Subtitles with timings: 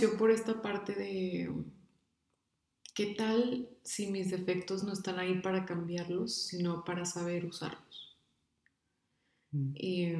[0.00, 1.52] nació por esta parte de,
[2.94, 8.16] ¿qué tal si mis defectos no están ahí para cambiarlos, sino para saber usarlos?
[9.50, 9.72] Mm.
[9.74, 10.12] Y,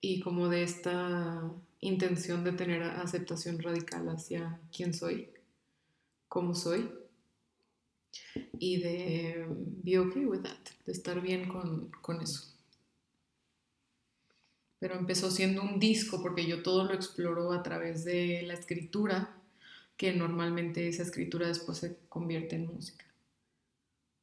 [0.00, 1.48] y como de esta
[1.78, 5.30] intención de tener aceptación radical hacia quién soy,
[6.26, 6.90] cómo soy,
[8.58, 12.51] y de be okay with that, de estar bien con, con eso.
[14.82, 19.32] Pero empezó siendo un disco porque yo todo lo exploro a través de la escritura,
[19.96, 23.04] que normalmente esa escritura después se convierte en música.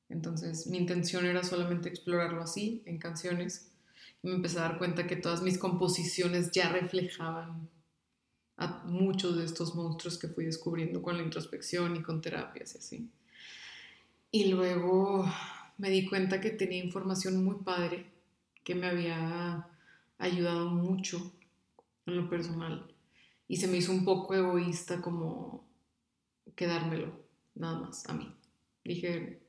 [0.09, 3.71] Entonces mi intención era solamente explorarlo así, en canciones,
[4.21, 7.69] y me empecé a dar cuenta que todas mis composiciones ya reflejaban
[8.57, 12.77] a muchos de estos monstruos que fui descubriendo con la introspección y con terapias y
[12.79, 13.09] así.
[14.29, 15.25] Y luego
[15.77, 18.07] me di cuenta que tenía información muy padre
[18.65, 19.65] que me había
[20.19, 21.33] ayudado mucho
[22.05, 22.93] en lo personal.
[23.47, 25.67] Y se me hizo un poco egoísta como
[26.55, 27.11] quedármelo,
[27.55, 28.31] nada más, a mí.
[28.83, 29.39] Dije,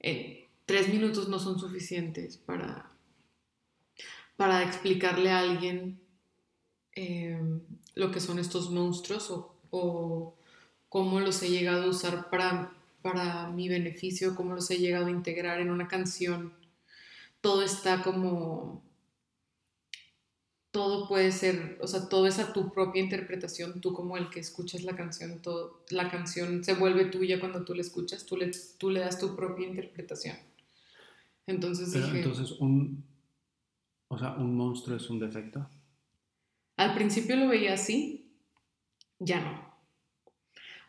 [0.00, 2.90] eh, tres minutos no son suficientes para,
[4.36, 6.00] para explicarle a alguien
[6.94, 7.40] eh,
[7.94, 10.34] lo que son estos monstruos o, o,
[10.88, 15.10] cómo los he llegado a usar para, para mi beneficio, cómo los he llegado a
[15.10, 16.52] integrar en una canción.
[17.40, 18.82] Todo está como
[20.72, 24.40] todo puede ser, o sea, todo es a tu propia interpretación, tú como el que
[24.40, 28.50] escuchas la canción, todo, la canción se vuelve tuya cuando tú la escuchas, tú le,
[28.78, 30.36] tú le das tu propia interpretación.
[31.46, 32.18] Entonces Pero dije...
[32.18, 33.04] entonces un,
[34.08, 35.66] o sea, un monstruo es un defecto.
[36.76, 38.32] Al principio lo veía así,
[39.18, 39.70] ya no.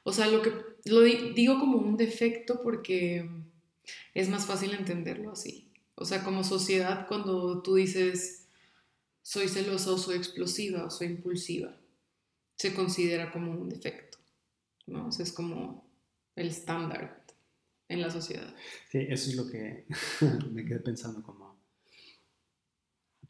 [0.03, 0.51] O sea, lo que
[0.85, 3.29] lo di- digo como un defecto porque
[4.13, 5.67] es más fácil entenderlo así.
[5.95, 8.40] O sea, como sociedad, cuando tú dices
[9.21, 11.77] soy celosa o soy explosiva o soy impulsiva,
[12.55, 14.17] se considera como un defecto.
[14.87, 15.07] ¿no?
[15.07, 15.89] O sea, es como
[16.35, 17.25] el estándar
[17.87, 18.53] en la sociedad.
[18.89, 19.85] Sí, eso es lo que
[20.51, 21.59] me quedé pensando como,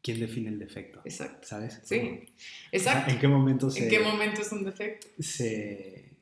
[0.02, 1.00] ¿quién define el defecto?
[1.04, 1.46] Exacto.
[1.46, 1.80] ¿Sabes?
[1.84, 2.32] Sí,
[2.70, 3.12] exacto.
[3.12, 5.08] ¿En qué momento se, ¿En qué momento es un defecto?
[5.18, 6.16] se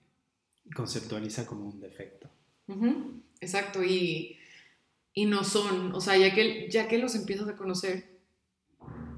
[0.75, 2.31] conceptualiza como un defecto?
[3.41, 4.39] Exacto, y,
[5.13, 8.10] y no son, o sea, ya que, ya que los empiezas a conocer,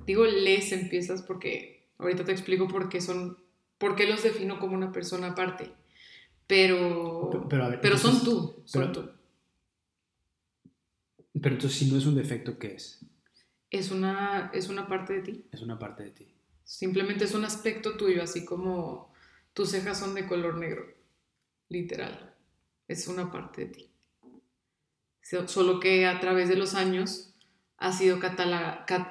[0.07, 3.39] digo les empiezas porque ahorita te explico por qué son,
[3.79, 5.73] por qué los defino como una persona aparte,
[6.47, 9.11] pero, Pe- pero a ver, pero son tú, son pero- tú.
[11.41, 13.05] Pero entonces, si no es un defecto, ¿qué es?
[13.71, 16.35] Es una, es una parte de ti, Es una parte de ti.
[16.65, 19.13] simplemente es un aspecto tuyo, así como
[19.55, 20.85] tus cejas son de color negro,
[21.69, 22.35] literal,
[22.87, 23.91] es una parte de ti.
[25.23, 27.32] So- Solo que a través de los años
[27.83, 28.39] ha sido cat-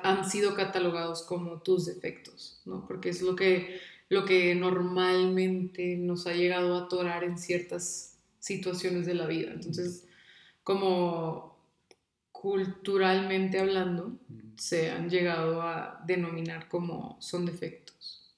[0.04, 2.86] han sido catalogados como tus defectos, ¿no?
[2.88, 9.06] Porque es lo que, lo que normalmente nos ha llegado a atorar en ciertas situaciones
[9.06, 9.52] de la vida.
[9.54, 10.06] Entonces,
[10.64, 11.58] como
[12.32, 14.18] culturalmente hablando,
[14.58, 18.34] se han llegado a denominar como son defectos.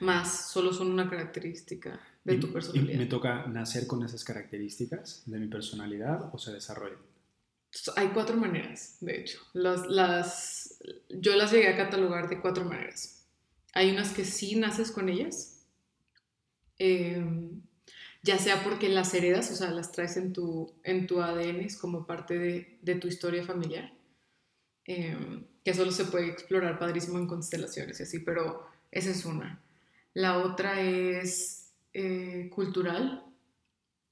[0.00, 2.98] Más, solo son una característica de Y- tu y personalidad.
[2.98, 6.98] me toca nacer con esas características de mi personalidad o se desarrollan.
[7.96, 9.38] Hay cuatro maneras, de hecho.
[9.52, 13.26] Las, las, yo las llegué a catalogar de cuatro maneras.
[13.72, 15.64] Hay unas que sí naces con ellas,
[16.78, 17.24] eh,
[18.22, 22.06] ya sea porque las heredas, o sea, las traes en tu, en tu ADN, como
[22.06, 23.92] parte de, de tu historia familiar,
[24.86, 25.16] eh,
[25.64, 29.62] que solo se puede explorar padrísimo en constelaciones y así, pero esa es una.
[30.14, 33.24] La otra es eh, cultural,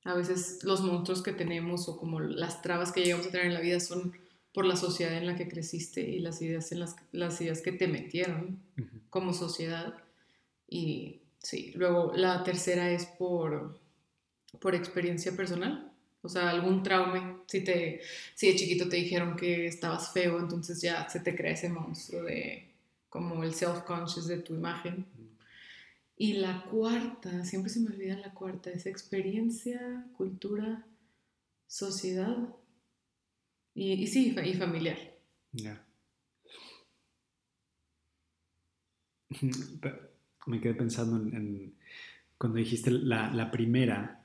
[0.08, 3.54] a veces los monstruos que tenemos o como las trabas que llegamos a tener en
[3.54, 4.14] la vida son
[4.54, 7.72] por la sociedad en la que creciste y las ideas, en las, las ideas que
[7.72, 9.00] te metieron Ujú.
[9.10, 9.94] como sociedad.
[10.66, 13.78] Y sí, luego la tercera es por,
[14.60, 15.92] por experiencia personal.
[16.22, 18.00] O sea, algún trauma, si, te,
[18.34, 22.22] si de chiquito te dijeron que estabas feo, entonces ya se te crea ese monstruo
[22.22, 22.66] de
[23.10, 25.04] como el self-conscious de tu imagen.
[26.18, 30.84] Y la cuarta, siempre se me olvida la cuarta, es experiencia, cultura,
[31.68, 32.36] sociedad
[33.74, 34.98] y, y sí, y familiar.
[35.52, 35.84] Ya.
[40.46, 41.74] Me quedé pensando en, en
[42.36, 44.24] cuando dijiste la, la primera,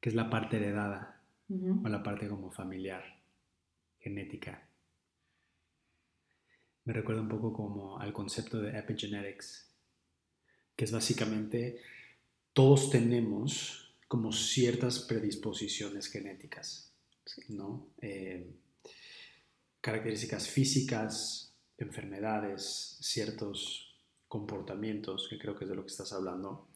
[0.00, 1.82] que es la parte heredada, Ujú.
[1.84, 3.02] o la parte como familiar,
[3.98, 4.68] genética.
[6.84, 9.69] Me recuerda un poco como al concepto de epigenetics,
[10.80, 11.78] que es básicamente
[12.54, 16.94] todos tenemos como ciertas predisposiciones genéticas,
[17.50, 17.88] ¿no?
[18.00, 18.50] Eh,
[19.82, 23.94] características físicas, enfermedades, ciertos
[24.26, 26.70] comportamientos, que creo que es de lo que estás hablando,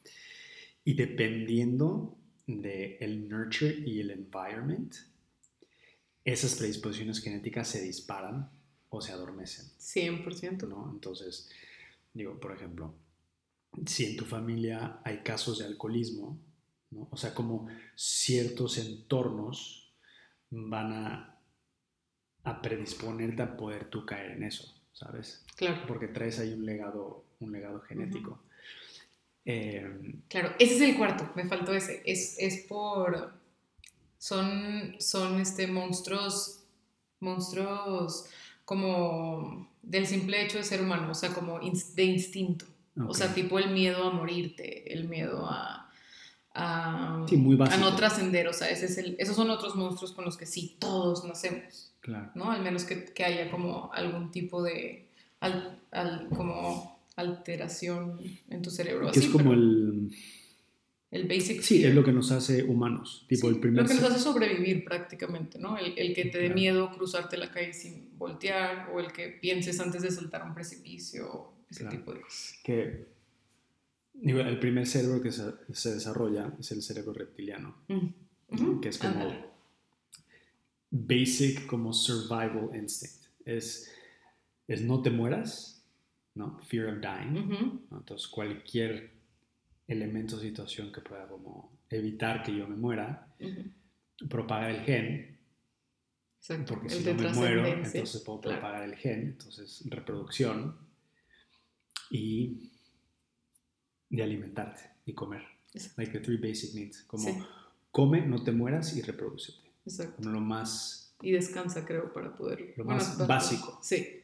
[0.84, 4.96] y dependiendo del el nurture y el environment,
[6.26, 8.50] esas predisposiciones genéticas se disparan
[8.90, 9.64] o se adormecen.
[9.78, 10.68] 100%.
[10.68, 10.90] ¿no?
[10.92, 11.48] Entonces,
[12.12, 12.94] digo, por ejemplo,
[13.86, 16.38] si en tu familia hay casos de alcoholismo,
[16.90, 17.08] ¿no?
[17.10, 19.92] o sea, como ciertos entornos
[20.50, 21.38] van a,
[22.44, 25.44] a predisponerte a poder tú caer en eso, ¿sabes?
[25.56, 25.82] Claro.
[25.86, 28.42] Porque traes ahí un legado, un legado genético.
[29.44, 32.02] Eh, claro, ese es el cuarto, me faltó ese.
[32.06, 33.34] Es, es por.
[34.18, 36.60] Son, son este, monstruos.
[37.20, 38.26] Monstruos
[38.64, 42.66] como del simple hecho de ser humano, o sea, como de instinto.
[42.96, 45.90] O sea, tipo el miedo a morirte, el miedo a,
[46.54, 47.26] a,
[47.78, 48.48] no trascender.
[48.48, 51.92] O sea, ese es el, esos son otros monstruos con los que sí todos nacemos.
[52.00, 52.30] Claro.
[52.34, 52.50] ¿no?
[52.50, 55.08] Al menos que, que haya como algún tipo de
[55.40, 59.10] al, como alteración en tu cerebro.
[59.10, 60.10] Que es como el...
[61.10, 63.24] El basic Sí, es lo que nos hace humanos.
[63.28, 65.78] Tipo el primer lo que nos hace sobrevivir prácticamente, ¿no?
[65.78, 69.78] El, el que te dé miedo cruzarte la calle sin voltear o el que pienses
[69.78, 72.58] antes de saltar un precipicio, ese tipo de cosas.
[72.62, 73.06] Que
[74.14, 78.80] digo, el primer cerebro que se, se, desarrolla es el cerebro reptiliano, mm.
[78.80, 79.54] que es como
[80.90, 83.26] basic como survival instinct.
[83.44, 83.92] Es,
[84.68, 85.84] es no te mueras,
[86.34, 86.58] ¿no?
[86.60, 87.86] Fear of dying.
[87.90, 89.12] Entonces cualquier
[89.86, 93.34] elemento o situación que pueda como evitar que yo me muera,
[94.28, 95.38] propaga el gen.
[96.38, 96.74] Exacto.
[96.74, 100.83] Porque si no me muero, entonces puedo propagar el gen, entonces reproducción
[102.14, 102.70] y
[104.08, 105.42] de alimentarte y comer.
[105.96, 107.02] Like the three basic needs.
[107.02, 107.44] Como
[107.90, 109.68] come, no te mueras y reproducete.
[109.84, 110.16] Exacto.
[110.16, 111.16] Como lo más...
[111.20, 112.74] Y descansa, creo, para poder...
[112.76, 113.80] Lo más básico.
[113.82, 114.20] Sí.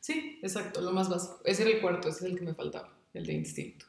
[0.00, 1.40] Sí, exacto, lo más básico.
[1.44, 3.86] Ese era el cuarto, ese es el que me faltaba, el de instinto.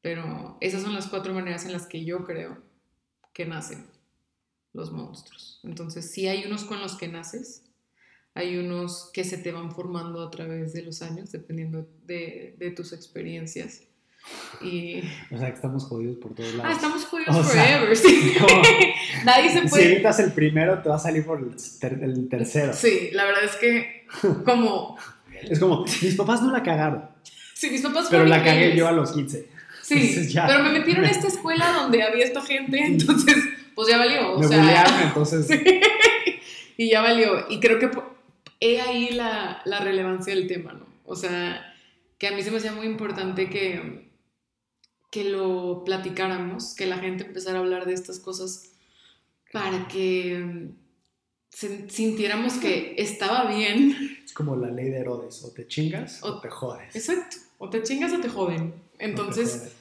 [0.00, 2.64] Pero esas son las cuatro maneras en las que yo creo
[3.32, 3.86] que nacen
[4.72, 5.60] los monstruos.
[5.62, 7.62] Entonces, sí hay unos con los que naces,
[8.36, 12.70] hay unos que se te van formando a través de los años, dependiendo de, de
[12.70, 13.80] tus experiencias.
[14.60, 15.02] Y...
[15.34, 16.70] O sea, que estamos jodidos por todos lados.
[16.70, 18.34] Ah, estamos jodidos forever, sí.
[19.24, 19.84] Nadie se puede...
[19.84, 22.74] Si evitas el primero, te va a salir por el, tercero.
[22.74, 24.06] Sí, la verdad es que
[24.44, 24.98] como...
[25.42, 27.08] es como, mis papás no la cagaron.
[27.54, 29.48] Sí, mis papás Pero la cagué yo a los 15.
[29.80, 33.36] Sí, pero me metieron a esta escuela donde había esta gente, entonces,
[33.74, 34.32] pues ya valió.
[34.32, 35.48] O me sea, entonces.
[36.76, 37.46] y ya valió.
[37.48, 37.88] Y creo que
[38.60, 40.86] he ahí la, la, relevancia del tema, ¿no?
[41.04, 41.74] O sea,
[42.18, 44.10] que a mí se me hacía muy importante que,
[45.10, 48.72] que lo platicáramos, que la gente empezara a hablar de estas cosas
[49.52, 50.70] para que
[51.88, 54.18] sintiéramos que estaba bien.
[54.24, 56.94] Es como la ley de Herodes, o te chingas o, o te jodes.
[56.94, 58.74] Exacto, o te chingas o te joden.
[58.98, 59.72] Entonces...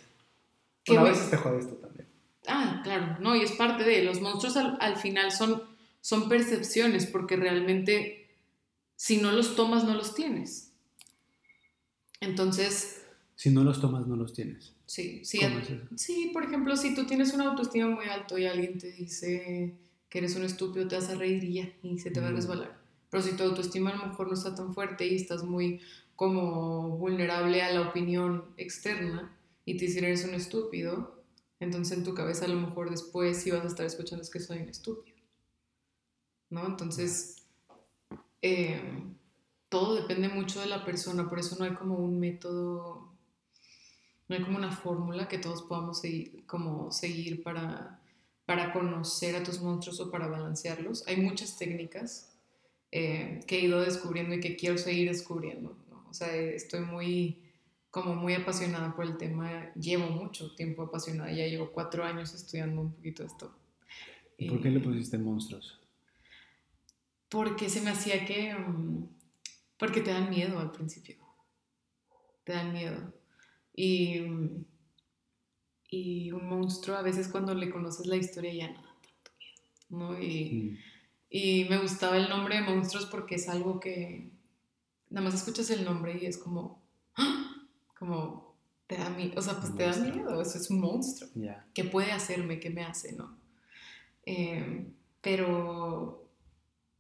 [0.88, 2.08] a veces te jodes tú también.
[2.48, 4.04] Ah, claro, no, y es parte de...
[4.04, 5.64] Los monstruos al, final son,
[6.02, 8.25] son percepciones, porque realmente
[8.96, 10.72] si no los tomas, no los tienes.
[12.22, 13.02] Entonces...
[13.36, 14.74] Si no los tomas, no los tienes.
[14.86, 15.40] Sí, sí.
[15.96, 19.76] Sí, por ejemplo, si tú tienes una autoestima muy alto y alguien te dice
[20.10, 22.32] que eres un estúpido, te vas a reír y ya, y se te va a
[22.32, 22.80] resbalar.
[23.10, 25.82] Pero si tu autoestima a lo mejor no está tan fuerte y estás muy
[26.16, 31.24] como vulnerable a la opinión externa y te dicen eres un estúpido,
[31.60, 34.40] entonces en tu cabeza a lo mejor después sí vas a estar escuchando es que
[34.40, 35.18] soy un estúpido.
[36.50, 36.66] ¿No?
[36.68, 37.45] Entonces,
[38.46, 38.80] eh,
[39.70, 43.12] todo depende mucho de la persona, por eso no hay como un método,
[44.28, 48.00] no hay como una fórmula que todos podamos seguir, como seguir para,
[48.46, 51.08] para conocer a tus monstruos o para balancearlos.
[51.08, 52.38] Hay muchas técnicas
[52.92, 55.76] eh, que he ido descubriendo y que quiero seguir descubriendo.
[56.08, 57.42] O sea, estoy muy,
[57.90, 59.74] como muy apasionada por el tema.
[59.74, 63.52] Llevo mucho tiempo apasionada, ya llevo cuatro años estudiando un poquito esto.
[64.38, 65.80] ¿Y por qué le pusiste monstruos?
[67.30, 68.54] Porque se me hacía que...
[68.54, 69.08] Mm,
[69.78, 71.18] porque te dan miedo al principio.
[72.44, 73.14] Te dan miedo.
[73.76, 74.22] Y,
[75.90, 79.58] y un monstruo, a veces cuando le conoces la historia ya no da tanto miedo.
[79.90, 80.22] ¿no?
[80.22, 80.78] Y, mm.
[81.30, 84.32] y me gustaba el nombre de monstruos porque es algo que,
[85.10, 86.82] nada más escuchas el nombre y es como,
[87.16, 87.56] ¡ah!
[88.00, 88.56] como,
[88.88, 91.30] te da miedo, o sea, pues te da miedo, eso es un monstruo.
[91.74, 92.60] ¿Qué puede hacerme?
[92.60, 93.14] ¿Qué me hace?
[93.14, 93.36] ¿No?
[94.26, 96.25] Em, pero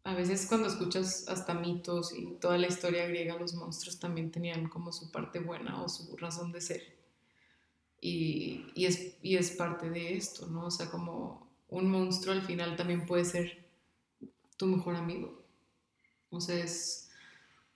[0.05, 4.69] a veces cuando escuchas hasta mitos y toda la historia griega, los monstruos también tenían
[4.69, 6.95] como su parte buena o su razón de ser.
[7.99, 10.67] Y, es parte de esto, ¿no?
[10.67, 13.65] O sea, como un monstruo al final también puede ser
[14.57, 15.43] tu mejor amigo.
[16.29, 17.09] O sea, es,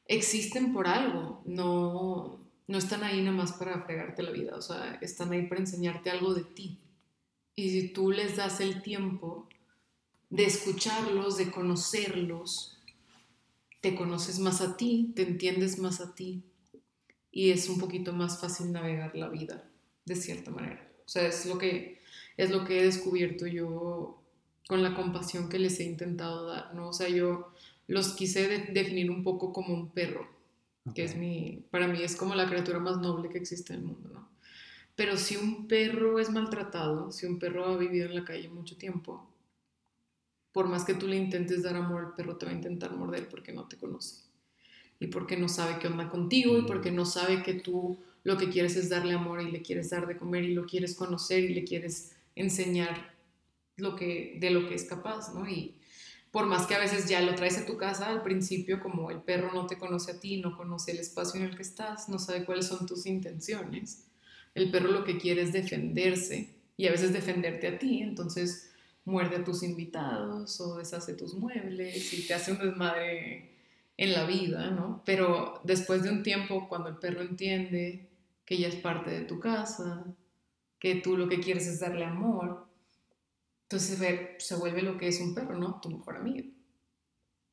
[0.06, 5.00] existen por algo, no, no están ahí nada más para fregarte la vida, o sea,
[5.02, 6.80] están ahí para enseñarte algo de ti.
[7.56, 9.49] Y si tú les das el tiempo
[10.30, 12.78] de escucharlos, de conocerlos,
[13.82, 16.44] te conoces más a ti, te entiendes más a ti
[17.32, 19.70] y es un poquito más fácil navegar la vida
[20.06, 20.92] de cierta manera.
[21.06, 22.00] O sea, es lo que
[22.38, 24.22] es lo que he descubierto yo
[24.68, 26.90] con la compasión que les he intentado dar, ¿no?
[26.90, 27.52] O sea, yo
[27.88, 30.28] los quise definir un poco como un perro,
[30.94, 33.86] que es mi, para mí es como la criatura más noble que existe en el
[33.88, 34.30] mundo, ¿no?
[34.96, 38.78] Pero si un perro es maltratado, si un perro ha vivido en la calle mucho
[38.78, 39.29] tiempo,
[40.52, 43.30] por más que tú le intentes dar amor, el perro te va a intentar morder
[43.30, 44.24] porque no te conoce.
[45.00, 48.50] Y porque no sabe qué onda contigo y porque no sabe que tú lo que
[48.50, 51.54] quieres es darle amor y le quieres dar de comer y lo quieres conocer y
[51.54, 53.16] le quieres enseñar
[53.78, 55.48] lo que, de lo que es capaz, ¿no?
[55.48, 55.76] Y
[56.32, 59.22] por más que a veces ya lo traes a tu casa, al principio como el
[59.22, 62.20] perro no te conoce a ti, no conoce el espacio en el que estás, no
[62.20, 64.06] sabe cuáles son tus intenciones,
[64.54, 68.72] el perro lo que quiere es defenderse y a veces defenderte a ti, entonces
[69.06, 73.50] muerde a tus invitados o deshace tus muebles y te hace un desmadre
[73.98, 75.02] en la vida, ¿no?
[75.06, 78.08] Pero después de un tiempo, cuando el perro entiende
[78.46, 80.06] que ya es parte de tu casa,
[80.80, 82.66] que tú lo que quieres es darle amor,
[83.64, 84.00] entonces
[84.40, 85.80] se vuelve lo que es un perro, ¿no?
[85.82, 86.50] Tu mejor amigo,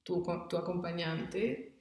[0.02, 1.72] tu, tu acompañante,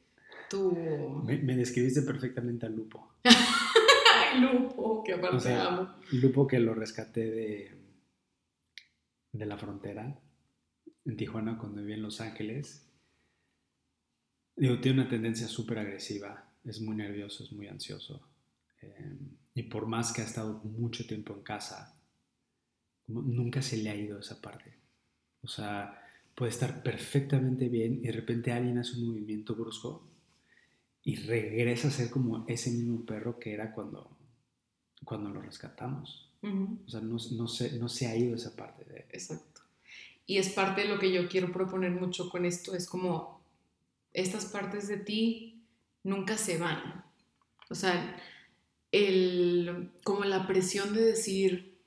[0.49, 1.23] tu...
[1.23, 3.13] Me, describiste perfectamente al Lupo.
[4.41, 5.95] Lupo, que aparte amo.
[6.11, 7.84] Lupo que lo rescaté de,
[9.37, 10.19] de la frontera,
[11.05, 12.87] en Tijuana, cuando vivía en Los Ángeles.
[14.55, 18.27] Digo, tiene una tendencia súper agresiva, es muy nervioso, es muy ansioso.
[18.81, 19.17] Eh,
[19.53, 21.95] y por más que ha estado mucho tiempo en casa,
[23.07, 24.73] nunca se le ha ido esa parte.
[25.41, 26.01] O sea,
[26.33, 30.09] puede estar perfectamente bien y de repente alguien hace un movimiento brusco
[31.03, 34.17] y regresa a ser como ese mismo perro que era cuando,
[35.03, 36.24] cuando lo rescatamos.
[36.41, 38.99] O sea, no, no, se, no se ha ido esa parte de...
[39.11, 39.61] Exacto.
[40.27, 43.41] Y es parte de lo que yo quiero proponer mucho con esto, es como
[44.13, 45.63] estas partes de ti
[46.03, 47.03] nunca se van.
[47.69, 48.17] O sea,
[48.91, 51.77] el, como la presión de decir,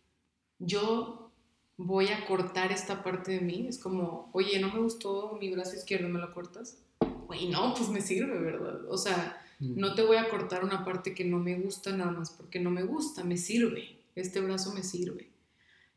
[0.58, 1.30] yo
[1.76, 5.76] voy a cortar esta parte de mí, es como, oye, no me gustó mi brazo
[5.76, 6.78] izquierdo, ¿me lo cortas?
[7.26, 8.84] Güey, no, pues me sirve, ¿verdad?
[8.90, 9.78] O sea, mm.
[9.78, 12.70] no te voy a cortar una parte que no me gusta nada más porque no
[12.70, 15.30] me gusta, me sirve, este brazo me sirve.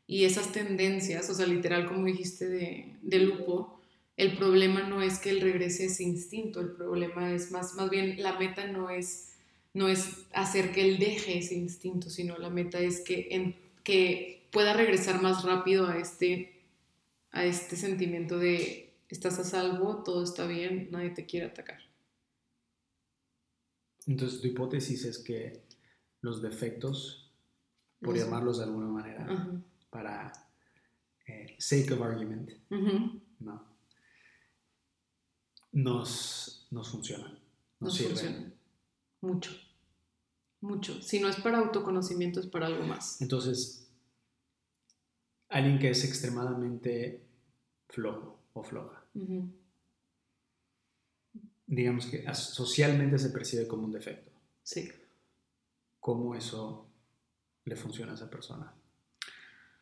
[0.06, 3.80] Y esas tendencias, o sea, literal, como dijiste de, de lupo,
[4.16, 8.22] el problema no es que él regrese ese instinto, el problema es más, más bien
[8.22, 9.32] la meta no es,
[9.72, 14.48] no es hacer que él deje ese instinto, sino la meta es que, en, que
[14.52, 16.52] pueda regresar más rápido a este,
[17.30, 21.80] a este sentimiento de estás a salvo, todo está bien, nadie te quiere atacar.
[24.06, 25.62] Entonces tu hipótesis es que
[26.20, 27.21] los defectos,
[28.02, 29.26] por llamarlos de alguna manera,
[29.90, 30.32] para
[31.26, 32.50] eh, sake of argument,
[33.40, 33.72] ¿no?
[35.72, 37.38] nos, nos funcionan.
[37.80, 38.54] Nos, funcionan.
[39.20, 39.52] Mucho.
[40.60, 41.00] Mucho.
[41.02, 43.20] Si no es para autoconocimiento, es para algo más.
[43.20, 43.88] Entonces,
[45.48, 47.24] alguien que es extremadamente
[47.88, 49.04] flojo o floja,
[51.66, 54.30] digamos que socialmente se percibe como un defecto.
[54.62, 54.90] Sí.
[55.98, 56.91] ¿Cómo eso
[57.64, 58.72] le funciona a esa persona?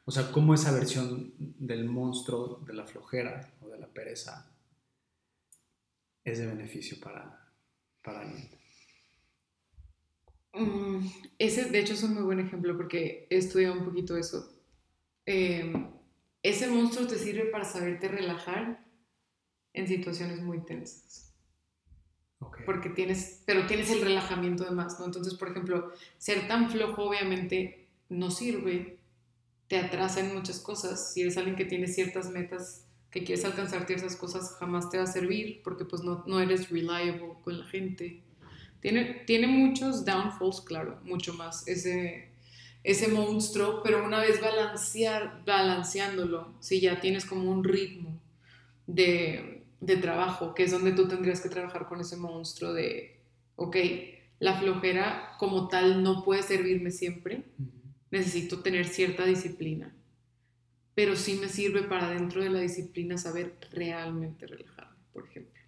[0.05, 4.51] O sea, ¿cómo esa versión del monstruo de la flojera o de la pereza
[6.25, 7.53] es de beneficio para,
[8.03, 8.49] para alguien.
[10.53, 11.07] Mm,
[11.39, 14.53] ese, de hecho, es un muy buen ejemplo porque he estudiado un poquito eso.
[15.27, 15.91] Em,
[16.43, 18.85] ese monstruo te sirve para saberte relajar
[19.73, 21.30] en situaciones muy tensas.
[22.65, 25.07] Porque tienes, pero tienes el relajamiento de más, ¿no?
[25.07, 28.99] Entonces, por ejemplo, ser tan flojo obviamente no sirve,
[29.69, 31.13] te atrasa en muchas cosas.
[31.13, 35.05] Si eres alguien que tiene ciertas metas que quieres alcanzarte esas cosas jamás te va
[35.05, 38.23] a servir porque pues no, no eres reliable con la gente.
[38.81, 42.31] Tiene, tiene muchos downfalls, claro, mucho más ese,
[42.83, 48.19] ese monstruo, pero una vez balancear, balanceándolo, si ya tienes como un ritmo
[48.87, 53.21] de, de trabajo, que es donde tú tendrías que trabajar con ese monstruo de,
[53.57, 53.77] ok,
[54.39, 57.45] la flojera como tal no puede servirme siempre,
[58.11, 59.95] necesito tener cierta disciplina
[61.01, 65.59] pero sí me sirve para dentro de la disciplina saber realmente relajarme, por ejemplo.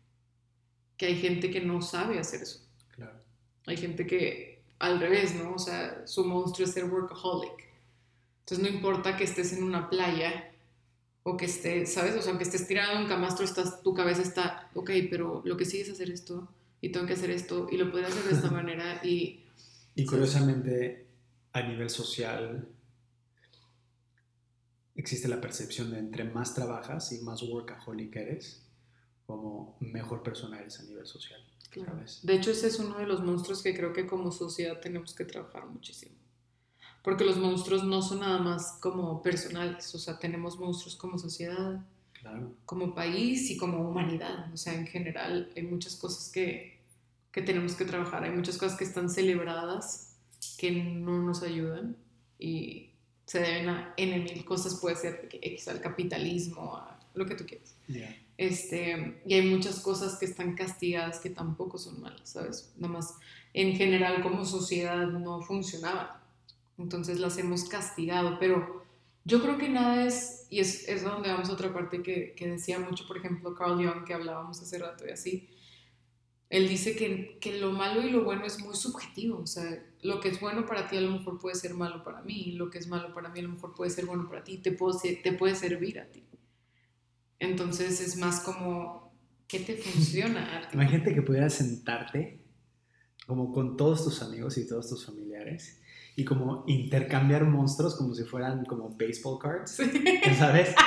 [0.98, 2.60] Que hay gente que no sabe hacer eso.
[2.90, 3.18] Claro.
[3.66, 5.54] Hay gente que al revés, ¿no?
[5.54, 7.66] O sea, su monstruo es ser workaholic.
[8.40, 10.51] Entonces no importa que estés en una playa
[11.24, 12.16] o que estés, ¿sabes?
[12.16, 15.56] O sea, que estés tirado en un camastro, estás, tu cabeza está, ok, pero lo
[15.56, 16.48] que sigue es hacer esto
[16.80, 19.44] y tengo que hacer esto y lo puedo hacer de esta manera y
[19.94, 21.06] Y curiosamente,
[21.52, 22.68] a nivel social,
[24.96, 28.62] existe la percepción de entre más trabajas y más workaholic eres,
[29.26, 31.40] como mejor persona eres a nivel social.
[32.22, 35.24] De hecho, ese es uno de los monstruos que creo que como sociedad tenemos que
[35.24, 36.14] trabajar muchísimo.
[37.02, 41.84] Porque los monstruos no son nada más como personales, o sea, tenemos monstruos como sociedad,
[42.64, 44.52] como país y como humanidad.
[44.52, 46.78] O sea, en general hay muchas cosas que,
[47.32, 50.16] que tenemos que trabajar, hay muchas cosas que están celebradas
[50.58, 51.96] que no nos ayudan
[52.38, 52.90] y
[53.26, 57.44] se deben a N mil cosas, puede ser X al capitalismo, a lo que tú
[57.46, 57.74] quieras.
[58.36, 62.72] Este, y hay muchas cosas que están castigadas que tampoco son malas, ¿sabes?
[62.76, 63.14] Nada más
[63.54, 66.21] en general como sociedad no funcionaban.
[66.82, 68.82] Entonces las hemos castigado, pero
[69.24, 72.48] yo creo que nada es, y es, es donde vamos a otra parte que, que,
[72.48, 75.48] decía mucho, por ejemplo, Carl Jung, que hablábamos hace rato y así,
[76.50, 80.20] él dice que, que, lo malo y lo bueno es muy subjetivo, o sea, lo
[80.20, 82.78] que es bueno para ti a lo mejor puede ser malo para mí, lo que
[82.78, 85.32] es malo para mí a lo mejor puede ser bueno para ti, te, puede, te
[85.32, 86.24] puede servir a ti.
[87.38, 89.14] Entonces es más como,
[89.46, 90.68] ¿qué te funciona?
[90.74, 92.44] Imagínate que pudieras sentarte
[93.26, 95.81] como con todos tus amigos y todos tus familiares
[96.16, 99.78] y como intercambiar monstruos como si fueran como baseball cards,
[100.38, 100.74] ¿sabes?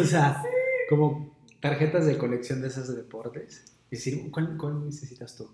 [0.00, 0.40] O sea,
[0.88, 3.64] como tarjetas de colección de esas de deportes.
[3.90, 5.50] Y decir, ¿cuál, cuál necesitas tú?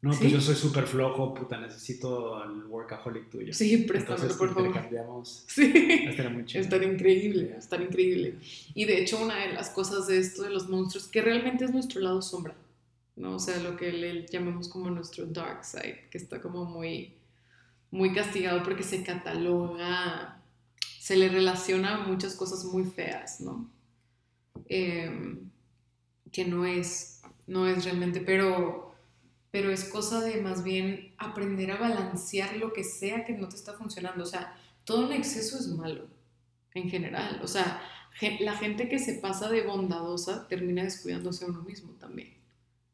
[0.00, 3.52] No, pues yo soy súper flojo, puta, necesito el workaholic tuyo.
[3.52, 4.68] Sí, préstamelo, por favor.
[4.68, 5.44] intercambiamos.
[5.48, 5.72] Sí.
[6.06, 6.62] Estará muy chido.
[6.62, 8.36] Estar increíble, estar increíble.
[8.74, 11.72] Y de hecho, una de las cosas de esto de los monstruos, que realmente es
[11.72, 12.54] nuestro lado sombra,
[13.16, 13.34] ¿no?
[13.34, 17.14] O sea, lo que le llamamos como nuestro dark side, que está como muy,
[17.90, 20.42] muy castigado porque se cataloga,
[21.00, 23.70] se le relaciona muchas cosas muy feas, ¿no?
[24.68, 25.50] Em,
[26.30, 28.88] que no es, no es realmente, pero
[29.50, 33.56] pero es cosa de más bien aprender a balancear lo que sea que no te
[33.56, 34.22] está funcionando.
[34.22, 36.06] O sea, todo en exceso es malo,
[36.74, 37.40] en general.
[37.42, 37.80] O sea,
[38.40, 42.34] la gente que se pasa de bondadosa termina descuidándose a uno mismo también.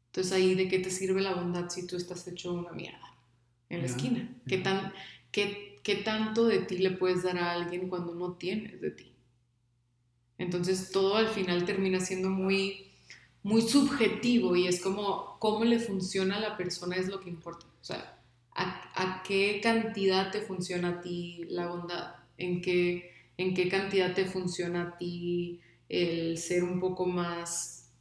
[0.07, 3.14] Entonces ahí de qué te sirve la bondad si tú estás hecho una mierda
[3.69, 4.29] en la esquina.
[4.47, 4.93] ¿Qué, tan,
[5.31, 9.11] qué, ¿Qué tanto de ti le puedes dar a alguien cuando no tienes de ti?
[10.37, 12.85] Entonces todo al final termina siendo muy
[13.45, 17.67] muy subjetivo y es como cómo le funciona a la persona es lo que importa.
[17.79, 18.17] O sea,
[18.55, 24.25] a, qué cantidad te funciona a ti la bondad, en qué, en qué cantidad te
[24.25, 27.93] funciona a ti el ser un poco más,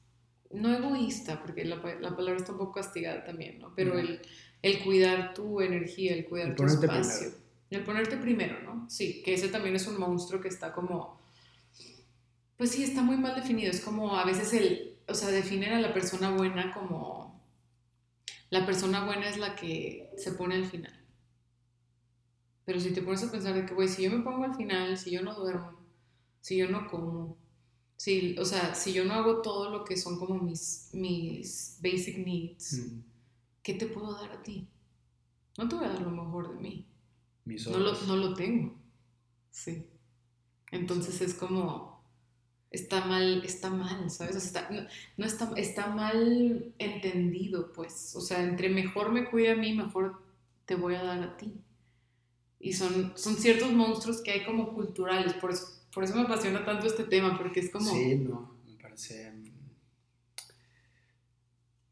[0.51, 3.75] no egoísta, porque la, la palabra está un poco castigada también, ¿no?
[3.77, 4.23] Pero el,
[4.65, 7.33] el, cuidar tu energía, el cuidar tu espacio.
[7.71, 8.89] El ponerte primero, ¿no?
[8.89, 11.21] Sí, que ese también es un monstruo que está como,
[12.57, 13.71] pues sí, está muy mal definido.
[13.71, 17.25] Es como a veces el, o sea, definen a la persona buena como
[18.51, 20.95] la persona buena es la que se pone al final.
[22.65, 24.97] Pero si te pones a pensar de que, güey, si yo me pongo al final,
[24.97, 25.81] si yo no duermo,
[26.41, 27.37] si yo no como,
[27.97, 32.19] si, o sea, si yo no hago todo lo que son como mis, mis basic
[32.19, 33.14] needs, mm.
[33.65, 34.69] ¿Qué te puedo dar a ti?
[35.59, 36.87] No te voy a dar lo mejor de mí.
[37.45, 38.77] no, lo, no lo tengo.
[39.51, 39.87] Sí.
[40.71, 42.05] Entonces es como,
[42.71, 44.37] está mal, está mal, ¿sabes?
[44.37, 44.69] está,
[45.17, 48.15] no, está, está mal entendido, pues.
[48.15, 50.23] O sea, entre mejor me cuide a mí, mejor
[50.67, 51.55] te voy a dar a ti.
[52.61, 56.65] Y son, son ciertos monstruos que hay como culturales, por eso, por eso me apasiona
[56.65, 57.91] tanto este tema, porque es como...
[57.91, 59.33] Sí, no, me parece...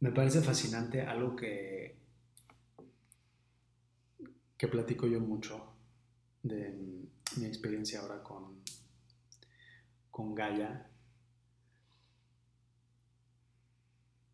[0.03, 1.97] Me parece fascinante algo que,
[4.59, 5.75] que platico yo mucho
[6.43, 6.77] de
[7.37, 8.62] mi experiencia ahora con
[10.11, 10.91] con Gaia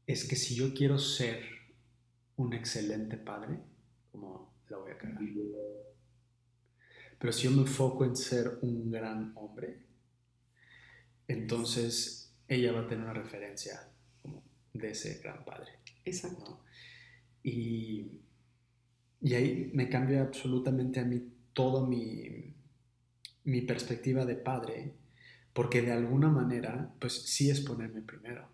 [0.07, 1.45] es que si yo quiero ser
[2.37, 3.61] un excelente padre,
[4.11, 5.21] como la voy a cagar.
[7.19, 9.85] Pero si yo me enfoco en ser un gran hombre,
[11.29, 13.93] entonces ella va a tener una referencia
[14.79, 15.73] de ese gran padre.
[16.05, 16.61] Exacto.
[17.43, 18.21] Y,
[19.21, 22.55] y, ahí me cambia absolutamente a mí toda mi,
[23.45, 24.95] mi perspectiva de padre
[25.59, 28.49] porque de alguna manera, pues sí es ponerme primero.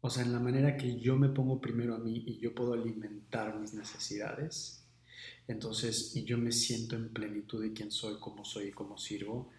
[0.00, 2.72] O sea, en la manera que yo me pongo primero a mí y yo puedo
[2.72, 4.82] alimentar mis necesidades,
[5.46, 9.50] entonces, y yo me siento en plenitud de quién soy, cómo soy y cómo sirvo,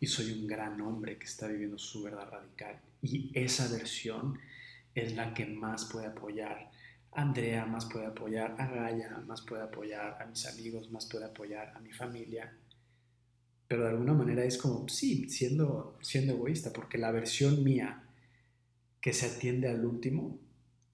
[0.00, 2.78] y soy un gran hombre que está viviendo su verdad radical.
[3.02, 4.38] Y esa versión
[4.94, 6.70] es la que más puede apoyar
[7.12, 11.26] a Andrea, más puede apoyar a Gaia, más puede apoyar a mis amigos, más puede
[11.26, 12.56] apoyar a mi familia
[13.72, 18.04] pero de alguna manera es como, sí, siendo, siendo egoísta, porque la versión mía
[19.00, 20.38] que se atiende al último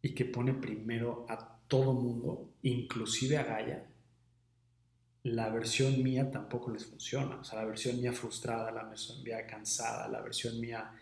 [0.01, 3.85] y que pone primero a todo mundo, inclusive a Gaia,
[5.25, 7.41] la versión mía tampoco les funciona.
[7.41, 10.93] O sea, la versión mía frustrada, la versión mía cansada, la versión mía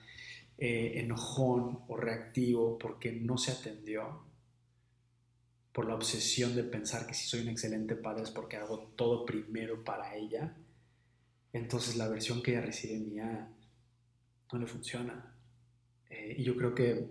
[0.59, 4.27] eh, enojón o reactivo porque no se atendió,
[5.77, 9.27] por la obsesión de pensar que si soy un excelente padre es porque hago todo
[9.27, 10.57] primero para ella,
[11.53, 13.51] entonces la versión que ella recibe mía
[14.51, 15.35] no le funciona.
[16.09, 17.11] Eh, y yo creo que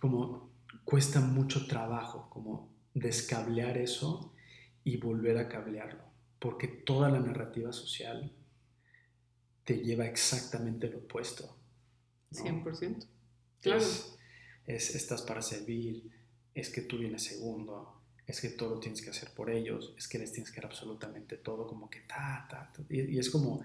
[0.00, 0.50] como
[0.84, 4.32] cuesta mucho trabajo como descablear eso
[4.84, 6.04] y volver a cablearlo,
[6.38, 8.32] porque toda la narrativa social
[9.64, 11.56] te lleva exactamente lo opuesto.
[12.32, 13.06] 100%.
[13.60, 13.84] Claro.
[14.66, 16.10] Es, estás para servir,
[16.54, 20.06] es que tú vienes segundo, es que todo lo tienes que hacer por ellos, es
[20.06, 22.82] que les tienes que dar absolutamente todo, como que ta, ta, ta.
[22.88, 23.64] Y, es como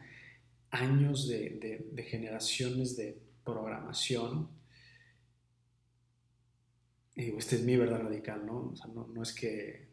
[0.71, 4.49] años de, de, generaciones de programación.
[7.15, 8.71] Y digo, esta es mi verdad radical, ¿no?
[8.71, 9.85] O sea, no, no es que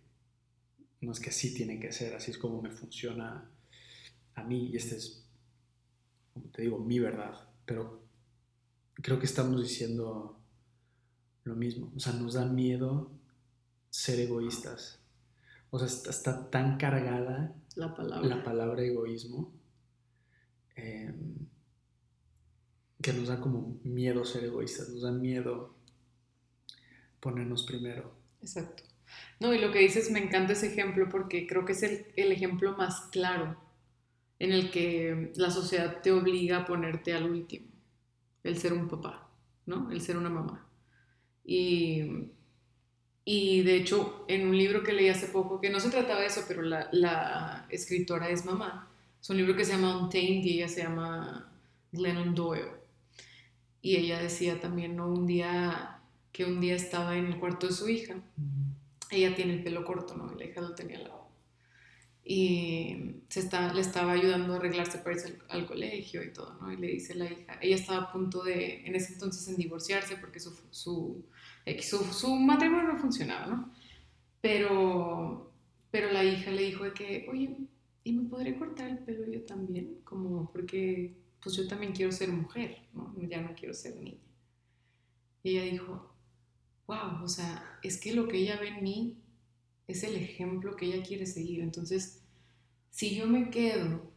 [1.02, 3.50] no es que así tiene que ser, así es como me funciona
[4.34, 5.26] a mí y esta es,
[6.32, 7.48] como te digo, mi verdad.
[7.64, 8.02] Pero
[8.94, 10.38] creo que estamos diciendo
[11.44, 11.92] lo mismo.
[11.96, 13.10] O sea, nos da miedo
[13.90, 15.00] ser egoístas.
[15.70, 19.54] O sea, está, tan cargada la palabra, la palabra egoísmo
[20.76, 21.34] em,
[23.00, 25.74] que nos da como miedo ser egoístas, nos da miedo
[27.20, 28.14] ponernos primero.
[28.40, 28.82] Exacto.
[29.40, 32.32] No, y lo que dices, me encanta ese ejemplo porque creo que es el, el
[32.32, 33.56] ejemplo más claro
[34.42, 37.68] en el que la sociedad te obliga a ponerte al último,
[38.42, 39.28] el ser un papá,
[39.66, 39.90] ¿no?
[39.92, 40.66] El ser una mamá.
[41.44, 42.28] Y,
[43.24, 46.26] y de hecho, en un libro que leí hace poco, que no se trataba de
[46.26, 50.54] eso, pero la, la escritora es mamá, es un libro que se llama Untamed y
[50.54, 51.52] ella se llama
[51.92, 52.82] Glennon Doyle.
[53.80, 55.06] Y ella decía también, ¿no?
[55.08, 56.00] Un día,
[56.32, 58.16] que un día estaba en el cuarto de su hija
[59.12, 60.32] ella tiene el pelo corto, ¿no?
[60.32, 61.21] Y la hija lo tenía lado.
[62.34, 66.72] Y se está, le estaba ayudando a arreglarse para irse al, colegio y todo, ¿no?
[66.72, 70.16] Y le dice la hija, ella estaba a punto de, en ese entonces, en divorciarse
[70.16, 71.26] porque su, su,
[72.10, 73.70] su, matrimonio no funcionaba, ¿no?
[74.40, 75.52] Pero,
[75.90, 77.54] pero la hija le dijo de que, oye,
[78.02, 79.98] ¿y me podré cortar el pelo yo también?
[80.02, 83.14] Como, porque pues yo también quiero ser mujer, ¿no?
[83.28, 84.16] Ya no quiero ser niña.
[85.42, 86.14] Y ella dijo,
[86.86, 89.18] wow, o sea, es que lo que ella ve en mí
[89.86, 91.60] es el ejemplo que ella quiere seguir.
[91.60, 92.21] Entonces,
[92.92, 94.12] si yo me quedo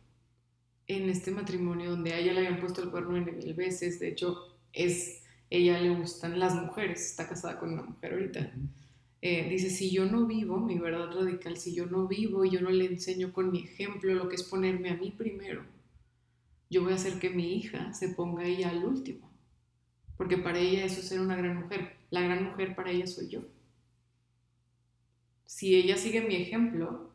[0.85, 4.09] en este matrimonio donde a ella le habían puesto el cuerno en mil veces, de
[4.09, 4.37] hecho,
[4.71, 8.53] es, ella le gustan las mujeres, está casada con una mujer ahorita.
[9.23, 12.61] Eh, dice, si yo no vivo, mi verdad radical, si yo no vivo y yo
[12.61, 15.65] no le enseño con mi ejemplo lo que es ponerme a mí primero,
[16.69, 19.31] yo voy a hacer que mi hija se ponga ella al último.
[20.15, 23.27] Porque para ella eso es ser una gran mujer la gran mujer para ella soy
[23.29, 23.41] yo.
[25.45, 27.11] Si ella sigue mi ejemplo,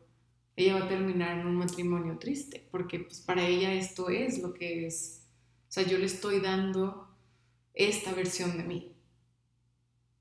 [0.55, 4.53] ella va a terminar en un matrimonio triste, porque pues, para ella esto es lo
[4.53, 5.27] que es.
[5.69, 7.07] O sea, yo le estoy dando
[7.73, 8.95] esta versión de mí.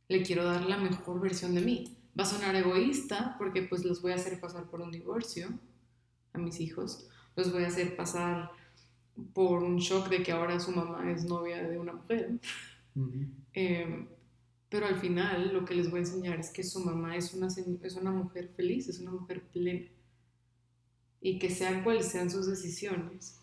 [0.08, 1.96] Le quiero dar la mejor versión de mí.
[2.18, 5.48] Va a sonar egoísta porque pues los voy a hacer pasar por un divorcio
[6.32, 7.08] a mis hijos.
[7.36, 8.50] Los voy a hacer pasar
[9.34, 12.40] por un shock de que ahora su mamá es novia de una mujer.
[13.52, 17.48] Pero al final lo que les voy a enseñar es que su mamá es una,
[17.48, 19.88] es una mujer feliz, es una mujer plena.
[21.20, 23.40] Y que sean cuales sean sus decisiones,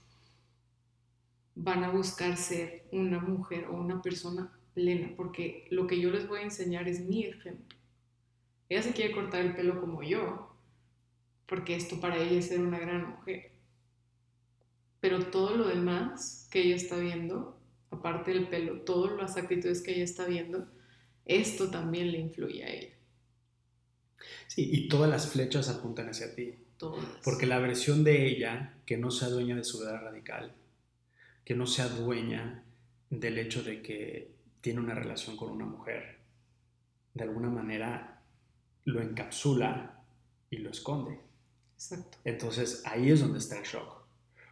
[1.56, 6.28] van a buscar ser una mujer o una persona plena, porque lo que yo les
[6.28, 7.78] voy a enseñar es mi ejemplo.
[8.70, 10.56] Ella se quiere cortar el pelo como yo,
[11.48, 13.52] porque esto para ella es ser una gran mujer.
[15.00, 17.60] Pero todo lo demás que ella está viendo,
[17.90, 20.68] aparte del pelo, todas las actitudes que ella está viendo,
[21.26, 22.94] esto también le influye a ella.
[24.48, 26.56] Sí, y todas las flechas apuntan hacia ti.
[26.78, 27.06] Todas.
[27.24, 30.54] Porque la versión de ella, que no sea dueña de su vida radical,
[31.44, 32.64] que no sea dueña
[33.10, 36.20] del hecho de que tiene una relación con una mujer,
[37.14, 38.22] de alguna manera
[38.86, 40.04] lo encapsula
[40.50, 41.20] y lo esconde.
[41.76, 42.18] Exacto.
[42.24, 44.06] Entonces ahí es donde está el shock.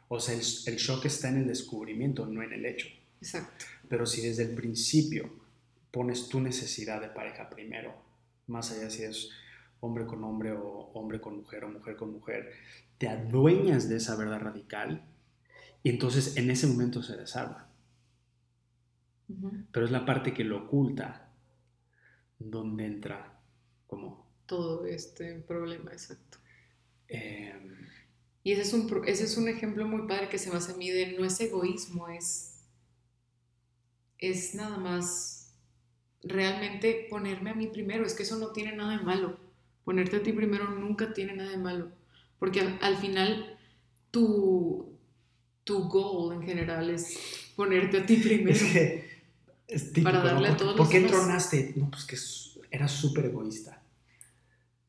[0.07, 2.87] O sea, el, el shock está en el descubrimiento, no en el hecho.
[3.21, 3.65] Exacto.
[3.89, 5.29] Pero si desde el principio
[5.91, 7.95] pones tu necesidad de pareja primero,
[8.47, 9.29] más allá si es
[9.85, 12.51] hombre con hombre o hombre con mujer o mujer con mujer,
[12.97, 15.05] te adueñas de esa verdad radical
[15.83, 17.69] y entonces en ese momento se desarma.
[19.71, 21.29] Pero es la parte que lo oculta
[22.39, 23.39] donde entra
[23.87, 24.25] como...
[24.45, 26.37] Todo este problema, exacto.
[27.07, 27.87] Em,
[28.43, 30.77] y ese es, un, ese es un ejemplo muy padre que se me hace a
[30.77, 32.63] mí de no es egoísmo, es,
[34.19, 35.35] es nada más
[36.21, 38.05] realmente ponerme a mí primero.
[38.05, 39.44] Es que eso no tiene nada de malo.
[39.85, 41.91] Ponerte a ti primero nunca tiene nada de malo.
[42.39, 43.57] Porque al, final
[44.11, 44.97] tu,
[45.63, 47.17] tu goal en general es
[47.55, 48.59] ponerte a ti primero.
[49.67, 51.73] Es típico, para darle a todos ¿Por qué tronaste?
[51.75, 52.17] No, pues que
[52.75, 53.81] era súper egoísta.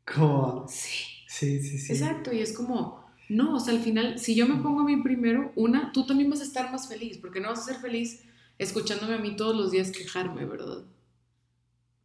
[0.05, 0.67] Como...
[0.69, 1.17] Sí.
[1.27, 1.93] Sí, sí, sí.
[1.93, 5.03] Exacto, y es como, no, o sea, al final, si yo me pongo a mí
[5.03, 8.23] primero, una, tú también vas a estar más feliz, porque no vas a ser feliz
[8.59, 10.85] escuchándome a mí todos los días quejarme, ¿verdad?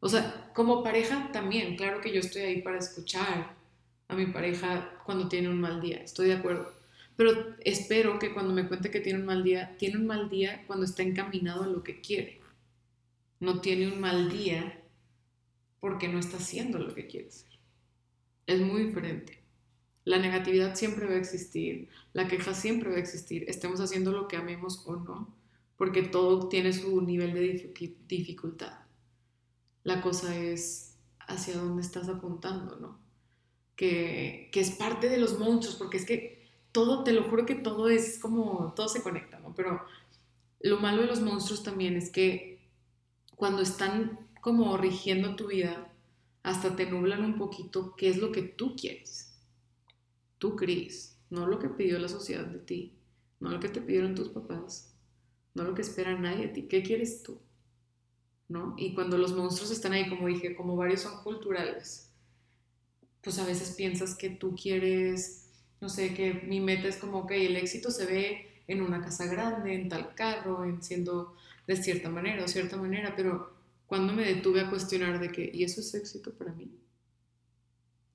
[0.01, 3.55] O sea, como pareja también, claro que yo estoy ahí para escuchar
[4.07, 6.73] a mi pareja cuando tiene un mal día, estoy de acuerdo.
[7.15, 10.63] Pero espero que cuando me cuente que tiene un mal día, tiene un mal día
[10.65, 12.41] cuando está encaminado a lo que quiere.
[13.39, 14.81] No tiene un mal día
[15.79, 17.59] porque no está haciendo lo que quiere hacer.
[18.47, 19.39] Es muy diferente.
[20.03, 24.27] La negatividad siempre va a existir, la queja siempre va a existir, estemos haciendo lo
[24.27, 25.37] que amemos o no,
[25.77, 27.71] porque todo tiene su nivel de
[28.07, 28.80] dificultad.
[29.83, 32.99] La cosa es hacia dónde estás apuntando, ¿no?
[33.75, 37.55] Que, que es parte de los monstruos, porque es que todo, te lo juro que
[37.55, 39.53] todo es como, todo se conecta, ¿no?
[39.55, 39.81] Pero
[40.61, 42.59] lo malo de los monstruos también es que
[43.35, 45.91] cuando están como rigiendo tu vida,
[46.43, 49.39] hasta te nublan un poquito qué es lo que tú quieres.
[50.37, 52.93] Tú crees, no lo que pidió la sociedad de ti,
[53.39, 54.95] no lo que te pidieron tus papás,
[55.53, 56.63] no lo que espera nadie de ti.
[56.63, 57.39] ¿Qué quieres tú?
[58.77, 62.09] Y cuando los monstruos están ahí, como dije, como varios son culturales,
[63.21, 67.31] pues a veces piensas que tú quieres, no sé, que mi meta es como, ok,
[67.31, 71.35] el éxito se ve en una casa grande, en tal carro, en siendo
[71.67, 73.53] de cierta manera o cierta manera, pero
[73.85, 76.71] cuando me detuve a cuestionar de que, ¿y eso es éxito para mí?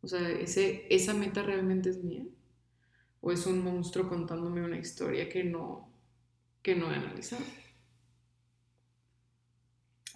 [0.03, 2.25] O sea, ese, ¿esa meta realmente es mía?
[3.20, 5.88] ¿O es un monstruo contándome una historia que no,
[6.62, 7.44] que no he analizado?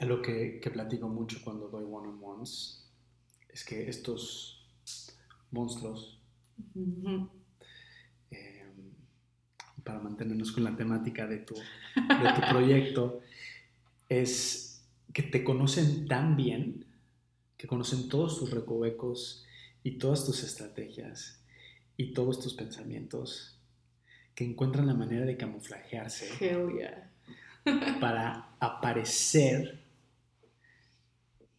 [0.00, 2.88] Lo que, que platico mucho cuando doy one-on-ones
[3.48, 4.66] es que estos
[5.50, 6.20] monstruos,
[8.30, 8.64] eh,
[9.84, 13.20] para mantenernos con la temática de tu, de tu proyecto,
[14.08, 16.86] es que te conocen tan bien,
[17.56, 19.44] que conocen todos tus recovecos
[19.82, 21.44] y todas tus estrategias
[21.96, 23.58] y todos tus pensamientos,
[24.34, 26.30] que encuentran la manera de camuflajearse
[28.00, 29.84] para aparecer,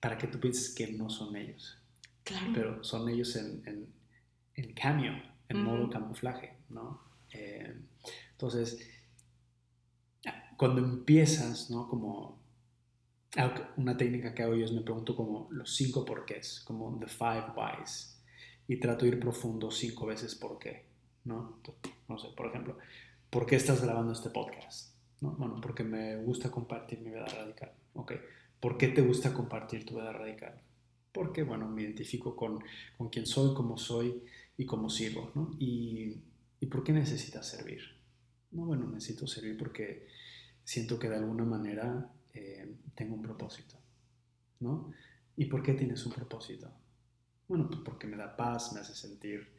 [0.02, 1.78] para que tú pienses que no son ellos.
[2.24, 2.52] Claro.
[2.54, 3.64] Pero son ellos en,
[4.56, 5.14] en, cameo,
[5.48, 7.02] en modo camuflaje, ¿no?
[7.32, 7.74] Eh,
[8.32, 8.80] entonces,
[10.58, 11.88] cuando empiezas, ¿no?
[11.88, 12.42] Como
[13.78, 17.54] una técnica que hago yo es me pregunto como los cinco porqués, como the five
[17.56, 18.22] whys,
[18.68, 20.86] y trato de ir profundo cinco veces por qué,
[21.24, 21.62] ¿no?
[22.08, 22.78] No sé, por ejemplo,
[23.30, 24.96] ¿por qué estás grabando este podcast?
[25.22, 25.32] ¿No?
[25.32, 28.14] Bueno, porque me gusta compartir mi vida radical, ¿ok?
[28.62, 30.62] ¿Por qué te gusta compartir tu vida radical?
[31.12, 32.63] Porque, bueno, me identifico con,
[32.97, 34.24] con quién soy, cómo soy
[34.56, 35.52] y cómo sirvo, ¿no?
[35.60, 36.21] Y,
[36.62, 37.82] ¿Y por qué necesitas servir?
[38.52, 40.08] No, bueno, necesito servir porque
[40.63, 43.76] siento que de alguna manera eh, tengo un propósito,
[44.60, 44.93] ¿no?
[45.36, 46.69] ¿Y por qué tienes un propósito?
[47.47, 49.50] Bueno, pues porque me da paz, me hace sentir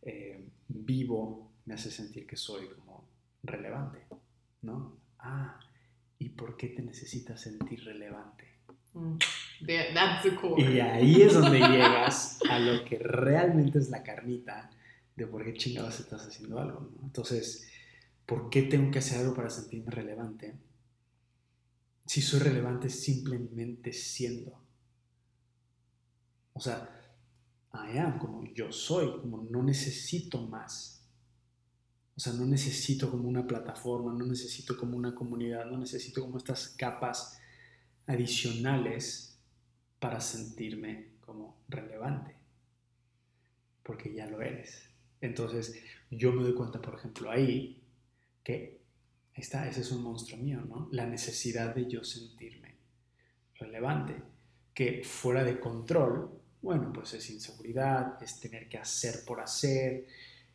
[0.00, 3.04] eh, vivo, me hace sentir que soy como
[3.42, 4.06] relevante,
[4.62, 4.96] ¿no?
[5.18, 5.60] Ah,
[6.20, 8.44] ¿y por qué te necesitas sentir relevante?
[8.94, 9.16] Mm,
[9.66, 10.62] that's the core.
[10.62, 14.70] Y ahí es donde llegas a lo que realmente es la carnita
[15.16, 17.06] de por qué chingados estás haciendo algo, ¿no?
[17.06, 17.68] Entonces,
[18.24, 20.54] ¿por qué tengo que hacer algo para sentirme relevante?
[22.10, 24.60] si soy relevante simplemente siendo.
[26.52, 26.90] O sea,
[27.72, 30.99] I am como yo soy, como no necesito más.
[32.16, 36.38] O sea, no necesito como una plataforma, no necesito como una comunidad, no necesito como
[36.38, 37.40] estas capas
[38.06, 39.38] adicionales
[39.98, 42.34] para sentirme como relevante.
[43.82, 44.90] Porque ya lo eres.
[45.20, 45.74] Entonces,
[46.10, 47.82] yo me doy cuenta, por ejemplo, ahí,
[48.42, 48.80] que
[49.34, 50.88] está, ese es un monstruo mío, ¿no?
[50.92, 52.76] La necesidad de yo sentirme
[53.54, 54.16] relevante,
[54.74, 60.06] que fuera de control, bueno, pues es inseguridad, es tener que hacer por hacer,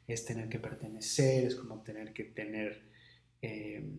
[0.08, 2.89] es tener que pertenecer, es como tener que tener,
[3.41, 3.89] eh,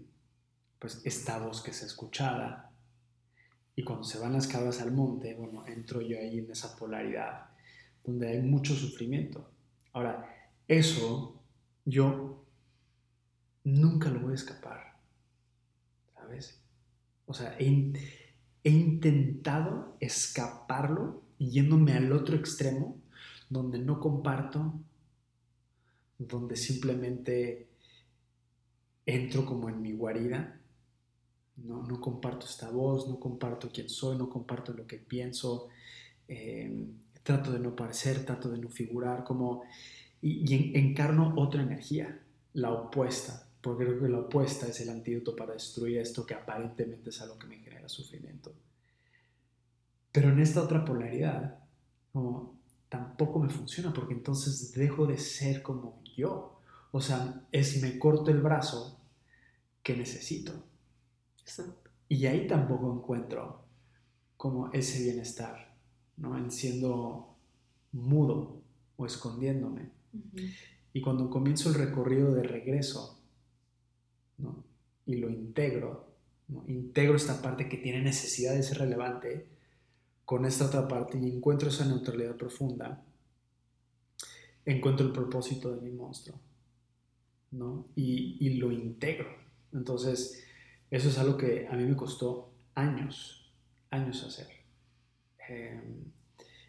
[0.79, 2.73] pues, esta voz que se escuchada.
[3.75, 7.51] Y cuando se van las cabras al monte, bueno, entro yo ahí en esa polaridad,
[8.05, 9.51] donde hay mucho sufrimiento.
[9.92, 10.35] Ahora,
[10.69, 11.42] eso
[11.85, 12.45] yo
[13.64, 14.97] nunca lo voy a escapar.
[16.14, 16.62] ¿Sabes?
[17.27, 17.92] O sea, he,
[18.64, 23.01] intentado escaparlo yéndome al otro extremo,
[23.49, 24.81] donde no comparto,
[26.18, 27.68] donde simplemente
[29.05, 30.61] entro como en mi guarida
[31.57, 35.68] no, no comparto esta voz, no comparto quién soy, no comparto lo que pienso,
[36.29, 36.87] eh,
[37.22, 39.64] trato de no parecer, trato de no figurar, como,
[40.20, 42.20] y, encarno otra energía,
[42.52, 47.11] la opuesta, porque creo que la opuesta es el antídoto para destruir esto que aparentemente
[47.11, 48.55] es algo que me genera sufrimiento.
[50.12, 51.59] Pero en esta otra polaridad,
[52.12, 56.61] como, tampoco me funciona, porque entonces dejo de ser como yo.
[56.90, 58.98] O sea, es me corto el brazo
[59.83, 60.52] que necesito.
[62.09, 63.64] Y ahí tampoco encuentro
[64.37, 65.74] como ese bienestar,
[66.16, 66.37] ¿no?
[66.37, 67.37] En siendo
[67.92, 68.62] mudo
[68.96, 69.90] o escondiéndome.
[70.92, 73.20] Y cuando comienzo el recorrido de regreso,
[74.38, 74.64] ¿no?
[75.05, 76.09] Y lo integro,
[76.48, 76.64] ¿no?
[76.66, 79.46] integro esta parte que tiene necesidad de ser relevante
[80.24, 83.06] con esta otra parte y encuentro esa neutralidad profunda,
[84.66, 86.38] encuentro el propósito de mi monstruo,
[87.52, 87.88] ¿no?
[87.94, 89.29] Y, y lo integro.
[89.72, 90.44] Entonces,
[90.90, 93.52] eso es algo que a mí me costó años,
[93.90, 94.48] años hacer.
[95.48, 96.12] Em,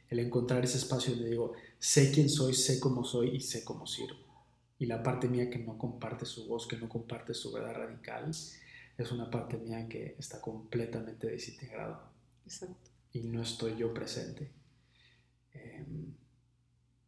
[0.10, 3.86] el encontrar ese espacio donde digo, sé quién soy, sé cómo soy y sé cómo
[3.86, 4.18] sirvo.
[4.80, 8.30] Y la parte mía que no comparte su voz, que no comparte su verdad radical,
[8.30, 12.12] es una parte mía que está completamente desintegrada.
[12.46, 12.92] Exacto.
[13.12, 14.52] Y no estoy yo presente.
[15.54, 16.14] Em,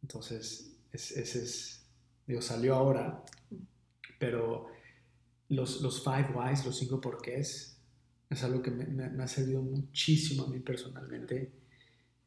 [0.02, 1.86] entonces, ese es,
[2.26, 3.24] digo, salió ahora,
[4.18, 4.68] pero
[5.48, 7.78] los, los five whys, los cinco porqués,
[8.28, 11.52] es algo que me, ha servido muchísimo a mí personalmente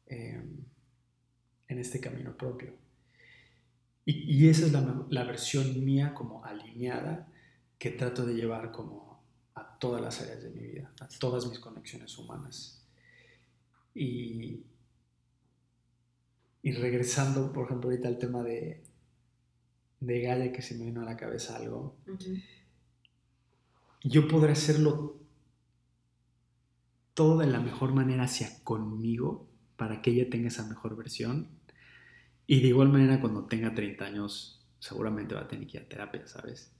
[0.06, 0.58] em,
[1.68, 2.74] en este camino propio.
[4.06, 7.26] Y, esa es la, la, versión mía como alineada
[7.78, 9.24] que trato de llevar como
[9.54, 12.84] a todas las áreas de mi vida, a todas mis conexiones humanas.
[13.94, 14.62] Y,
[16.64, 18.82] y regresando, por ejemplo, ahorita al tema de,
[20.00, 21.96] de Gaia, que se me vino a la cabeza algo
[24.04, 25.16] yo podré hacerlo
[27.14, 31.48] todo de la mejor manera hacia conmigo para que ella tenga esa mejor versión.
[32.46, 35.88] Y de igual manera cuando tenga 30 años seguramente va a tener que ir a
[35.88, 36.70] terapia, ¿sabes?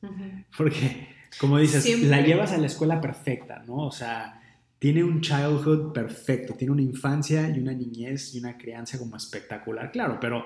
[0.57, 1.09] Porque,
[1.41, 3.87] como dices, la llevas a la escuela perfecta, ¿no?
[3.87, 4.43] O sea,
[4.79, 9.91] tiene un childhood perfecto, tiene una infancia y una niñez y una crianza como espectacular,
[9.91, 10.45] claro, pero...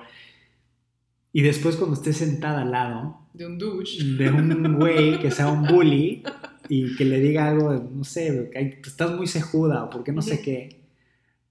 [1.30, 3.28] Y después cuando esté sentada al lado...
[3.34, 4.02] De un douche.
[4.02, 6.22] De un güey que sea un bully,
[6.68, 10.40] y que le diga algo, no sé, que estás muy cejuda o porque no sé
[10.42, 10.84] qué,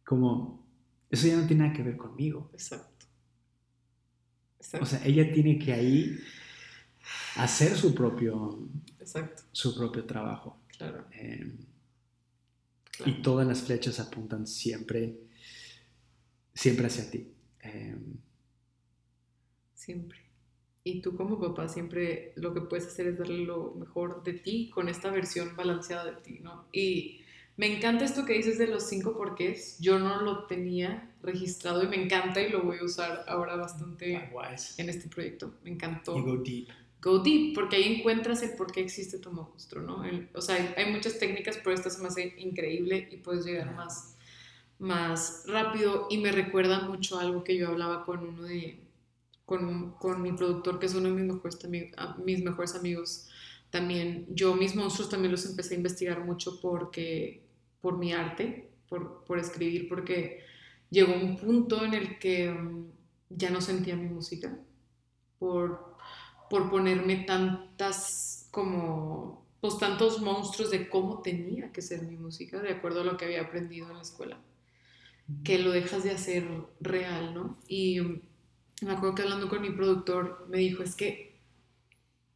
[0.06, 0.66] como,
[1.10, 2.50] eso ya no tiene nada que ver conmigo.
[2.54, 3.06] Exacto.
[4.80, 6.18] O sea, ella tiene que ahí
[7.36, 8.68] hacer su propio,
[9.00, 9.44] Exacto.
[9.52, 10.60] Su propio trabajo.
[10.78, 11.06] Claro.
[11.10, 11.46] Claro.
[13.06, 15.18] Y todas las flechas apuntan siempre,
[16.54, 17.32] siempre hacia ti.
[17.62, 18.18] Em,
[19.74, 20.20] siempre.
[20.84, 24.70] Y tú como papá siempre lo que puedes hacer es darle lo mejor de ti
[24.70, 26.68] con esta versión balanceada de ti, ¿no?
[26.72, 27.22] Y
[27.58, 29.80] me encanta esto que dices de los cinco porqués.
[29.80, 34.30] Yo no lo tenía registrado y me encanta y lo voy a usar ahora bastante
[34.78, 35.56] en este proyecto.
[35.64, 36.18] Me encantó.
[36.18, 36.70] Y go deep.
[37.02, 40.04] Go deep, porque ahí encuentras el por qué existe tu monstruo, ¿no?
[40.34, 44.18] o sea, hay, muchas técnicas, pero esta se me hace increíble y puedes llegar más,
[44.80, 48.80] más rápido y me recuerda mucho algo que yo hablaba con uno de
[49.46, 51.60] con, con, mi productor, que es uno de mis mejores,
[52.26, 53.30] mis mejores amigos
[53.70, 54.26] también.
[54.30, 57.44] Yo mis monstruos también los empecé a investigar mucho porque,
[57.80, 60.44] por mi arte, por, por escribir, porque
[60.90, 62.92] llegó un punto en el que mm,
[63.30, 64.58] ya no sentía mi música,
[65.40, 65.97] por,
[66.50, 72.72] por ponerme tantas como, pues tantos monstruos de cómo tenía que ser mi música, de
[72.72, 74.40] acuerdo a lo que había aprendido en la escuela,
[75.44, 76.48] que lo dejas de hacer
[76.80, 77.58] real, ¿no?
[77.68, 78.00] Y
[78.82, 81.40] me acuerdo que hablando con mi productor me dijo, es que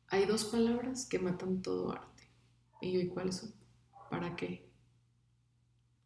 [0.08, 2.28] hay dos palabras que matan todo arte.
[2.82, 3.54] Y yo, ¿y cuáles son?
[4.10, 4.68] ¿Para qué?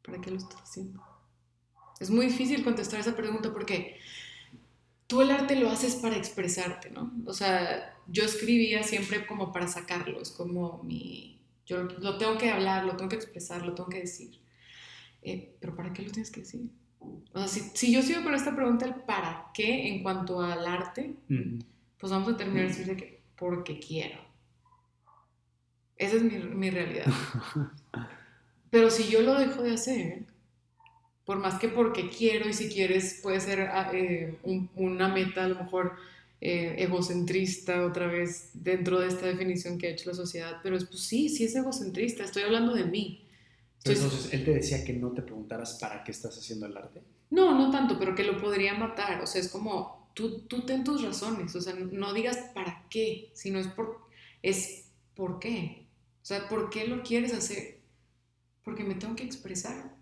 [0.04, 1.02] ¿Para qué lo estás haciendo?
[2.00, 3.98] Es muy difícil contestar esa pregunta porque
[5.08, 7.12] tú el arte lo haces para expresarte, ¿no?
[7.26, 11.40] O sea, yo escribía siempre como para sacarlo, es como mi...
[11.66, 14.40] Yo lo tengo que hablar, lo tengo que expresar, lo tengo que decir.
[15.24, 16.70] Eh, pero ¿para qué lo tienes que decir?
[17.34, 21.16] O sea, si, yo sigo con esta pregunta, el para qué en cuanto al arte,
[21.98, 24.20] pues vamos a terminar diciendo decir que porque quiero.
[25.98, 27.12] Esa es mi, mi realidad.
[28.70, 30.26] Pero si yo lo dejo de hacer,
[31.26, 34.38] por más que porque quiero, y si quieres, puede ser ah, eh,
[34.76, 35.96] una meta a lo mejor
[36.42, 40.86] eh, egocentrista otra vez dentro de esta definición que ha hecho la sociedad, pero es,
[40.86, 43.26] pues sí, sí es egocentrista, estoy hablando de mí.
[43.84, 47.02] Entonces, él te decía que no te preguntaras para qué estás haciendo el arte.
[47.30, 49.22] No, no tanto, pero que lo podría matar.
[49.22, 51.56] O sea, es como, tú, tú ten tus razones.
[51.56, 54.08] O sea, no digas para qué, sino es por,
[54.42, 55.86] es por qué.
[56.22, 57.80] O sea, ¿por qué lo quieres hacer?
[58.64, 59.95] Porque me tengo que expresar.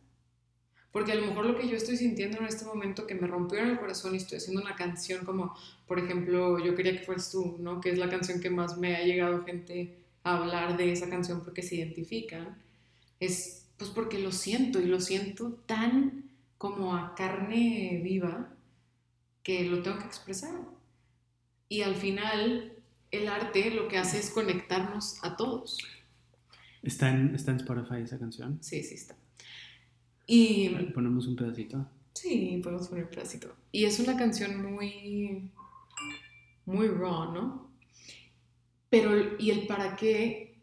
[0.94, 3.60] Porque a lo mejor lo que yo estoy sintiendo en este momento que me rompió
[3.60, 5.54] en el corazón y estoy haciendo una canción como,
[5.88, 7.82] por ejemplo, Yo quería que fueras tú, ¿no?
[7.82, 11.42] Que es la canción que más me ha llegado gente a hablar de esa canción
[11.44, 12.56] porque se identifican.
[13.20, 16.26] Es pues porque lo siento y lo siento tan
[16.60, 18.50] como a carne viva
[19.42, 20.54] que lo tengo que expresar.
[21.70, 22.72] Y al final
[23.10, 25.80] el arte lo que hace es conectarnos a todos.
[26.84, 28.60] ¿Está en, ¿Está en Spotify esa canción?
[28.62, 29.16] Sí, sí está.
[30.26, 30.70] Y...
[30.94, 31.86] ¿Ponemos un pedacito?
[32.14, 33.56] Sí, podemos poner un pedacito.
[33.72, 35.50] Y es una canción muy...
[36.66, 37.72] muy raw, ¿no?
[38.90, 40.56] Pero, ¿y el para qué?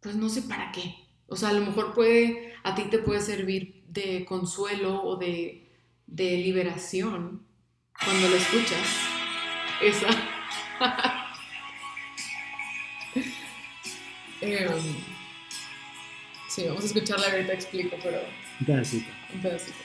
[0.00, 0.94] Pues no sé para qué.
[1.26, 5.68] O sea, a lo mejor puede, a ti te puede servir de consuelo o de,
[6.06, 7.42] de liberación
[8.04, 8.86] cuando lo escuchas.
[9.82, 10.08] Esa.
[14.42, 14.70] Em,
[16.60, 18.20] sí, vamos a escucharla ahorita explico, pero...
[18.60, 19.10] Un pedacito.
[19.34, 19.78] Un pedacito.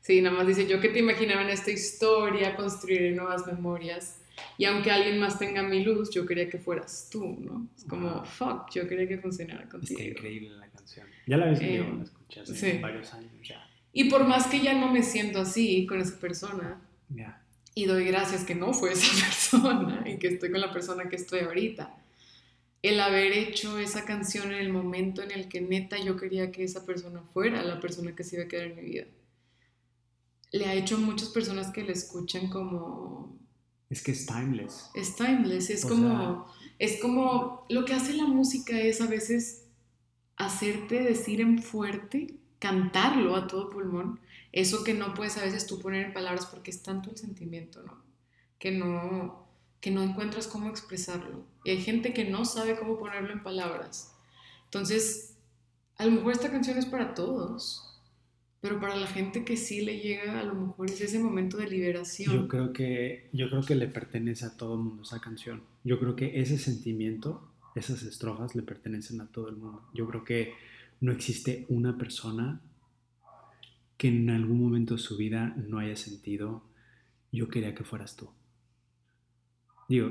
[0.00, 4.20] Sí, nada más dice, yo que te imaginaba en esta historia, construir nuevas memorias.
[4.56, 7.68] Y aunque alguien más tenga mi luz, yo quería que fueras tú, ¿no?
[7.76, 10.00] Es como, fuck, yo quería que funcionara contigo.
[10.00, 11.06] Está increíble la canción.
[11.26, 13.68] Ya la ves que yo la escuché hace varios años ya.
[13.92, 16.80] Y por más que ya no me siento así con esa persona,
[17.74, 21.16] y doy gracias que no fue esa persona y que estoy con la persona que
[21.16, 21.94] estoy ahorita,
[22.82, 26.64] el haber hecho esa canción en el momento en el que neta yo quería que
[26.64, 29.04] esa persona fuera la persona que se iba a quedar en mi vida.
[30.52, 33.36] Le ha hecho a muchas personas que le escuchan como...
[33.90, 34.90] Es que es timeless.
[34.94, 36.46] Es timeless, es como...
[36.78, 37.66] Es como...
[37.68, 39.64] Lo que hace la música es a veces
[40.36, 44.20] hacerte decir en fuerte, cantarlo a todo pulmón,
[44.52, 47.82] eso que no puedes a veces tú poner en palabras porque es tanto el sentimiento,
[47.82, 48.02] ¿no?
[48.58, 49.47] Que no
[49.80, 51.44] que no encuentras cómo expresarlo.
[51.64, 54.14] Y hay gente que no sabe cómo ponerlo en palabras.
[54.64, 55.36] Entonces,
[55.96, 58.00] a lo mejor esta canción es para todos,
[58.60, 61.68] pero para la gente que sí le llega, a lo mejor es ese momento de
[61.68, 62.34] liberación.
[62.34, 65.62] Yo creo que, yo creo que le pertenece a todo el mundo esa canción.
[65.84, 69.88] Yo creo que ese sentimiento, esas estrofas le pertenecen a todo el mundo.
[69.94, 70.54] Yo creo que
[71.00, 72.60] no existe una persona
[73.96, 76.64] que en algún momento de su vida no haya sentido,
[77.30, 78.28] yo quería que fueras tú
[79.88, 80.10] digo,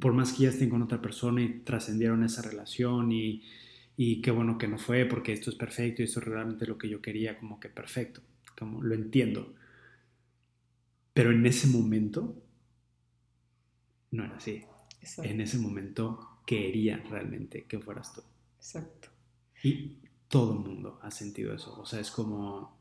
[0.00, 3.44] por más que ya estén con otra persona y trascendieron esa relación y,
[3.96, 6.76] y qué bueno que no fue porque esto es perfecto y esto es realmente lo
[6.76, 8.20] que yo quería, como que perfecto,
[8.58, 9.54] como lo entiendo.
[11.12, 12.42] Pero en ese momento
[14.10, 14.64] no era así.
[15.18, 18.22] En ese momento quería realmente que fueras tú.
[18.58, 19.08] Exacto.
[19.62, 19.98] Y
[20.28, 21.80] todo el mundo ha sentido eso.
[21.80, 22.76] O sea, es como,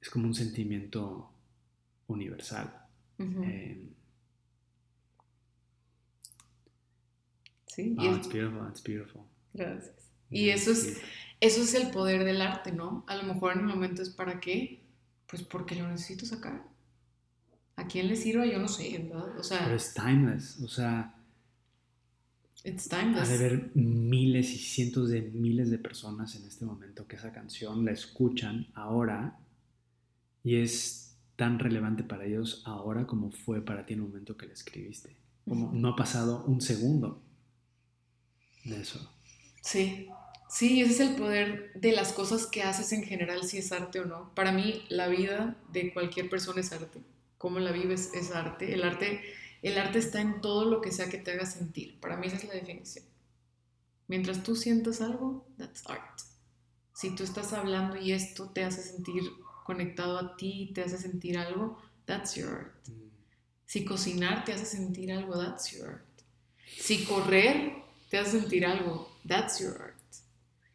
[0.00, 1.30] es como un sentimiento
[2.06, 2.78] universal.
[7.74, 7.96] Sí.
[7.98, 9.22] Oh, it's beautiful, it's beautiful.
[9.54, 9.94] Gracias.
[10.28, 11.00] Y eso es,
[11.40, 13.02] eso es el poder del arte, ¿no?
[13.06, 14.82] A lo mejor en el momento es para qué,
[15.26, 16.64] pues porque lo necesito sacar.
[17.76, 18.44] ¿A quién le sirva?
[18.44, 19.38] Yo no sé, ¿verdad?
[19.38, 21.14] O sea, Pero es timeless, o sea...
[22.62, 23.28] It's timeless.
[23.28, 27.32] Ha de haber miles y cientos de miles de personas en este momento que esa
[27.32, 29.38] canción la escuchan ahora
[30.44, 34.46] y es tan relevante para ellos ahora como fue para ti en el momento que
[34.46, 35.16] la escribiste.
[35.48, 37.20] Como no ha pasado un segundo
[38.64, 39.10] de eso.
[39.60, 40.08] Sí,
[40.48, 44.00] sí, ese es el poder de las cosas que haces en general, si es arte
[44.00, 44.34] o no.
[44.34, 47.00] Para mí, la vida de cualquier persona es arte.
[47.38, 48.72] Cómo la vives es arte.
[48.72, 49.22] El arte,
[49.62, 52.00] el arte está en todo lo que sea que te haga sentir.
[52.00, 53.04] Para mí esa es la definición.
[54.08, 56.20] Mientras tú sientas algo, that's art.
[56.92, 59.22] Si tú estás hablando y esto te hace sentir
[59.64, 62.88] conectado a ti te hace sentir algo, that's your art.
[62.88, 63.10] Mm.
[63.64, 66.04] Si cocinar te hace sentir algo, that's your art.
[66.66, 67.81] Si correr
[68.12, 69.96] te hace sentir algo, that's your art.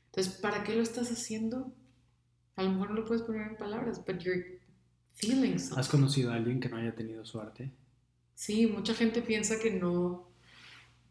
[0.07, 1.71] Entonces, ¿para qué lo estás haciendo?
[2.55, 4.59] A lo mejor no lo puedes poner en palabras, but you're
[5.13, 5.77] feeling something.
[5.77, 7.71] ¿Has conocido a alguien que no haya tenido su arte?
[8.33, 10.31] Sí, mucha gente piensa que no,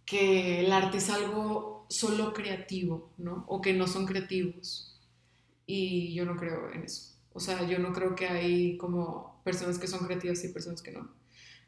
[0.04, 3.44] que el arte es algo solo creativo, ¿no?
[3.46, 5.00] O que no son creativos.
[5.64, 7.14] Y yo no creo en eso.
[7.34, 10.90] O sea, yo no creo que hay como personas que son creativas y personas que
[10.90, 11.08] no.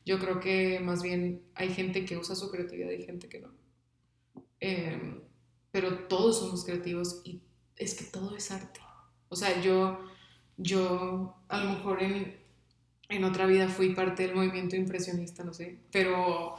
[0.04, 3.57] Yo creo que más bien hay gente que usa su creatividad y gente que no.
[4.61, 5.20] Em,
[5.70, 7.40] pero todos somos creativos y
[7.76, 8.80] es que todo es arte.
[9.28, 10.00] O sea, yo,
[10.56, 12.36] yo a lo mejor en,
[13.09, 16.56] en otra vida fui parte del movimiento impresionista, no sé, pero,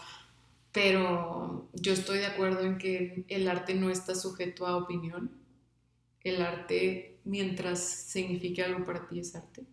[0.71, 5.31] pero yo estoy de acuerdo en que el arte no está sujeto a opinión.
[6.23, 9.63] El arte, mientras signifique algo para ti, es arte.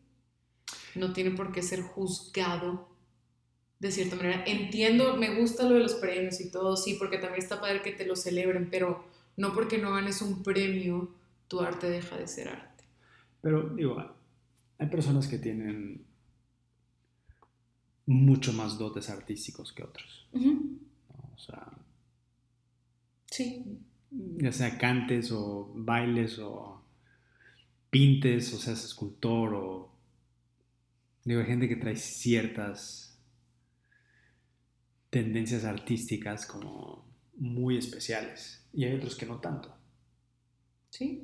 [0.95, 2.96] No tiene por qué ser juzgado
[3.79, 4.45] de cierta manera.
[4.47, 7.93] Entiendo, me gusta lo de los premios y todo, sí, porque también está padre que
[7.93, 9.05] te lo celebren, pero
[9.37, 11.11] no porque no ganes un premio,
[11.49, 12.85] tu arte deja de ser arte.
[13.43, 14.03] Pero digo,
[14.79, 16.05] hay personas que tienen
[18.07, 20.29] mucho más dotes artísticos que otros.
[21.35, 21.71] O sea,
[23.31, 23.65] sí.
[24.11, 26.83] Ya sea cantes o bailes o
[27.91, 29.93] pintes o seas escultor o...
[31.25, 33.06] Digo, hay gente que trae ciertas
[35.17, 37.03] tendencias artísticas como
[37.39, 39.75] muy especiales y hay otros que no tanto.
[40.91, 41.23] Sí.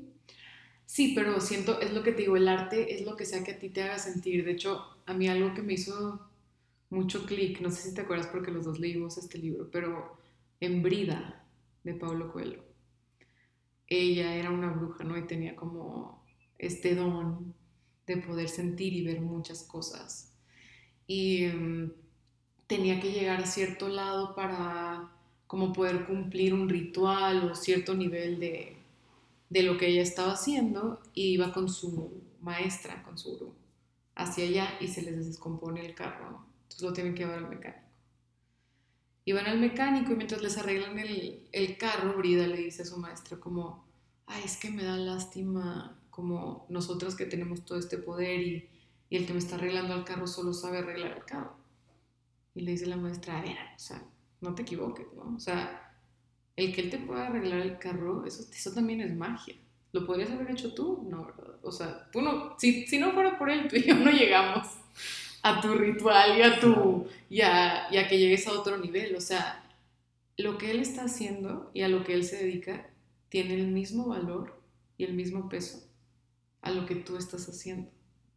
[0.87, 3.51] Sí, pero siento, es lo que te digo, el arte es lo que sea que
[3.51, 4.47] a ti te haga sentir.
[4.47, 6.27] De hecho, a mí algo que me hizo
[6.89, 10.17] mucho clic, no sé si te acuerdas porque los dos leímos este libro, pero
[10.61, 11.45] en Brida,
[11.85, 12.65] de Pablo Coelho.
[13.89, 15.19] Ella era una bruja, ¿no?
[15.19, 16.25] Y tenía como
[16.57, 17.55] este don
[18.07, 20.33] de poder sentir y ver muchas cosas.
[21.07, 21.93] Y mm,
[22.73, 25.11] tenía que llegar a cierto lado para
[25.47, 28.79] como poder cumplir un ritual o cierto nivel de,
[29.51, 33.55] de lo que ella estaba haciendo y iba con su maestra, con su gurú,
[34.15, 37.83] hacia allá y se les descompone el carro, entonces lo tienen que llevar al mecánico.
[39.27, 42.97] Iban al mecánico y mientras les arreglan el, el carro, Brida le dice a su
[42.97, 43.85] maestra como,
[44.25, 48.71] ay, es que me da lástima como nosotros que tenemos todo este poder y,
[49.11, 51.62] y el que me está arreglando el carro solo sabe arreglar el carro.
[52.55, 54.03] Y le dice la maestra, a ver, o sea,
[54.41, 55.35] no te equivoques, ¿no?
[55.37, 55.97] O sea,
[56.57, 59.55] el que él te pueda arreglar el carro, eso, eso también es magia.
[59.93, 61.07] ¿Lo podrías haber hecho tú?
[61.09, 61.57] No, ¿verdad?
[61.63, 64.67] O sea, tú no, si, si no fuera por él, tú y yo no llegamos
[65.43, 69.15] a tu ritual y a tu, y a, y a que llegues a otro nivel.
[69.17, 69.65] O sea,
[70.37, 72.89] lo que él está haciendo y a lo que él se dedica
[73.29, 74.61] tiene el mismo valor
[74.97, 75.83] y el mismo peso
[76.63, 77.91] a lo que tú estás haciendo.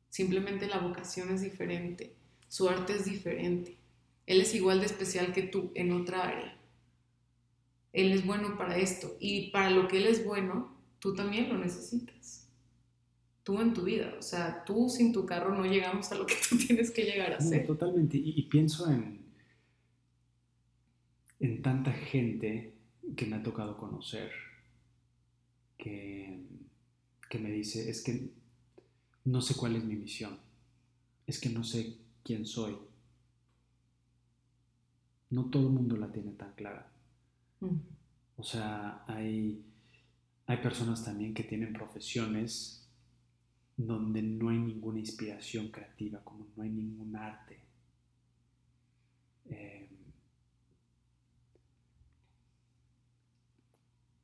[0.10, 2.16] Simplemente la vocación es diferente,
[2.48, 3.78] su arte es diferente.
[4.26, 6.58] Él es igual de especial que tú en otra área.
[7.94, 11.58] Él es bueno para esto y para lo que Él es bueno, tú también lo
[11.58, 12.50] necesitas.
[13.44, 16.36] Tú en tu vida, o sea, tú sin tu carro no llegamos a lo que
[16.50, 17.66] tú tienes que llegar a ser.
[17.68, 19.24] Totalmente, y, pienso en,
[21.40, 22.74] en tanta gente
[23.16, 24.32] que me ha tocado conocer,
[25.78, 26.40] que,
[27.30, 28.32] que me dice, es que
[29.26, 30.40] no sé cuál es mi misión,
[31.28, 32.76] es que no sé quién soy,
[35.30, 36.92] no todo el mundo la tiene tan clara.
[37.60, 37.76] Mm.
[38.38, 39.64] O sea, hay,
[40.46, 42.88] hay personas también que tienen profesiones
[43.78, 47.60] donde no hay ninguna inspiración creativa, como no hay ningún arte.
[49.50, 49.90] Eh,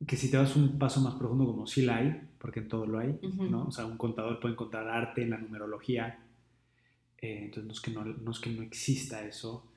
[0.07, 2.85] que si te das un paso más profundo, como sí la hay, porque en todo
[2.85, 3.67] lo hay, ¿no?
[3.67, 6.19] O sea, un contador puede encontrar arte en la numerología,
[7.17, 9.70] eh, entonces no es, que no, no es que no exista eso,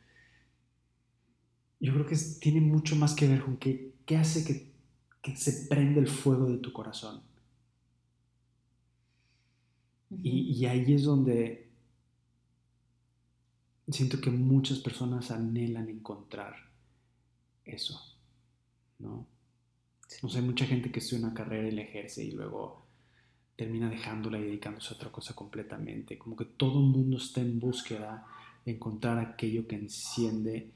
[1.84, 4.72] yo creo que tiene mucho más que ver con qué, qué hace que,
[5.20, 7.22] que, se prende el fuego de tu corazón.
[10.22, 11.68] y, y, ahí es donde
[13.88, 16.54] siento que muchas personas anhelan encontrar
[17.66, 18.00] eso,
[18.98, 19.26] ¿no?
[20.22, 22.86] No sé, mucha gente que estudia una carrera y la ejerce y luego
[23.56, 26.16] termina dejándola y dedicándose a otra cosa completamente.
[26.16, 28.26] Como que todo el mundo está en búsqueda
[28.64, 30.72] de encontrar aquello que enciende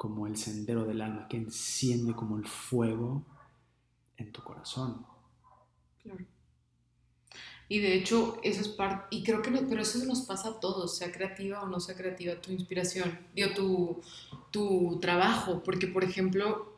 [0.00, 3.22] como el sendero del alma, que enciende como el fuego
[4.16, 5.04] en tu corazón.
[6.02, 6.24] Claro.
[7.68, 10.96] Y de hecho, eso es parte, y creo que, pero eso nos pasa a todos,
[10.96, 14.00] sea creativa o no sea creativa, tu inspiración, digo, tu,
[14.50, 16.72] tu trabajo, porque por ejemplo,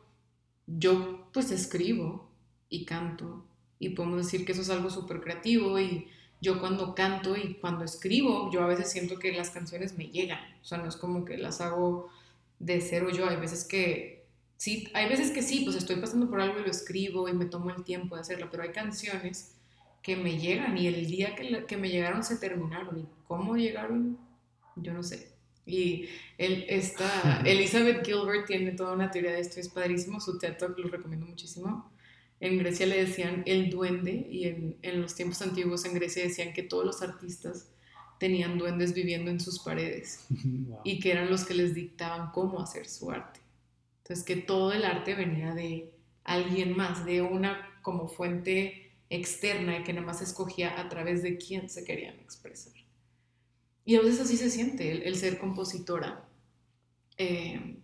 [0.67, 2.27] yo pues escribo
[2.67, 3.45] y canto,
[3.79, 6.09] y podemos decir que eso es algo súper creativo, y
[6.41, 10.41] yo cuando canto y cuando escribo, yo a veces siento que las canciones me llegan,
[10.61, 12.09] o sea, no es como que las hago
[12.63, 14.25] de cero yo, hay veces que
[14.57, 17.45] sí, hay veces que sí, pues estoy pasando por algo y lo escribo y me
[17.45, 19.55] tomo el tiempo de hacerlo, pero hay canciones
[20.01, 24.17] que me llegan y el día que, que me llegaron se terminaron y cómo llegaron,
[24.77, 25.33] yo no sé.
[25.65, 30.57] Y él, esta, Elizabeth Gilbert tiene toda una teoría de esto, es padrísimo, su TED
[30.57, 31.91] Talk lo recomiendo muchísimo.
[32.39, 36.53] En Grecia le decían el duende y en, en los tiempos antiguos en Grecia decían
[36.53, 37.72] que todos los artistas
[38.23, 40.27] tenían duendes viviendo en sus paredes
[40.85, 43.41] y que eran los que les dictaban cómo hacer su arte.
[43.97, 45.91] Entonces que todo el arte venía de
[46.23, 51.37] alguien más, de una como fuente externa y que nada más escogía a través de
[51.37, 52.71] quién se querían expresar.
[53.83, 56.23] Y a veces así se siente el, ser compositora
[57.17, 57.75] eh,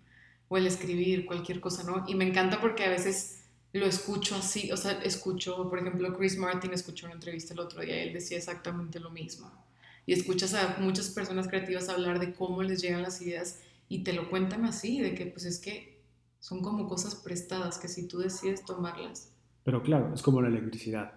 [0.48, 2.06] o el escribir cualquier cosa, ¿no?
[2.08, 6.38] Y me encanta porque a veces lo escucho así, o sea, escucho, por ejemplo, Chris
[6.38, 9.68] Martin escuchó una entrevista el otro día y él decía exactamente lo mismo.
[10.06, 14.14] Y escuchas a muchas personas creativas hablar de cómo les llegan las ideas y te
[14.14, 16.00] lo cuentan así, de que pues es que
[16.40, 19.32] son como cosas prestadas, que si tú decides tomarlas.
[19.64, 21.14] Pero claro, es como la electricidad.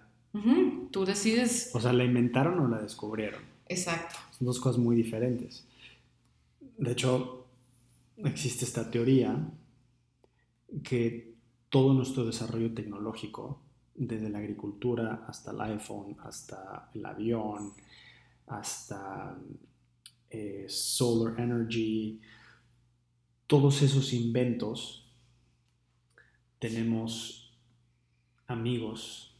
[0.91, 1.71] Tú decides...
[1.73, 3.41] O sea, ¿la inventaron o la descubrieron?
[3.67, 4.15] Exacto.
[4.31, 5.65] Son dos cosas muy diferentes.
[6.77, 7.45] De hecho,
[8.17, 9.47] existe esta teoría
[10.83, 11.33] que
[11.69, 13.61] todo nuestro desarrollo tecnológico,
[13.95, 17.73] desde la agricultura hasta el iPhone, hasta el avión,
[18.47, 19.37] hasta
[20.29, 22.19] eh, solar energy,
[23.47, 25.05] todos esos inventos,
[26.59, 27.55] tenemos
[28.47, 29.33] amigos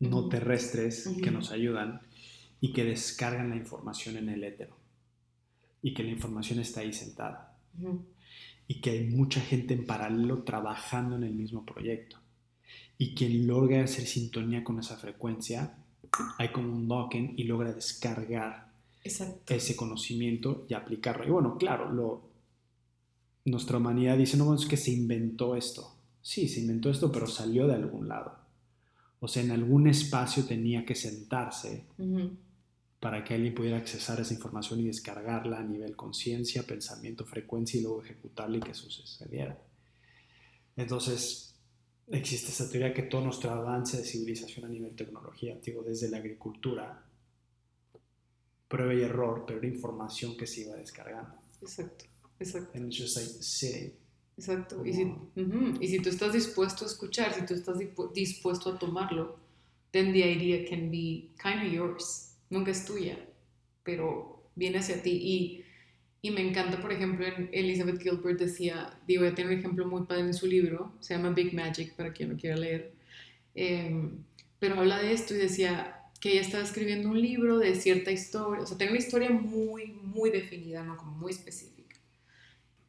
[0.00, 2.00] no terrestres que nos ayudan
[2.60, 4.70] y que descargan la información en el éter
[5.82, 7.56] y que la información está ahí sentada.
[8.66, 12.18] Y que hay mucha gente en paralelo trabajando en el mismo proyecto.
[12.98, 15.77] Y quien logra hacer sintonía con esa frecuencia
[16.38, 21.26] hay como un token y logra descargar ese conocimiento y aplicarlo.
[21.26, 22.28] Y bueno claro lo
[23.44, 27.66] nuestra humanidad dice no es que se inventó esto sí se inventó esto pero salió
[27.66, 28.36] de algún lado.
[29.20, 31.84] O sea en algún espacio tenía que sentarse
[33.00, 37.82] para que alguien pudiera accesar esa información y descargarla a nivel conciencia, pensamiento, frecuencia y
[37.84, 39.56] luego ejecutarla y que eso sucediera.
[40.76, 41.47] Entonces,
[42.10, 46.18] existe esta teoría que todo nuestro avance de civilización a nivel tecnología, digo, desde la
[46.18, 47.04] agricultura,
[48.68, 51.34] prueba y error, pero era información que se iba descargando.
[51.62, 52.04] Exacto,
[52.38, 52.70] exacto.
[52.74, 53.92] And it's just like sitting.
[54.36, 54.84] Exacto.
[54.86, 55.14] Y si,
[55.80, 57.76] y si tú estás dispuesto a escuchar, si tú estás
[58.14, 59.36] dispuesto a tomarlo,
[59.90, 63.18] then the idea can be kind of yours nunca es tuya,
[63.82, 65.10] pero viene hacia ti.
[65.10, 65.64] Y,
[66.28, 70.04] y me encanta, por ejemplo, en Elizabeth Gilbert decía, digo, ya tiene un ejemplo muy
[70.04, 72.92] padre en su libro, se llama Big Magic, para quien no quiera leer,
[73.54, 74.10] em,
[74.58, 78.62] pero habla de esto y decía que ella estaba escribiendo un libro de cierta historia,
[78.62, 80.96] o sea, tiene una historia muy, muy definida, ¿no?
[80.96, 81.96] Como muy específica.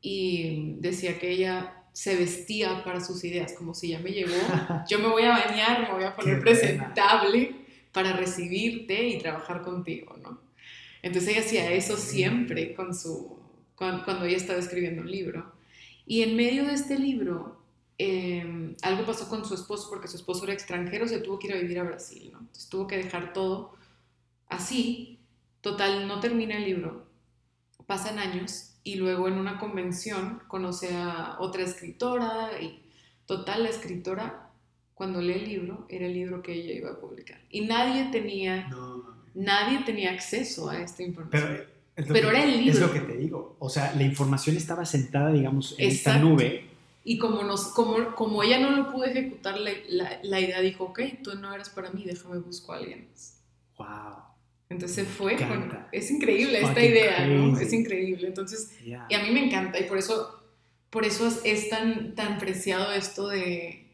[0.02, 4.36] Y decía que ella se vestía para sus ideas, como si ya me llegó,
[4.90, 7.56] yo me voy a bañar, me voy a poner presentable
[7.94, 10.49] para recibirte y trabajar contigo, ¿no?
[11.02, 13.40] Entonces ella hacía eso siempre con su,
[13.76, 15.54] cuando, ella estaba escribiendo un libro.
[16.06, 17.62] Y en medio de este libro,
[17.98, 21.54] em, algo pasó con su esposo, porque su esposo era extranjero, se tuvo que ir
[21.54, 22.40] a vivir a Brasil, ¿no?
[22.40, 23.76] Entonces tuvo que dejar todo
[24.48, 25.20] así.
[25.62, 27.08] Total, no termina el libro.
[27.86, 32.82] Pasan años y luego en una convención conoce a otra escritora y
[33.26, 34.50] total, la escritora
[35.00, 37.40] cuando lee el libro, era el libro que ella iba a publicar.
[37.50, 38.70] Y nadie tenía,
[39.40, 41.64] nadie tenía acceso a esta información.
[41.96, 42.74] Pero, era el libro.
[42.74, 43.56] Es lo que te digo.
[43.60, 46.66] O sea, la información estaba sentada, digamos, en esta nube.
[47.04, 49.72] Y como, nos, como, como ella no lo pudo ejecutar, la,
[50.22, 53.42] la, idea dijo, ok, tú no eras para mí, déjame buscar a alguien más.
[53.78, 54.24] Wow.
[54.70, 55.36] Entonces fue,
[55.92, 57.58] es increíble esta idea, ¿no?
[57.60, 58.28] Es increíble.
[58.28, 60.44] Entonces, y a mí me encanta y por eso,
[60.92, 63.89] por eso es tan, tan preciado esto de,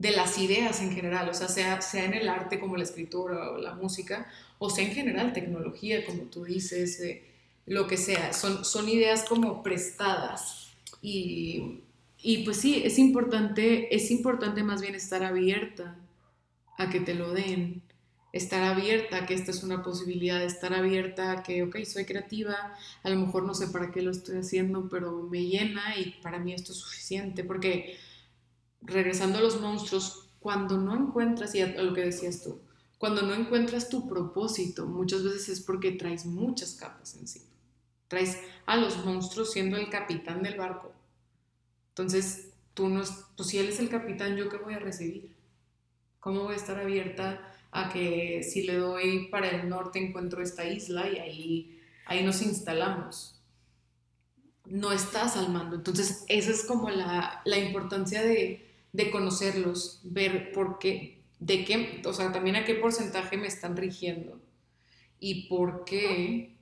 [0.00, 3.50] de las ideas en general, o sea, sea, sea en el arte como la escritura
[3.50, 4.26] o la música,
[4.58, 7.22] o sea en general tecnología, como tú dices, eh,
[7.66, 10.70] lo que sea, son, son ideas como prestadas.
[11.02, 11.82] Y,
[12.22, 15.98] y, pues sí, es importante, es importante más bien estar abierta
[16.78, 17.82] a que te lo den,
[18.32, 22.74] estar abierta a que esta es una posibilidad, estar abierta a que, ok, soy creativa,
[23.02, 26.38] a lo mejor no sé para qué lo estoy haciendo, pero me llena y para
[26.38, 27.98] mí esto es suficiente, porque
[28.82, 32.60] regresando a los monstruos, cuando no encuentras, y a lo que decías tú,
[32.98, 37.46] cuando no encuentras tu propósito, muchas veces es porque traes muchas capas encima.
[38.08, 40.92] Traes a los monstruos siendo el capitán del barco.
[41.90, 43.02] Entonces, tú no,
[43.36, 45.34] pues si él es el capitán, ¿yo qué voy a recibir?
[46.18, 47.40] ¿Cómo voy a estar abierta
[47.72, 52.42] a que si le doy para el norte encuentro esta isla y ahí, ahí nos
[52.42, 53.40] instalamos.
[54.66, 55.76] No estás al mando.
[55.76, 62.02] Entonces, esa es como la, la importancia de, de, conocerlos, ver por qué, de qué,
[62.04, 64.40] o sea, también a qué porcentaje me están rigiendo
[65.18, 66.56] y por qué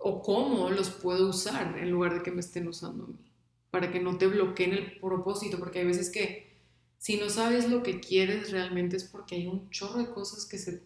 [0.00, 3.30] o cómo los puedo usar en lugar de que me estén usando a mí,
[3.70, 6.52] para que no te bloqueen el propósito, porque hay veces que
[6.98, 10.58] si no sabes lo que quieres realmente es porque hay un chorro de cosas que,
[10.58, 10.84] se,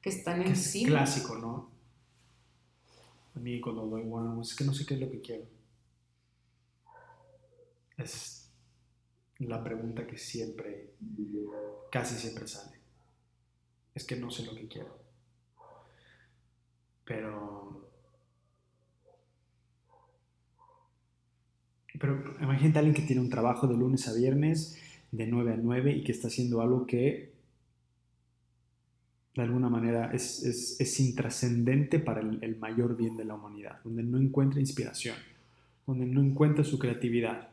[0.00, 0.88] que están en encima.
[0.88, 1.70] Es clásico, ¿no?
[3.34, 5.44] A mí cuando doy bueno, es que no sé qué es lo que quiero.
[7.98, 8.37] Es
[9.40, 10.94] la pregunta que siempre,
[11.90, 12.76] casi siempre sale.
[13.94, 14.98] Es que no sé lo que quiero.
[17.04, 17.88] Pero
[21.98, 24.78] Pero imagínate a alguien que tiene un trabajo de lunes a viernes,
[25.10, 27.32] de 9 a 9, y que está haciendo algo que
[29.34, 33.78] de alguna manera es, es, es intrascendente para el, el, mayor bien de la humanidad,
[33.84, 35.16] donde no encuentra inspiración,
[35.86, 37.48] donde no encuentra su creatividad,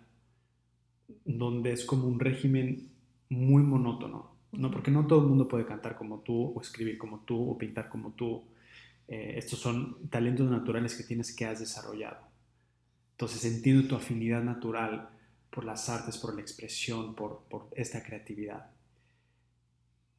[1.24, 2.90] donde es como un régimen
[3.30, 4.72] muy monótono, ¿no?
[4.72, 7.90] porque no todo el mundo puede cantar como tú, o escribir como tú, o pintar
[7.90, 8.44] como tú.
[9.08, 12.18] Eh, estos son talentos naturales que tienes que has desarrollado.
[13.12, 15.10] Entonces entiendo tu afinidad natural
[15.50, 18.72] por las artes, por la expresión, por, por esta creatividad.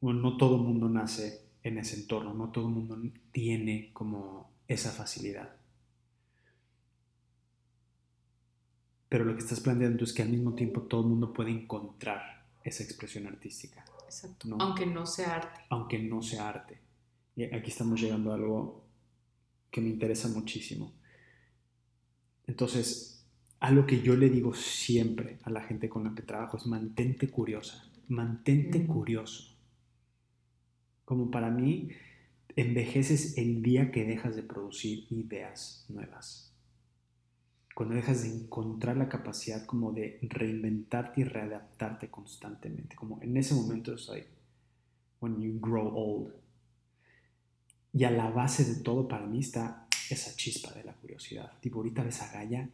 [0.01, 2.97] Bueno, no todo el mundo nace en ese entorno, no todo el mundo
[3.31, 5.56] tiene como esa facilidad.
[9.09, 12.45] Pero lo que estás planteando es que al mismo tiempo todo el mundo puede encontrar
[12.63, 13.85] esa expresión artística.
[14.03, 14.55] Exacto.
[14.59, 15.61] Aunque no sea arte.
[15.69, 16.79] Aunque no sea arte.
[17.35, 18.83] Y aquí estamos llegando a algo
[19.71, 20.93] que me interesa muchísimo.
[22.47, 23.25] Entonces,
[23.59, 27.29] algo que yo le digo siempre a la gente con la que trabajo es mantente
[27.29, 29.55] curiosa, mantente curioso.
[31.05, 31.89] Como para mí,
[32.55, 36.46] envejeces el día que dejas de producir ideas nuevas.
[37.77, 42.95] Cuando dejas de encontrar la capacidad como de reinventarte y readaptarte constantemente.
[42.95, 44.27] Como en ese momento es like
[45.19, 46.33] when you grow old.
[47.93, 51.51] Y a la base de todo para mí está esa chispa de la curiosidad.
[51.61, 52.67] Tipo, ahorita ves a Gaia,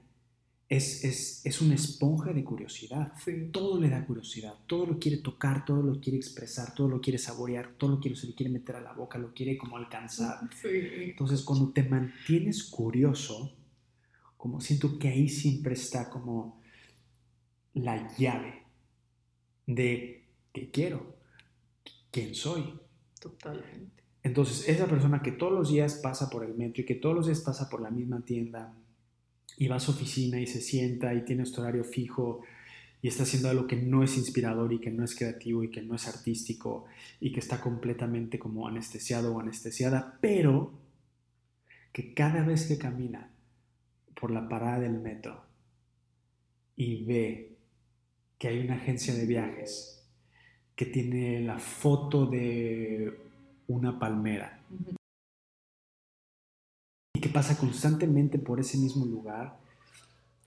[0.69, 3.11] es, es, es una esponja de curiosidad.
[3.51, 7.19] Todo le da curiosidad, todo lo quiere tocar, todo lo quiere expresar, todo lo quiere
[7.19, 10.49] saborear, todo lo quiere, se lo quiere meter a la boca, lo quiere como alcanzar.
[10.63, 13.53] Entonces, cuando te mantienes curioso,
[14.43, 16.61] como siento que ahí siempre está como
[17.73, 18.63] la llave
[19.65, 21.15] de qué quiero,
[22.11, 22.77] quién soy.
[23.21, 24.03] Totalmente.
[24.21, 27.27] Entonces, esa persona que todos los días pasa por el metro y que todos los
[27.27, 28.75] días pasa por la misma tienda
[29.55, 32.41] y va a su oficina y se sienta y tiene su horario fijo
[33.01, 35.83] y está haciendo algo que no es inspirador y que no es creativo y que
[35.83, 36.83] no es artístico
[37.21, 40.73] y que está completamente como anestesiado o anestesiada, pero
[41.93, 43.32] que cada vez que camina
[44.23, 45.43] por la parada del metro
[46.77, 47.57] y ve
[48.37, 50.01] que hay una agencia de viajes
[50.77, 53.19] que tiene la foto de
[53.67, 54.61] una palmera.
[57.13, 59.59] Y que pasa constantemente por ese mismo lugar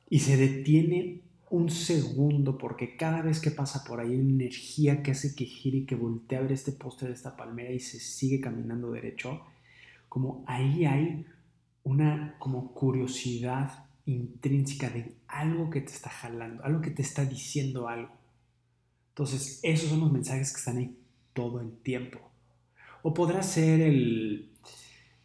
[0.09, 1.21] y se detiene
[1.51, 5.45] un segundo porque cada vez que pasa por ahí hay una energía que hace que
[5.45, 8.91] gire y que voltee a ver este póster de esta palmera y se sigue caminando
[8.91, 9.43] derecho.
[10.09, 11.27] Como ahí hay
[11.87, 17.89] una como curiosidad intrínseca de algo que te está jalando, algo que te está diciendo
[17.89, 18.11] algo.
[19.11, 20.97] Entonces, esos son los mensajes que están ahí
[21.33, 22.19] todo el tiempo.
[23.03, 24.51] O podrá ser el,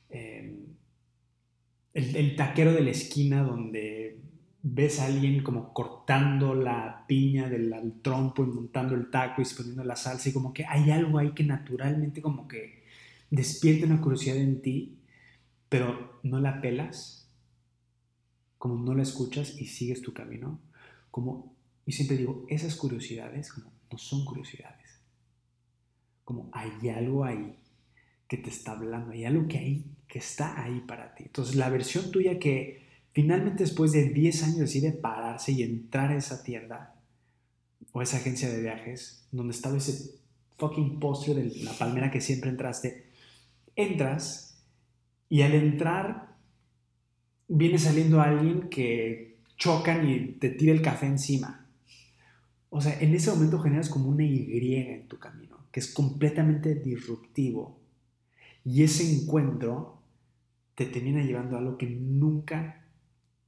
[0.10, 0.68] em,
[1.96, 4.20] el, taquero de la esquina donde
[4.62, 9.84] ves a alguien como cortando la piña del trompo y montando el taco y poniendo
[9.84, 12.84] la salsa y como que hay algo ahí que naturalmente como que
[13.32, 15.01] despierta una curiosidad en ti,
[15.72, 17.30] pero no la pelas,
[18.58, 20.60] como no la escuchas y sigues tu camino.
[21.12, 21.56] Como,
[21.86, 25.00] y siempre digo, esas curiosidades como no son curiosidades.
[26.26, 27.56] Como hay algo ahí
[28.28, 31.24] que te está hablando, hay algo que, hay, que está ahí para ti.
[31.28, 36.18] Entonces, la versión tuya que finalmente después de 10 años decide pararse y entrar a
[36.18, 36.96] esa tienda
[37.94, 40.20] o esa agencia de viajes donde estaba ese
[40.58, 43.06] fucking postre de la palmera que siempre entraste,
[43.78, 44.51] entras
[45.32, 46.36] y al entrar
[47.48, 51.70] viene saliendo alguien que chocan y te tira el café encima.
[52.70, 56.76] O sea, en ese momento generas como una Y en tu camino, que es completamente
[56.76, 57.80] disruptivo
[58.66, 60.04] y ese encuentro
[60.76, 62.86] te termina llevando a algo que nunca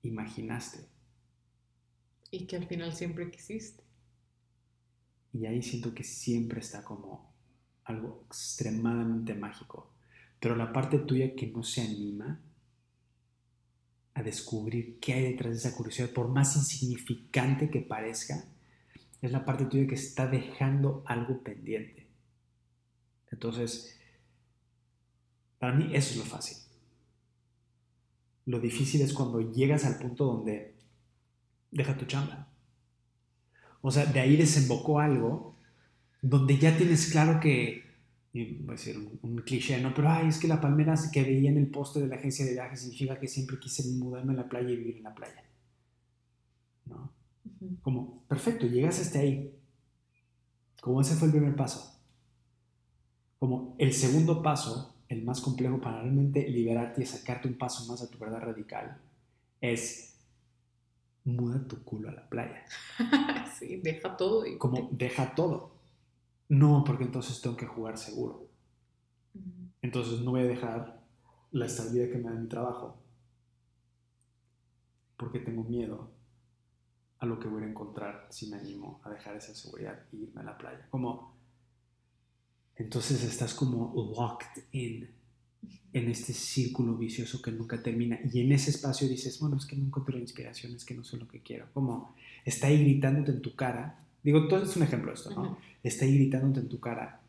[0.04, 0.88] imaginaste.
[2.32, 3.84] Y que al final siempre quisiste.
[5.34, 7.36] Y ahí siento que siempre está como
[7.84, 9.93] algo extremadamente mágico.
[10.44, 12.38] Pero la parte tuya que no se anima
[14.14, 18.44] a descubrir qué hay detrás de esa curiosidad, por más insignificante que parezca,
[19.22, 22.10] es la parte tuya que está dejando algo pendiente.
[23.32, 23.98] Entonces,
[25.60, 26.58] para mí eso es lo fácil.
[28.46, 30.76] Lo difícil es cuando llegas al punto donde
[31.72, 32.50] deja tu chamba.
[33.80, 35.56] O sea, de ahí desembocó algo
[36.22, 37.83] donde ya tienes claro que,
[38.34, 39.94] voy a decir un, cliché, ¿no?
[39.94, 42.54] Pero, ay, es que la palmera que veía en el poste de la agencia de
[42.54, 45.44] viajes significa que siempre quise mudarme a la playa y vivir en la playa.
[46.86, 47.14] ¿No?
[47.82, 49.56] Como, perfecto, llegas hasta ahí.
[50.82, 52.02] Como ese fue el primer paso.
[53.38, 58.02] Como el segundo paso, el más complejo para realmente liberarte y sacarte un paso más
[58.02, 59.00] a tu verdad radical,
[59.62, 60.20] es
[61.24, 62.66] muda tu culo a la playa.
[63.60, 64.46] sí, deja todo.
[64.46, 65.73] Y como, deja todo.
[66.50, 68.50] No, porque entonces tengo que jugar seguro.
[69.82, 71.04] Entonces no voy a dejar
[71.52, 73.04] la estabilidad que me da mi trabajo
[75.18, 76.12] porque tengo miedo
[77.20, 80.42] a lo que voy a encontrar si me animo a dejar esa seguridad y irme
[80.42, 80.88] a la playa.
[80.90, 81.38] Como,
[82.76, 85.10] entonces estás como locked in
[85.94, 88.20] en este círculo vicioso que nunca termina.
[88.34, 91.04] Y en ese espacio dices, bueno, es que no encuentro la inspiración, es que no
[91.04, 91.68] sé lo que quiero.
[91.72, 94.04] Como está ahí gritándote en tu cara.
[94.24, 95.58] Digo, todo es un ejemplo de esto, ¿no?
[95.84, 97.22] Está ahí gritándote en tu cara.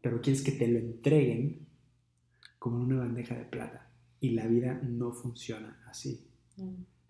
[0.00, 1.66] Pero quieres que te lo entreguen
[2.58, 3.88] como en una bandeja de plata.
[4.20, 6.26] Y la vida no funciona así.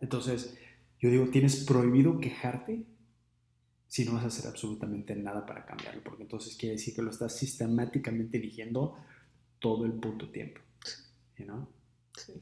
[0.00, 0.58] Entonces,
[1.00, 2.84] yo digo, tienes prohibido quejarte
[3.86, 7.10] si no vas a hacer absolutamente nada para cambiarlo, porque entonces quiere decir que lo
[7.10, 8.98] estás sistemáticamente eligiendo
[9.58, 10.60] todo el puto tiempo.
[11.46, 11.68] ¿no?
[12.14, 12.32] Sí.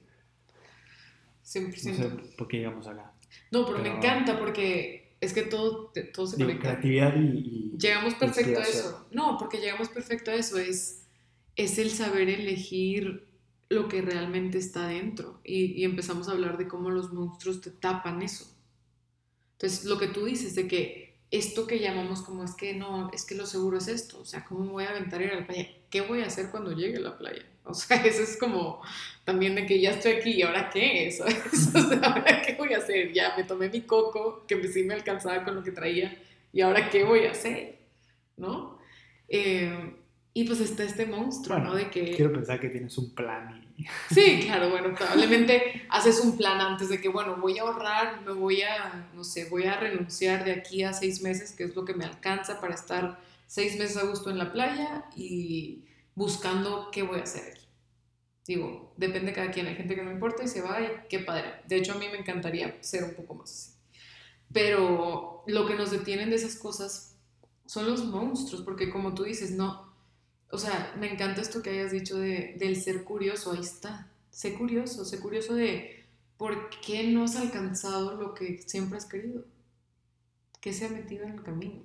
[1.44, 1.68] 100%.
[1.68, 3.12] No sé por qué llegamos acá.
[3.52, 6.68] No, pero, me encanta porque es que todo, todo se conecta.
[6.68, 9.08] Creatividad y, Llegamos perfecto a eso.
[9.10, 10.58] No, porque llegamos perfecto a eso.
[10.58, 11.06] Es,
[11.56, 13.26] es el saber elegir
[13.68, 15.40] lo que realmente está dentro.
[15.44, 18.46] Y, y empezamos a hablar de cómo los monstruos te tapan eso.
[19.52, 23.24] Entonces, lo que tú dices de que esto que llamamos como es que no, es
[23.24, 25.40] que lo seguro es esto, o sea, ¿cómo me voy a aventar a ir a
[25.40, 25.68] la playa?
[25.90, 27.44] ¿Qué voy a hacer cuando llegue a la playa?
[27.64, 28.80] O sea, eso es como
[29.24, 32.74] también de que ya estoy aquí y ahora qué, eso, o sea, ahora qué voy
[32.74, 36.16] a hacer, ya me tomé mi coco, que sí me alcanzaba con lo que traía,
[36.52, 37.78] y ahora qué voy a hacer,
[38.36, 38.78] ¿no?
[39.28, 39.94] Eh,
[40.36, 41.74] y pues está este monstruo, ¿no?
[41.74, 42.14] De que...
[42.14, 46.90] Quiero pensar que tienes un plan y Sí, claro, bueno, probablemente haces un plan antes
[46.90, 50.52] de que, bueno, voy a ahorrar, me voy a, no sé, voy a renunciar de
[50.52, 54.04] aquí a seis meses, que es lo que me alcanza para estar seis meses a
[54.04, 57.66] gusto en la playa y buscando qué voy a hacer aquí.
[58.46, 61.20] Digo, depende de cada quien, hay gente que no importa y se va y qué
[61.20, 61.62] padre.
[61.66, 63.72] De hecho, a mí me encantaría ser un poco más así.
[64.52, 67.16] Pero lo que nos detienen de esas cosas
[67.64, 69.85] son los monstruos, porque como tú dices, no,
[70.50, 74.10] o sea, me encanta esto que hayas dicho de, del ser curioso, ahí está.
[74.30, 76.04] Sé curioso, sé curioso de
[76.36, 79.44] por qué no has alcanzado lo que siempre has querido.
[80.60, 81.84] ¿Qué se ha metido en el camino?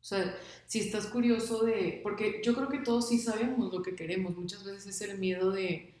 [0.00, 3.94] O sea, si estás curioso de, porque yo creo que todos sí sabemos lo que
[3.96, 5.94] queremos, muchas veces es el miedo de,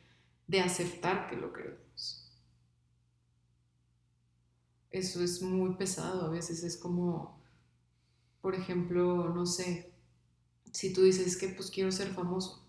[0.46, 2.24] de aceptar que lo queremos.
[4.90, 7.38] Eso es muy pesado, a veces es como,
[8.40, 9.87] por ejemplo, no sé,
[10.72, 12.64] si tú dices que pues quiero ser famoso,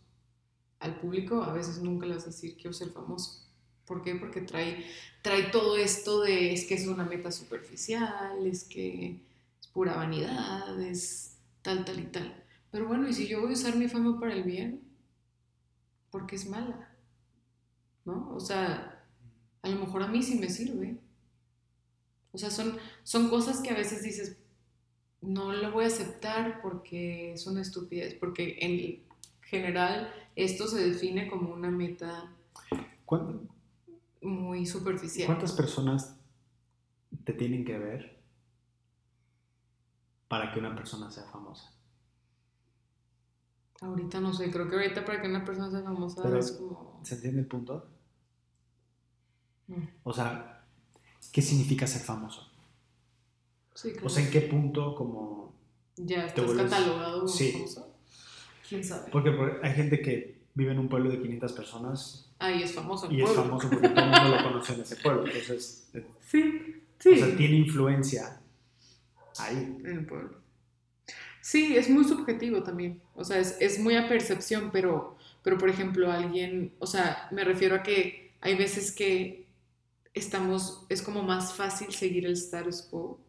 [0.79, 3.45] al público a veces nunca le vas a decir quiero ser famoso.
[3.85, 4.15] ¿Por qué?
[4.15, 4.85] Porque trae,
[5.23, 9.21] trae todo esto de es que es una meta superficial, es que
[9.59, 12.43] es pura vanidad, es tal, tal y tal.
[12.71, 14.81] Pero bueno, ¿y si yo voy a usar mi fama para el bien?
[16.11, 16.95] Porque es mala.
[18.05, 18.31] ¿No?
[18.35, 19.03] O sea,
[19.61, 20.99] a lo mejor a mí sí me sirve.
[22.31, 24.37] O sea, son, son cosas que a veces dices,
[25.21, 29.03] no lo voy a aceptar porque es una estupidez, porque en
[29.41, 32.33] general esto se define como una meta
[34.21, 35.27] muy superficial.
[35.27, 36.17] ¿Cuántas personas
[37.23, 38.21] te tienen que ver
[40.27, 41.73] para que una persona sea famosa?
[43.81, 46.99] Ahorita no sé, creo que ahorita para que una persona sea famosa es como...
[47.03, 47.89] ¿Se entiende el punto?
[50.03, 50.65] O sea,
[51.31, 52.48] ¿qué significa ser famoso?
[54.03, 55.53] O sea, ¿en qué punto como...
[55.95, 57.65] Ya estás catalogado sí.
[58.67, 59.09] ¿Quién sabe?
[59.11, 62.31] Porque hay gente que vive en un pueblo de 500 personas.
[62.39, 63.11] Ah, y es famoso.
[63.11, 65.25] Y es famoso porque todo el mundo lo conoce en ese pueblo.
[65.25, 67.09] Entonces, eh, sí, sí.
[67.09, 68.39] O sea, tiene influencia
[69.39, 69.77] ahí.
[69.83, 70.37] En el pueblo.
[71.41, 73.01] Sí, es muy subjetivo también.
[73.15, 77.43] O sea, es, es muy a percepción, pero, pero por ejemplo, alguien, o sea, me
[77.43, 79.47] refiero a que hay veces que
[80.13, 83.19] estamos, es como más fácil seguir el status quo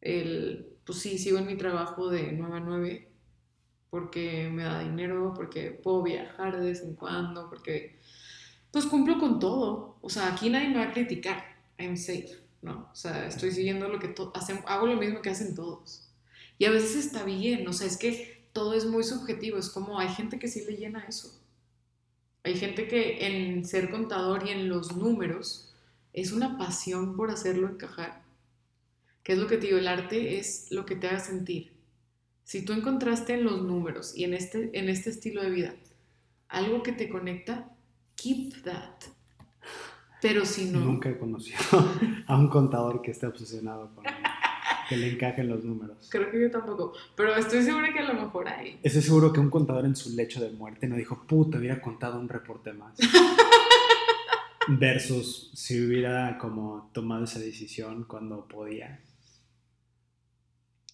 [0.00, 3.08] el, pues sí, sigo en mi trabajo de 9 a 9
[3.90, 7.98] porque me da dinero, porque puedo viajar de vez en cuando, porque
[8.70, 9.96] pues cumplo con todo.
[10.02, 11.44] O sea, aquí nadie me va a criticar.
[11.78, 12.28] I'm safe,
[12.60, 12.90] ¿no?
[12.92, 16.10] O sea, estoy siguiendo lo que hacen, hago lo mismo que hacen todos.
[16.58, 19.98] Y a veces está bien, o sea, es que todo es muy subjetivo, es como
[19.98, 21.40] hay gente que sí le llena eso.
[22.42, 25.74] Hay gente que en ser contador y en los números
[26.12, 28.25] es una pasión por hacerlo encajar.
[29.26, 29.78] ¿Qué es lo que te digo?
[29.78, 31.72] El arte es lo que te haga sentir.
[32.44, 35.74] Si tú encontraste en los números y en este, en este estilo de vida
[36.48, 37.68] algo que te conecta,
[38.14, 38.94] keep that.
[40.22, 40.78] Pero si no...
[40.78, 41.58] Nunca he conocido
[42.28, 44.04] a un contador que esté obsesionado con
[44.88, 46.06] que le encajen los números.
[46.08, 48.78] Creo que yo tampoco, pero estoy segura que a lo mejor hay.
[48.84, 52.20] Estoy seguro que un contador en su lecho de muerte no dijo, puta, hubiera contado
[52.20, 52.96] un reporte más.
[54.68, 59.00] Versus si hubiera como tomado esa decisión cuando podía.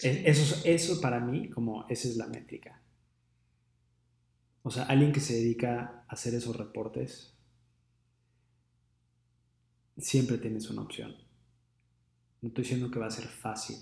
[0.03, 2.82] Eso, eso para mí, como esa es la métrica.
[4.64, 7.34] O sea, alguien que se dedica a hacer esos reportes,
[9.96, 11.14] siempre tienes una opción.
[12.40, 13.76] No estoy diciendo que va a ser fácil.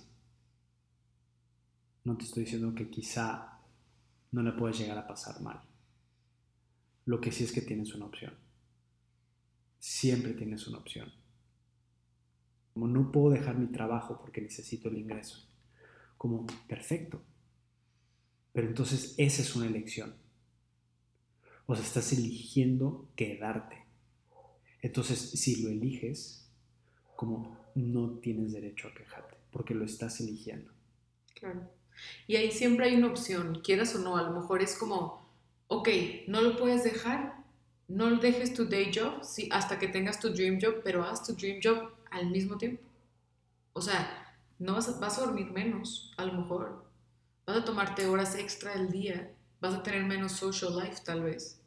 [2.04, 3.58] No te estoy diciendo que quizá
[4.32, 5.62] no le puedes llegar a pasar mal.
[7.06, 8.34] Lo que sí es que tienes una opción.
[9.78, 11.10] Siempre tienes una opción.
[12.74, 15.49] Como no puedo dejar mi trabajo porque necesito el ingreso
[16.20, 17.22] como perfecto.
[18.52, 20.14] Pero entonces esa es una elección.
[21.64, 23.86] O sea, estás eligiendo quedarte.
[24.82, 26.46] Entonces, si lo eliges,
[27.16, 30.70] como no tienes derecho a quejarte, porque lo estás eligiendo.
[31.32, 31.70] Claro.
[32.26, 35.26] Y ahí siempre hay una opción, quieras o no, a lo mejor es como,
[35.68, 35.88] ok,
[36.28, 37.46] no lo puedes dejar,
[37.88, 41.60] no dejes tu day job hasta que tengas tu dream job, pero haz tu dream
[41.64, 42.82] job al mismo tiempo.
[43.72, 44.19] O sea,
[44.60, 46.84] no vas a, vas a dormir menos, a lo mejor.
[47.46, 51.60] Vas a tomarte horas extra al día, vas a tener menos social life tal vez.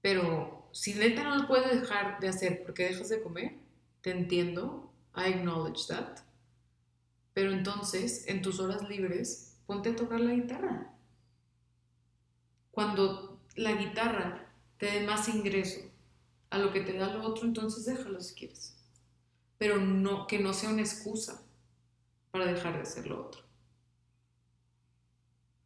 [0.00, 3.58] Pero si neta no lo puedes dejar de hacer porque dejas de comer,
[4.00, 6.20] te entiendo, I acknowledge that.
[7.34, 10.94] Pero entonces, en tus horas libres, ponte a tocar la guitarra.
[12.70, 15.80] Cuando la guitarra te dé más ingreso
[16.48, 18.74] a lo que te da lo otro, entonces déjalo si quieres.
[19.58, 19.76] Pero
[20.26, 21.44] que no sea una excusa
[22.30, 23.42] para dejar de hacer lo otro.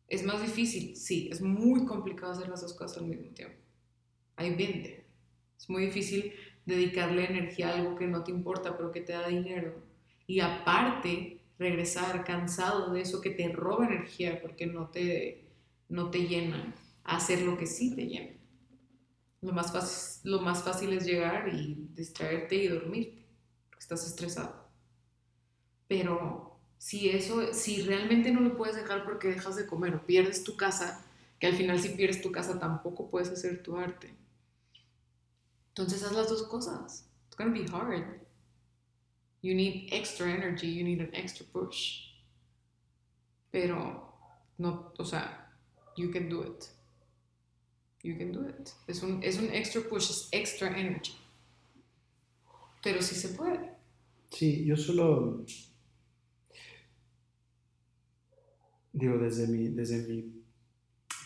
[0.08, 3.56] Es más difícil, sí, es muy complicado hacer las dos cosas al mismo tiempo.
[4.36, 5.06] Hay vende.
[5.58, 6.32] Es muy difícil
[6.66, 9.82] dedicarle energía a algo que no te importa, pero que te da dinero.
[10.26, 15.48] Y aparte, regresar cansado de eso que te roba energía porque no te,
[15.88, 18.32] no te llena, hacer lo que sí te llena.
[19.40, 23.26] Lo más, fácil, lo más fácil es llegar y distraerte y dormirte,
[23.68, 24.68] porque estás estresado.
[25.86, 26.53] Pero
[26.84, 30.54] si eso, si realmente no lo puedes dejar porque dejas de comer o pierdes tu
[30.54, 31.02] casa,
[31.40, 34.14] que al final si pierdes tu casa tampoco puedes hacer tu arte.
[35.68, 37.08] Entonces haz las dos cosas.
[37.26, 38.20] It's gonna be hard.
[39.40, 42.02] You need extra energy, you need an extra push.
[43.50, 44.12] Pero
[44.58, 45.56] no, o sea,
[45.96, 46.66] you can do it.
[48.02, 48.72] You can do it.
[48.86, 51.14] Es un, es un extra push, es extra energy.
[52.82, 53.70] Pero sí se puede.
[54.28, 55.46] Sí, yo solo
[58.94, 60.44] digo, desde mi, desde mi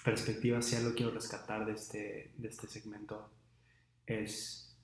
[0.03, 3.31] perspectiva, si algo quiero rescatar de este, de este segmento
[4.07, 4.75] es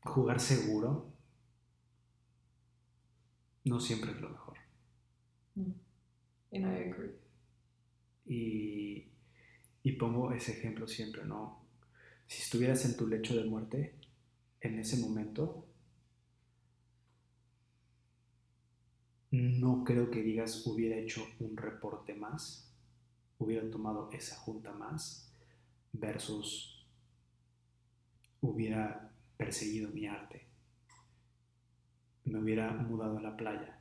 [0.00, 1.12] jugar seguro
[3.64, 4.56] no siempre es lo mejor.
[5.54, 5.72] Mm.
[6.52, 7.12] And I agree.
[8.24, 9.08] Y,
[9.82, 11.62] y pongo ese ejemplo siempre, ¿no?
[12.26, 13.98] Si estuvieras en tu lecho de muerte,
[14.60, 15.66] en ese momento,
[19.30, 22.72] no creo que digas hubiera hecho un reporte más,
[23.38, 25.32] hubiera tomado esa junta más,
[25.92, 26.86] versus
[28.40, 30.46] hubiera perseguido mi arte,
[32.24, 33.80] me hubiera mudado a la playa.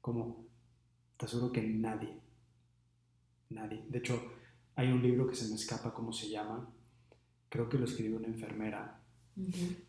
[0.00, 0.46] Como,
[1.16, 2.20] te aseguro que nadie,
[3.50, 4.32] nadie, de hecho,
[4.74, 6.72] hay un libro que se me escapa cómo se llama,
[7.48, 9.00] creo que lo escribió una enfermera,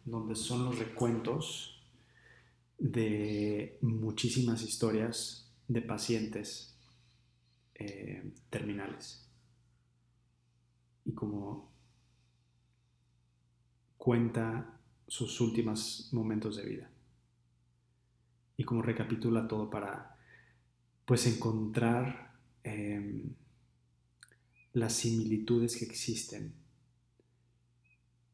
[0.05, 1.82] donde son los recuentos
[2.78, 6.76] de muchísimas historias de pacientes
[7.76, 9.28] eh, terminales.
[11.05, 11.72] Y como
[13.97, 16.89] cuenta sus últimos momentos de vida.
[18.55, 20.16] Y como recapitula todo para
[21.05, 23.34] pues encontrar em,
[24.74, 26.53] las similitudes que existen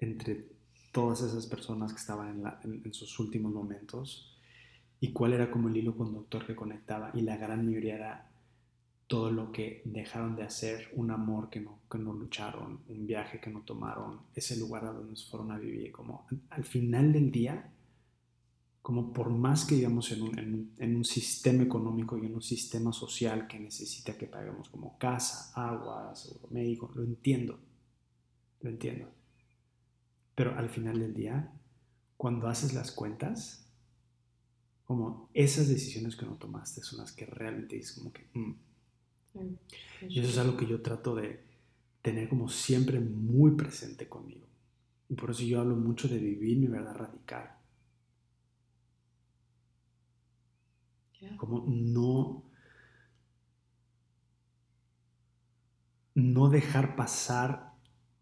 [0.06, 0.48] entre
[0.92, 4.38] todas esas personas que estaban en, sus últimos momentos
[5.02, 8.32] y cuál era como el hilo conductor que conectaba y la gran mayoría era
[9.08, 13.40] todo lo que dejaron de hacer, un amor que no, que no lucharon, un viaje
[13.40, 17.72] que no tomaron, ese lugar a donde fueron a vivir, como al final del día,
[18.82, 22.94] como por más que digamos en un, en, un, sistema económico y en un sistema
[22.94, 27.60] social que necesita que paguemos como casa, agua, seguro médico, lo entiendo,
[28.62, 29.08] lo entiendo.
[30.36, 31.52] Pero al final del día,
[32.18, 33.66] cuando haces las cuentas,
[34.86, 38.30] como esas decisiones que no tomaste son las que realmente dices como que...
[38.34, 38.56] Mm".
[40.08, 41.44] Y eso es algo que yo trato de
[42.02, 44.46] tener como siempre muy presente conmigo.
[45.10, 47.52] Y por eso yo hablo mucho de vivir mi verdad radical.
[51.38, 52.44] Como no,
[56.14, 57.74] no dejar pasar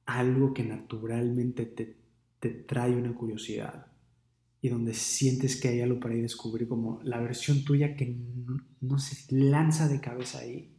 [0.05, 2.02] algo que naturalmente te
[2.43, 3.87] te trae una curiosidad
[4.59, 8.17] y donde sientes que hay algo para ir descubrir, como la versión tuya que
[8.81, 10.77] no, se lanza de cabeza ahí,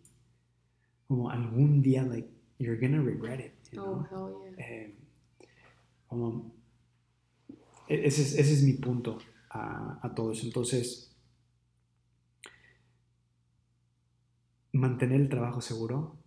[1.09, 3.79] como algún día, like, you're gonna regret it.
[3.79, 4.67] Oh, hell yeah.
[4.67, 4.99] Eh,
[6.07, 6.55] como,
[7.89, 9.17] e-, ese, es, ese es mi punto
[9.49, 10.45] a, a todo eso.
[10.45, 11.17] Entonces,
[14.73, 16.19] mantener el trabajo seguro,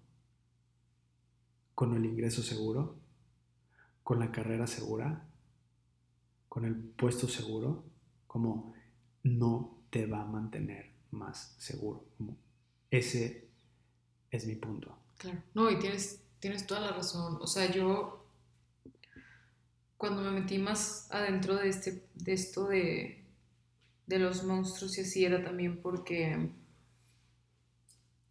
[1.75, 2.99] con el ingreso seguro,
[4.07, 5.26] con la carrera segura,
[6.57, 7.83] con el puesto seguro,
[8.25, 8.73] como
[9.21, 12.03] no te va a mantener más seguro.
[12.89, 13.47] ese
[14.31, 14.97] es mi punto.
[15.19, 17.37] Claro, no, y tienes, tienes toda la razón.
[17.41, 18.25] O sea, yo
[19.97, 23.23] cuando me metí más adentro de, este, de esto de,
[24.07, 26.49] de los monstruos y así era también porque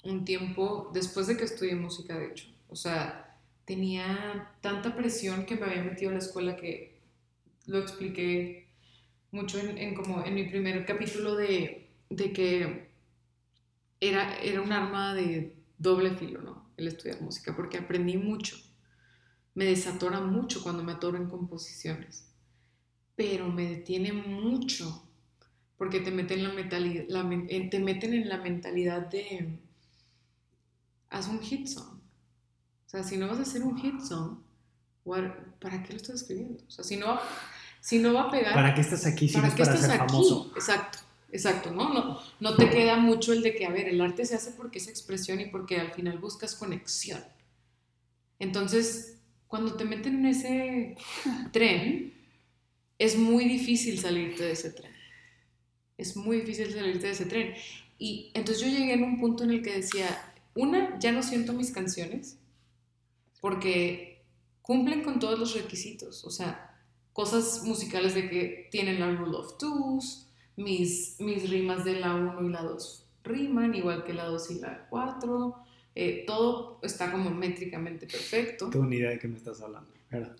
[0.02, 5.54] un tiempo, después de que estudié música, de hecho, o sea, tenía tanta presión que
[5.54, 6.95] me había metido a la escuela que
[7.66, 8.68] lo expliqué
[9.30, 12.90] mucho en, como en mi primer capítulo de, de, que
[14.00, 16.70] era, era un arma de doble filo, ¿no?
[16.76, 18.56] El estudiar música, porque aprendí mucho.
[19.54, 22.30] Me desatora mucho cuando me atoro en composiciones,
[23.14, 25.02] pero me detiene mucho
[25.78, 27.28] porque te meten, la la,
[27.70, 29.58] te meten en la mentalidad de
[31.10, 31.96] haz un hit song
[32.86, 34.38] o sea, si no vas a hacer un hit song,
[35.04, 36.62] ¿para qué lo estás escribiendo?
[36.68, 37.18] O sea, si no,
[37.87, 38.53] si no va a pegar...
[38.53, 40.51] ¿Para qué estás aquí si no es para ser famoso?
[40.57, 40.99] Exacto,
[41.30, 41.95] exacto, ¿no?
[41.95, 42.18] ¿no?
[42.41, 44.89] No te queda mucho el de que, a ver, el arte se hace porque es
[44.89, 47.22] expresión y porque al final buscas conexión.
[48.41, 50.97] Entonces, cuando te meten en ese
[51.53, 52.12] tren,
[52.99, 54.93] es muy difícil salirte de ese tren.
[55.97, 57.55] Es muy difícil salirte de ese tren.
[58.01, 61.53] Y entonces yo llegué en un punto en el que decía, una, ya no siento
[61.53, 62.37] mis canciones,
[63.41, 64.24] porque
[64.61, 66.65] cumplen con todos los requisitos, o sea,
[67.16, 72.46] cosas musicales de que tienen la rule of twos, mis, mis rimas de la 1
[72.46, 75.56] y la 2 riman, igual que la 2 y la 4,
[75.94, 78.68] eh, todo está como métricamente perfecto.
[78.68, 79.90] Tengo ni idea de qué me estás hablando.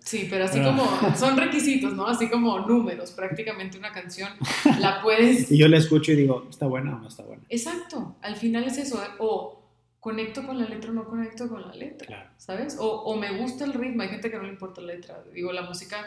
[0.01, 0.85] Sí, pero así como
[1.17, 2.07] son requisitos, ¿no?
[2.07, 4.31] Así como números, prácticamente una canción
[4.79, 5.51] la puedes...
[5.51, 7.43] y yo la escucho y digo, ¿está buena o no está buena?
[7.49, 9.09] Exacto, al final es eso, ¿eh?
[9.19, 9.63] o
[9.99, 12.77] conecto con la letra o no conecto con la letra, ¿sabes?
[12.79, 15.53] O, o, me gusta el ritmo, hay gente que no le importa la letra, digo,
[15.53, 16.07] la música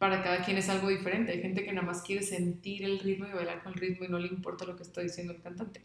[0.00, 3.26] para cada quien es algo diferente, hay gente que nada más quiere sentir el ritmo
[3.26, 5.82] y bailar con el ritmo y no le importa lo que está diciendo el cantante.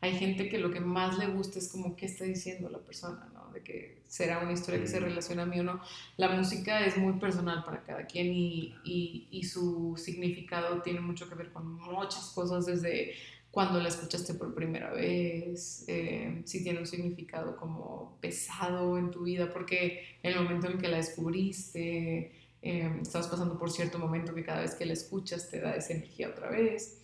[0.00, 3.28] Hay gente que lo que más le gusta es como qué está diciendo la persona,
[3.34, 3.52] ¿no?
[3.52, 5.82] De que será una historia que se relaciona a mí o no.
[6.16, 11.28] La música es muy personal para cada quien y, y, y su significado tiene mucho
[11.28, 13.12] que ver con muchas cosas, desde
[13.50, 19.24] cuando la escuchaste por primera vez, eh, si tiene un significado como pesado en tu
[19.24, 22.32] vida, porque el momento en que la descubriste,
[22.68, 25.94] eh, estabas pasando por cierto momento que cada vez que la escuchas te da esa
[25.94, 27.00] energía otra vez.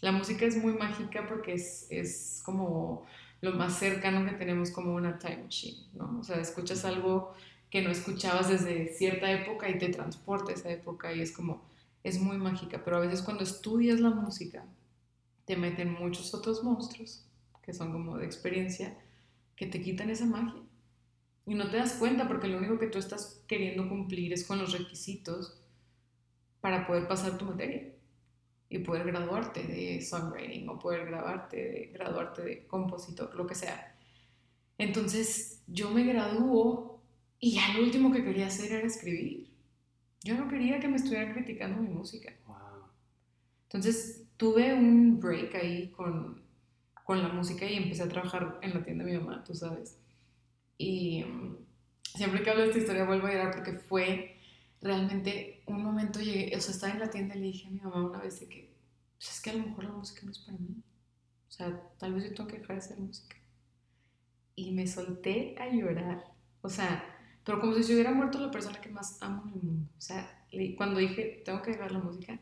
[0.00, 3.06] La música es muy mágica porque es, es como
[3.40, 6.18] lo más cercano que tenemos como una time machine, ¿no?
[6.18, 7.32] O sea, escuchas algo
[7.70, 11.62] que no escuchabas desde cierta época y te transporta a esa época y es como,
[12.02, 14.64] es muy mágica, pero a veces cuando estudias la música,
[15.44, 17.24] te meten muchos otros monstruos,
[17.62, 18.98] que son como de experiencia,
[19.54, 20.60] que te quitan esa magia.
[21.46, 24.58] Y no te das cuenta porque lo único que tú estás queriendo cumplir es con
[24.58, 25.60] los requisitos
[26.60, 27.92] para poder pasar tu materia
[28.70, 33.94] y poder graduarte de songwriting o poder graduarte de, graduarte de compositor, lo que sea.
[34.78, 37.02] Entonces yo me graduó
[37.38, 39.50] y ya lo último que quería hacer era escribir.
[40.22, 42.32] Yo no quería que me estuvieran criticando mi música.
[43.64, 46.42] Entonces tuve un break ahí con,
[47.04, 49.98] con, la música y empecé a trabajar en la tienda de mi mamá, tú sabes.
[50.78, 51.56] Y mm,
[52.16, 54.36] siempre que hablo de esta historia vuelvo a llorar porque fue
[54.80, 57.80] realmente un momento llegué, o sea, estaba en la tienda y le dije a mi
[57.80, 58.74] mamá una vez de que,
[59.16, 60.82] pues es que a lo mejor la música no es para mí.
[61.48, 63.36] O sea, tal vez yo tengo que dejar de hacer música.
[64.56, 66.24] Y me solté a llorar.
[66.62, 67.04] O sea,
[67.44, 69.90] pero como si se hubiera muerto la persona que más amo en el mundo.
[69.96, 70.46] O sea,
[70.76, 72.40] cuando dije, tengo que dejar la música,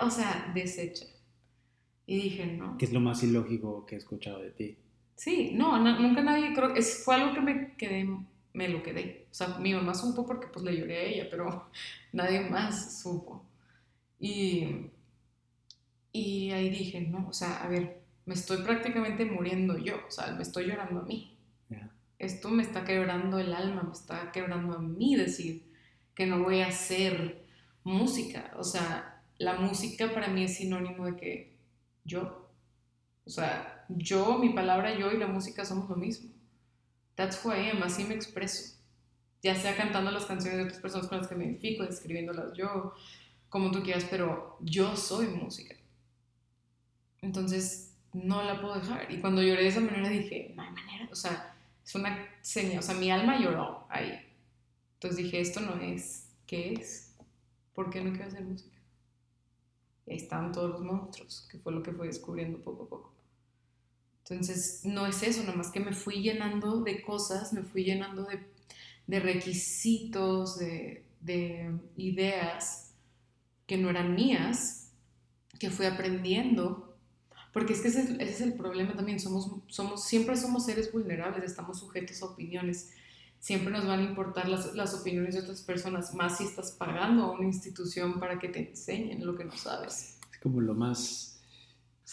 [0.00, 1.06] o sea, deshecha.
[2.06, 2.76] Y dije, no.
[2.76, 4.78] ¿Qué es lo más ilógico que he escuchado de ti?
[5.20, 8.08] Sí, no, nunca nadie, creo que fue algo que me quedé,
[8.54, 9.26] me lo quedé.
[9.30, 11.68] O sea, mi mamá supo porque pues le lloré a ella, pero
[12.12, 13.44] nadie más supo.
[14.18, 14.86] Y,
[16.10, 20.32] y ahí dije, no, o sea, a ver, me estoy prácticamente muriendo yo, o sea,
[20.32, 21.36] me estoy llorando a mí.
[22.18, 25.64] Esto me está quebrando el alma, me está quebrando a mí decir
[26.14, 27.44] que no voy a hacer
[27.84, 28.52] música.
[28.56, 31.56] O sea, la música para mí es sinónimo de que
[32.04, 32.48] yo,
[33.26, 36.30] o sea, yo, mi palabra yo y la música somos lo mismo.
[37.14, 38.76] That's who I am, así me expreso.
[39.42, 42.94] Ya sea cantando las canciones de otras personas con las que me identifico, escribiéndolas yo,
[43.48, 45.74] como tú quieras, pero yo soy música.
[47.22, 49.10] Entonces, no la puedo dejar.
[49.10, 51.54] Y cuando lloré de esa manera dije, no hay manera, o sea,
[51.84, 54.18] es una señal, o sea, mi alma lloró ahí.
[54.94, 57.16] Entonces dije, esto no es, ¿qué es?
[57.74, 58.76] ¿Por qué no quiero hacer música?
[60.06, 63.14] Y ahí estaban todos los monstruos, que fue lo que fui descubriendo poco a poco.
[64.30, 68.46] Entonces, no es eso, nomás que me fui llenando de cosas, me fui llenando de,
[69.08, 72.92] de requisitos, de, de, ideas
[73.66, 74.92] que no eran mías,
[75.58, 76.96] que fui aprendiendo.
[77.52, 81.80] Porque es que ese, es el problema también, somos, somos, siempre somos seres vulnerables, estamos
[81.80, 82.92] sujetos a opiniones
[83.40, 87.24] siempre nos van a importar las, las, opiniones de otras personas, más si estás pagando
[87.24, 90.18] a una institución para que te enseñen lo que no sabes.
[90.30, 91.29] Es como lo más...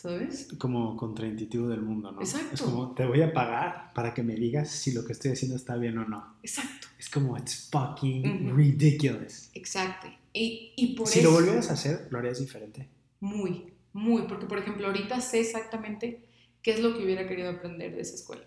[0.02, 0.48] ¿Sabes?
[0.60, 2.22] Como contraintuitivo del mundo, ¿no?
[2.22, 2.54] Exacto.
[2.54, 5.56] Es como, te voy a pagar para que me digas si lo que estoy haciendo
[5.56, 6.36] está bien o no.
[6.44, 6.88] Exacto.
[7.00, 9.50] Es como, it's fucking ridiculous.
[9.56, 10.08] Exacto.
[10.34, 12.88] Y, y por si lo volvieras a hacer, lo harías diferente.
[13.22, 14.24] Muy, muy.
[14.24, 16.28] Porque, por ejemplo, ahorita sé exactamente
[16.62, 18.44] qué es lo que hubiera querido aprender de esa escuela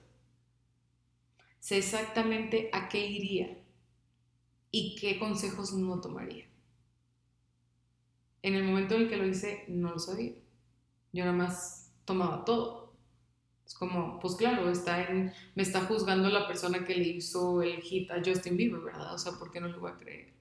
[1.61, 3.59] sé exactamente a qué iría
[4.73, 6.47] y qué consejos no tomaría.
[8.43, 10.33] En el momento en el que lo hice, no lo sabía.
[11.13, 12.95] Yo nada más tomaba todo.
[13.67, 17.81] Es como, pues claro, está en, me está juzgando la persona que le hizo el
[17.83, 19.15] hit a Justin Bieber, ¿verdad?
[19.15, 20.35] O sea, ¿por qué no le voy a creer?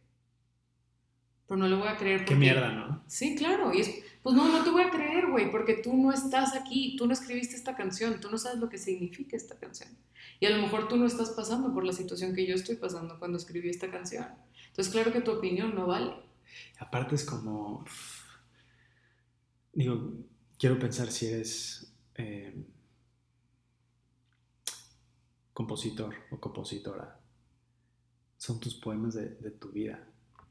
[1.48, 2.34] Pero no le voy a creer porque...
[2.34, 3.04] Qué mierda, ¿no?
[3.08, 3.74] Sí, claro.
[3.74, 6.96] Y es, pues no, no te voy a creer, güey, porque tú no estás aquí,
[6.98, 9.90] tú no escribiste esta canción, tú no sabes lo que significa esta canción.
[10.40, 13.20] Y a lo mejor tú no estás pasando por la situación que yo estoy pasando
[13.20, 14.28] cuando escribí esta canción.
[14.68, 16.14] Entonces, claro que tu opinión no vale.
[16.80, 17.86] Aparte es como,
[19.74, 20.14] digo,
[20.60, 22.53] quiero pensar si eres eh,
[25.53, 27.19] compositor o compositora.
[28.38, 30.07] Son tus poemas de, tu vida.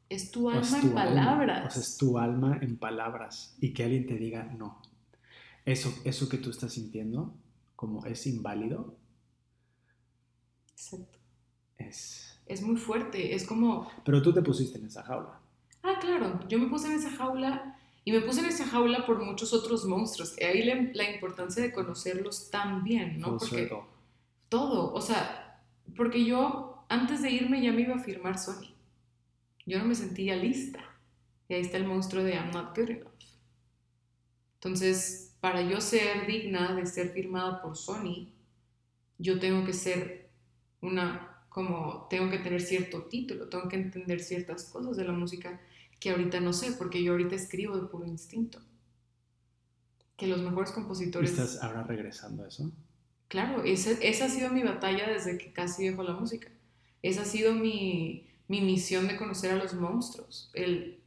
[0.09, 1.67] Es tu alma en palabras.
[1.67, 3.57] o sea, es tu alma en palabras.
[3.61, 4.83] Y que alguien te diga, no,
[5.65, 7.35] eso, eso que tú estás sintiendo
[7.77, 8.97] como es inválido,
[10.73, 11.19] Exacto.
[11.77, 12.41] Es...
[12.47, 13.91] Es muy fuerte, es como...
[14.05, 15.41] Pero tú te pusiste en esa jaula.
[15.83, 17.78] Ah, claro, yo me puse en esa jaula
[18.09, 20.35] y me puse en esa jaula por muchos otros monstruos.
[20.41, 23.37] Y ahí la, la importancia de conocerlos también, ¿no?
[23.37, 23.71] porque
[24.49, 25.61] todo, o sea,
[25.95, 28.73] porque yo antes de irme ya me iba a firmar Sony.
[29.67, 30.79] Yo no me sentía lista.
[31.51, 33.13] Y ahí está el monstruo de I'm not good enough.
[34.55, 38.31] Entonces, para yo ser digna de ser firmada por Sony,
[39.19, 40.31] yo tengo que ser
[40.81, 45.61] una, como tengo que tener cierto título, tengo que entender ciertas cosas de la música
[46.01, 48.61] que ahorita no sé, porque yo ahorita escribo de puro instinto.
[50.17, 51.31] Que los mejores compositores...
[51.31, 52.71] ¿Estás ahora regresando a eso?
[53.29, 56.49] Claro, esa, esa ha sido mi batalla desde que casi dejo la música.
[57.03, 60.51] Esa ha sido mi, mi misión de conocer a los monstruos.
[60.55, 60.99] El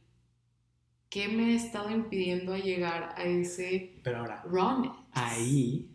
[1.10, 4.92] qué me ha estado impidiendo a llegar a ese Pero ahora, rawness.
[5.12, 5.90] ahí,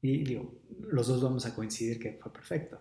[0.00, 0.54] y digo,
[0.88, 2.80] los dos vamos a coincidir que fue perfecto.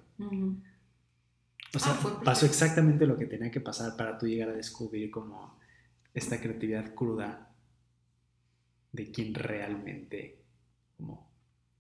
[1.75, 5.11] O sea, Ah, pasó exactamente lo que tenía que pasar para tú llegar a descubrir
[5.11, 5.59] como
[6.13, 7.53] esta creatividad cruda
[8.91, 10.41] de quién realmente
[10.97, 11.29] como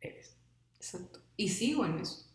[0.01, 0.35] eres.
[0.75, 1.21] Exacto.
[1.37, 2.25] Y sigo en eso.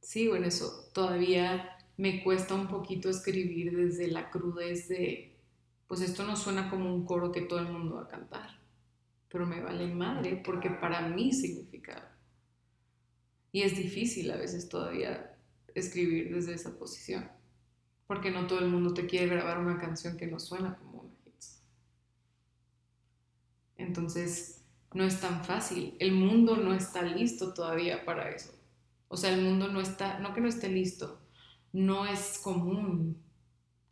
[0.00, 0.88] Sigo en eso.
[0.94, 5.36] Todavía me cuesta un poquito escribir desde la crudez de,
[5.86, 8.60] pues esto no suena como un coro que todo el mundo va a cantar,
[9.28, 12.16] pero me vale madre porque para mí significa.
[13.52, 15.35] Y es difícil a veces todavía
[15.80, 17.30] escribir desde esa posición,
[18.06, 21.14] porque no todo el mundo te quiere grabar una canción que no suena como una
[21.24, 21.34] hit.
[23.76, 25.94] Entonces, no es tan fácil.
[25.98, 28.52] El mundo no está listo todavía para eso.
[29.08, 31.20] O sea, el mundo no está, no que no esté listo,
[31.72, 33.22] no es común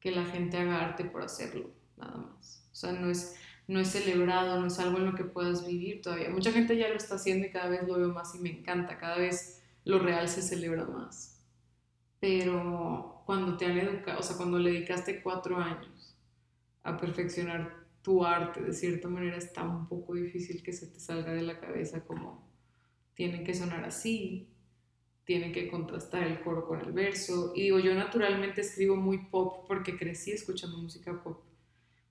[0.00, 2.66] que la gente haga arte por hacerlo, nada más.
[2.72, 3.36] O sea, no es,
[3.68, 6.30] no es celebrado, no es algo en lo que puedas vivir todavía.
[6.30, 8.98] Mucha gente ya lo está haciendo y cada vez lo veo más y me encanta,
[8.98, 11.33] cada vez lo real se celebra más.
[12.24, 16.16] Pero cuando te han educado, o sea, cuando le dedicaste cuatro años
[16.82, 21.34] a perfeccionar tu arte, de cierta manera está un poco difícil que se te salga
[21.34, 22.50] de la cabeza como
[23.12, 24.48] tiene que sonar así,
[25.24, 27.52] tiene que contrastar el coro con el verso.
[27.54, 31.42] Y digo, yo naturalmente escribo muy pop porque crecí escuchando música pop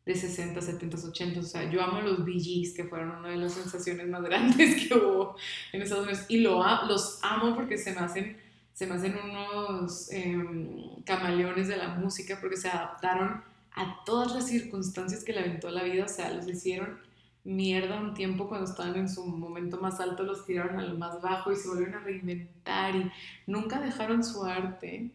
[0.06, 1.40] de 60, 70, 80.
[1.40, 4.94] O sea, yo amo los Bee que fueron una de las sensaciones más grandes que
[4.96, 5.36] hubo
[5.72, 6.26] en Estados Unidos.
[6.30, 8.38] Y lo, los amo porque se me hacen,
[8.74, 13.44] se me hacen unos em, camaleones de la música porque se adaptaron
[13.76, 16.06] a todas las circunstancias que le aventó la vida.
[16.06, 17.00] O sea, los hicieron
[17.44, 21.52] mierda un tiempo cuando estaban en su momento más alto, los tiraron al más bajo
[21.52, 23.12] y se volvieron a reinventar y
[23.48, 25.12] nunca dejaron su arte.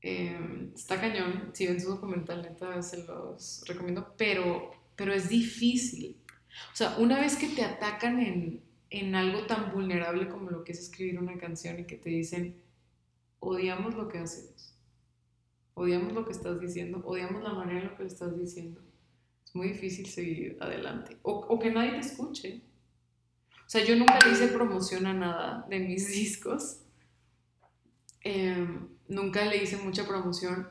[0.00, 6.16] Em, está cañón, si ven su documental, neta, se los recomiendo, pero, pero es difícil.
[6.72, 10.72] O sea, una vez que te atacan en, en algo tan vulnerable como lo que
[10.72, 12.62] es escribir una canción y que te dicen,
[13.40, 14.74] odiamos lo que haces,
[15.74, 18.80] odiamos lo que estás diciendo, odiamos la manera en la que lo estás diciendo
[19.48, 21.16] es muy difícil seguir adelante.
[21.22, 22.60] O, que nadie te escuche.
[23.66, 26.80] O sea, yo nunca le hice promoción a nada de mis discos.
[28.20, 30.68] Em, nunca le hice mucha promoción.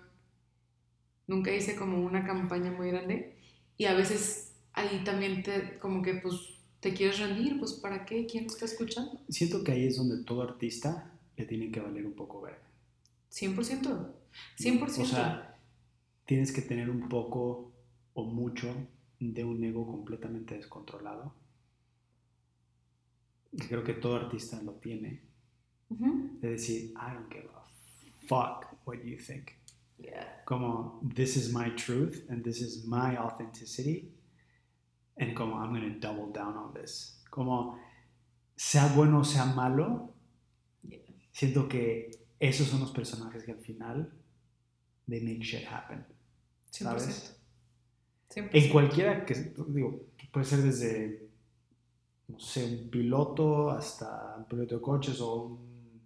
[1.26, 3.36] Nunca hice como una campaña muy grande.
[3.78, 6.57] Y a veces ahí también te, como que pues
[6.88, 8.26] te quieres rendir, pues ¿para qué?
[8.26, 9.20] ¿Quién está escuchando?
[9.28, 12.62] Siento que ahí es donde todo artista le tiene que valer un poco ver.
[13.30, 14.14] 100%.
[14.58, 15.02] 100%.
[15.02, 15.60] O sea,
[16.26, 17.74] tienes que tener un poco
[18.14, 18.74] o mucho
[19.20, 21.36] de un ego completamente descontrolado.
[23.68, 25.24] Creo que todo artista lo tiene.
[25.90, 27.68] De decir, I don't give a
[28.28, 29.52] fuck what you think.
[30.46, 34.14] Como, this is my truth and this is my authenticity.
[35.20, 37.24] And como, I'm going to double down on this.
[37.30, 37.80] Como,
[38.56, 40.14] sea bueno o sea malo,
[41.32, 44.14] siento que esos son los personajes que al final,
[45.08, 46.06] they make shit happen.
[46.70, 47.40] ¿Sabes?
[48.36, 51.30] En cualquiera que, digo, puede ser desde,
[52.28, 56.02] no sé, un piloto hasta un piloto de coches o un,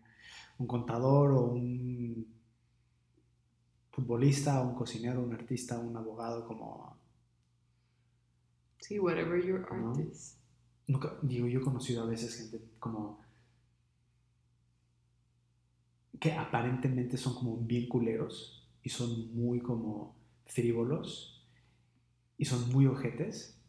[0.60, 2.28] un contador o un
[3.92, 6.91] futbolista, un cocinero, un artista, un abogado, como...
[8.82, 10.38] Sí, whatever your art is.
[10.88, 13.22] Nunca, digo, yo he conocido a veces gente como
[16.20, 21.48] que aparentemente son como bien culeros y son muy como frívolos
[22.38, 23.60] y son muy ojetes,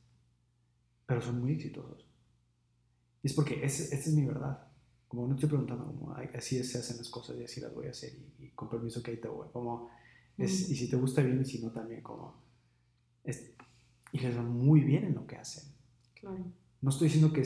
[1.07, 2.07] pero son muy exitosos.
[3.23, 4.67] Y es porque esa es mi verdad.
[5.09, 7.91] Como no estoy preguntando como así se hacen las cosas y así las voy a
[7.91, 9.49] hacer y, con permiso que ahí te voy.
[9.53, 9.91] Como
[10.37, 12.43] es, Y si te gusta bien y si no también como...
[13.25, 13.52] Es,
[14.13, 15.73] y les va muy bien en lo que hacen.
[16.15, 16.45] Claro.
[16.81, 17.43] No estoy diciendo que,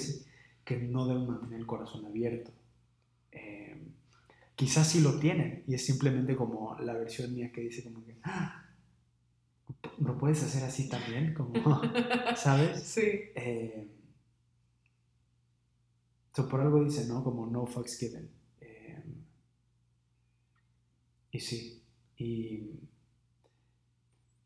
[0.65, 2.51] que no deben mantener el corazón abierto.
[3.33, 3.81] Eh,
[4.55, 8.17] quizás sí lo tienen y es simplemente como la versión mía que dice como que...
[8.23, 8.63] ¡Ah!
[9.99, 11.53] lo puedes hacer así también, como,
[12.37, 12.83] ¿sabes?
[12.83, 13.01] Sí.
[13.35, 13.89] Eh,
[16.51, 17.25] por algo dice, ¿no?
[17.25, 18.29] Como no fucks given.
[18.61, 19.03] Eh,
[21.33, 21.83] y sí,
[22.19, 22.71] y,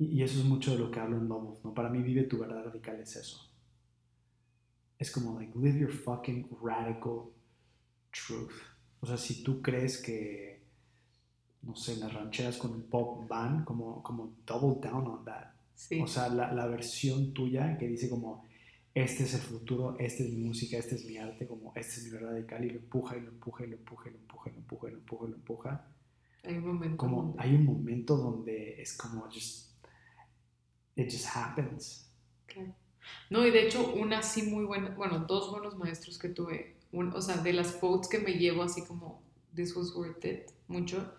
[0.01, 1.73] y, eso es mucho de lo que hablo en Lobos, ¿no?
[1.75, 3.51] Para mí vive tu verdad radical es eso.
[4.99, 7.31] Es como, like, live your fucking radical
[8.11, 8.53] truth.
[9.01, 10.51] O sea, si tú crees que
[11.63, 15.51] no sé, las rancheras con el pop van, como, como double down on that.
[16.03, 18.45] O sea, la, la, versión tuya que dice como,
[18.95, 22.05] este es el futuro, esta es mi música, este es mi arte, como, este es
[22.05, 24.51] mi verdad radical, y lo empuja, y lo empuja, y lo empuja, y lo empuja,
[24.51, 25.89] y lo empuja, y lo empuja, y lo empuja.
[26.45, 26.97] Hay un momento.
[26.97, 29.70] Como, hay un momento donde es como, just,
[30.97, 32.07] it just happens.
[33.31, 37.23] No, y de hecho, una así muy buena, bueno, dos buenos maestros que tuve, o
[37.23, 39.23] sea, de las quotes que me llevo así como,
[39.55, 41.13] this was worth it, mucho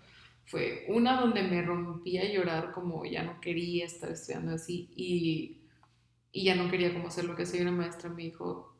[0.52, 5.61] fue una donde me rompí a llorar como ya no quería estar estudiando así y,
[6.34, 8.76] y ya no quería como hacer lo que hacía una maestra me dijo,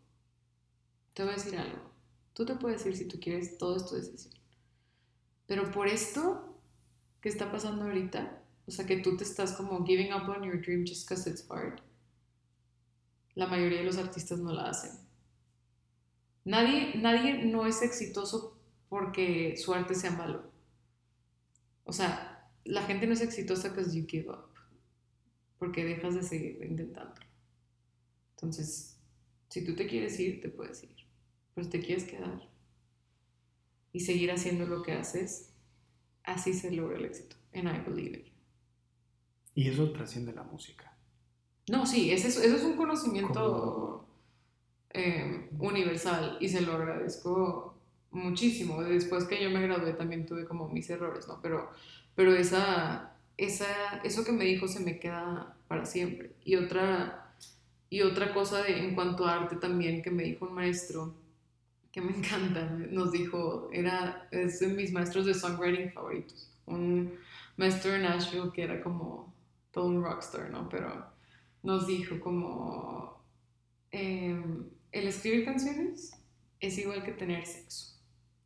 [1.14, 1.80] te voy a decir algo,
[2.34, 4.34] tú te puedes decir si tú quieres, todo es tu decisión.
[5.48, 6.58] Pero por esto
[7.22, 8.41] que está pasando ahorita,
[8.72, 11.46] o sea que tú te estás como giving up on your dream just because it's
[11.50, 11.82] hard,
[13.36, 14.92] la mayoría de los artistas no la hacen.
[16.46, 18.58] Nadie, nadie no es exitoso
[18.88, 20.54] porque su arte sea malo.
[21.84, 24.48] O sea, la gente no es exitosa because you give up.
[25.60, 27.28] Porque dejas de seguir intentándolo.
[28.36, 28.98] Entonces,
[29.50, 30.96] si tú te quieres ir, te puedes ir.
[31.54, 32.50] Pero si te quieres quedar
[33.92, 35.54] y seguir haciendo lo que haces,
[36.24, 37.36] así se logra el éxito.
[37.54, 38.31] And I believe it.
[39.54, 40.96] Y eso trasciende la música.
[41.70, 44.08] No, sí, eso es un conocimiento
[44.94, 47.78] eh, universal y se lo agradezco
[48.12, 48.84] muchísimo.
[48.84, 51.40] Después que yo me gradué también tuve como mis errores, ¿no?
[51.42, 51.70] Pero,
[52.16, 56.36] pero esa, esa, eso que me dijo se me queda para siempre.
[56.44, 57.34] Y otra,
[57.90, 61.16] y otra cosa de, en cuanto a arte también que me dijo un maestro
[61.92, 66.52] que me encanta, nos dijo, era, es de mis maestros de songwriting favoritos.
[66.66, 67.14] Un
[67.58, 69.31] maestro de Nashville que era como
[69.72, 70.70] todo un rockstar, ¿no?
[70.70, 71.06] Pero
[71.64, 73.24] nos dijo como,
[73.92, 76.12] em, el escribir canciones
[76.60, 78.00] es igual que tener sexo.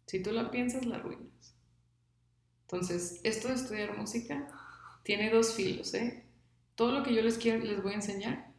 [0.06, 1.56] Si tú la piensas, la arruinas.
[2.62, 4.48] Entonces, esto de estudiar música
[5.04, 6.26] tiene dos filos, ¿eh?
[6.76, 8.52] Todo lo que yo les quiero, les voy a enseñar,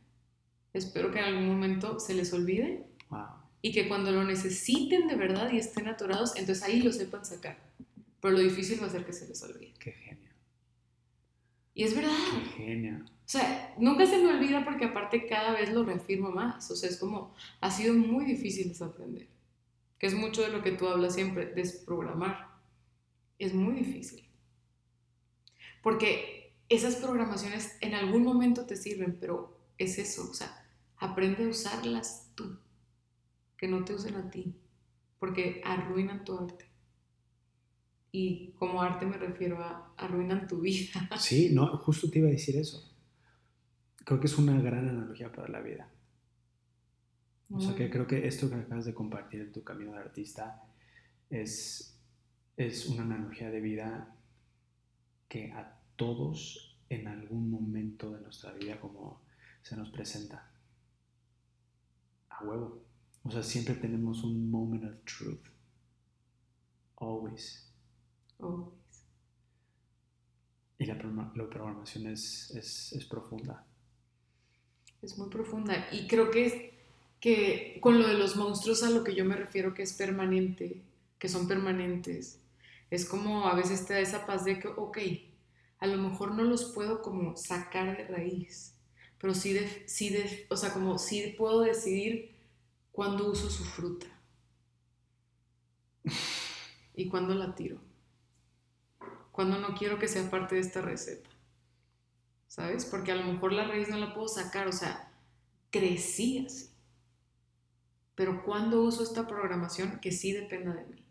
[0.72, 2.86] espero que en algún momento se les olvide
[3.62, 7.58] y que cuando lo necesiten de verdad y estén atorados, entonces ahí lo sepan sacar.
[8.20, 9.74] Pero lo difícil va a ser que se les olvide.
[9.78, 10.25] Qué genio.
[11.76, 12.16] Y es verdad.
[12.56, 12.90] Qué.
[12.98, 16.70] O sea, nunca se me olvida porque aparte cada vez lo reafirmo más.
[16.70, 19.28] O sea, es como, ha sido muy difícil desaprender.
[19.98, 22.48] Que es mucho de lo que tú hablas siempre, desprogramar.
[23.38, 24.26] Es muy difícil.
[25.82, 30.30] Porque esas programaciones en algún momento te sirven, pero es eso.
[30.30, 30.66] O sea,
[30.96, 32.58] aprende a usarlas tú.
[33.58, 34.56] Que no te usen a ti.
[35.18, 36.65] Porque arruinan tu arte.
[38.18, 41.08] Y como arte me refiero a arruinan tu vida.
[41.18, 42.96] Sí, no, justo te iba a decir eso
[44.06, 45.90] creo que es una gran analogía para la vida.
[47.50, 50.62] O sea, que creo que esto que acabas de compartir en tu camino de artista
[51.28, 51.98] es,
[52.56, 54.16] es una analogía de vida
[55.28, 59.22] que a todos en algún momento de nuestra vida como
[59.62, 60.52] se nos presenta.
[62.28, 62.84] A huevo.
[63.24, 65.48] O sea, siempre tenemos un moment of truth.
[66.96, 67.65] Always.
[68.38, 68.74] Always.
[70.78, 73.66] Y la, la programación es, es, es profunda
[75.02, 75.88] es muy profunda.
[75.92, 76.54] Y creo que, es,
[77.20, 80.82] que con lo de los monstruos a lo que yo me refiero que es permanente,
[81.18, 82.40] que son permanentes,
[82.90, 84.98] es como a veces te da esa paz de que, ok,
[85.78, 88.74] a lo mejor no los puedo como sacar de raíz,
[89.18, 92.34] pero sí, de, sí de, o sea, como sí puedo decidir
[92.92, 94.06] cuándo uso su fruta
[96.94, 97.80] y cuándo la tiro,
[99.36, 101.30] cuándo no quiero que sea parte de esta receta.
[102.56, 102.86] ¿sabes?
[102.86, 105.12] Porque a lo mejor la raíz no la puedo sacar, o sea,
[105.70, 106.70] crecí así.
[108.14, 111.04] Pero ¿cuándo uso esta programación que sí dependa de mí?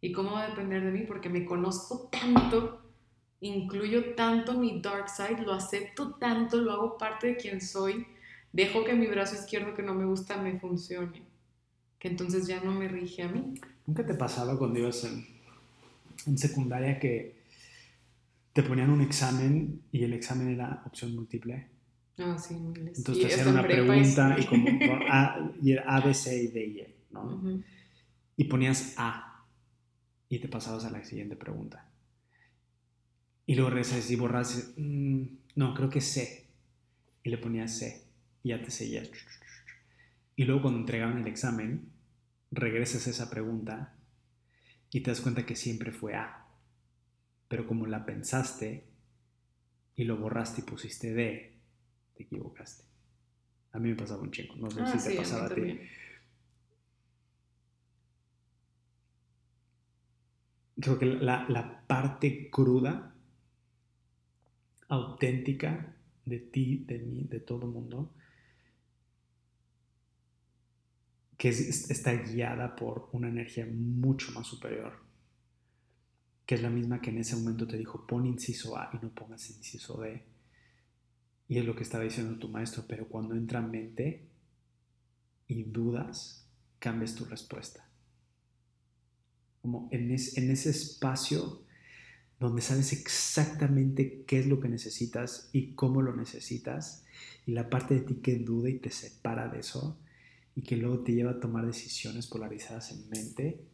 [0.00, 1.04] ¿Y cómo va a depender de mí?
[1.06, 2.82] Porque me conozco tanto,
[3.40, 8.04] incluyo tanto mi dark side, lo acepto tanto, lo hago parte de quien soy,
[8.52, 11.22] dejo que mi brazo izquierdo que no me gusta me funcione,
[12.00, 13.54] que entonces ya no me rige a mí.
[13.86, 15.24] ¿Nunca te pasaba cuando ibas en,
[16.26, 17.41] en secundaria que
[18.52, 21.68] te ponían un examen y el examen era opción múltiple.
[22.18, 22.98] Ah, sí, miles.
[22.98, 24.68] Entonces te hacían una pregunta y, como,
[25.10, 27.62] a, y era A, B, C D y E, ¿no?
[28.36, 29.46] Y ponías A
[30.28, 31.88] y te pasabas a la siguiente pregunta.
[33.46, 35.22] Y luego regresas y borras, mm,
[35.56, 36.46] no, creo que C.
[37.24, 38.02] Y le ponías C
[38.42, 39.10] y ya te seguías.
[40.36, 41.90] Y luego cuando entregaban el examen,
[42.50, 43.94] regresas a esa pregunta
[44.90, 46.41] y te das cuenta que siempre fue A
[47.52, 48.82] pero como la pensaste
[49.94, 51.60] y lo borraste y pusiste D,
[52.14, 52.84] te equivocaste.
[53.72, 55.78] A mí me pasaba un chingo, no sé ah, si te pasaba a, ti.
[60.80, 63.14] Creo que la, la, parte cruda,
[64.88, 68.14] auténtica de ti, de mí, de todo el mundo,
[71.36, 75.01] que está guiada por una energía mucho más superior
[76.52, 79.08] que es la misma que en ese momento te dijo, pon inciso A y no
[79.14, 80.22] pongas inciso B.
[81.48, 84.28] Y es lo que estaba diciendo tu maestro, pero cuando entra mente
[85.46, 86.46] y dudas,
[86.78, 87.88] cambias tu respuesta.
[89.62, 91.64] Como en, en ese espacio
[92.38, 97.06] donde sabes exactamente qué es lo que necesitas y cómo lo necesitas,
[97.46, 99.98] y la parte de ti que duda y te separa de eso,
[100.54, 103.71] y que luego te lleva a tomar decisiones polarizadas en mente,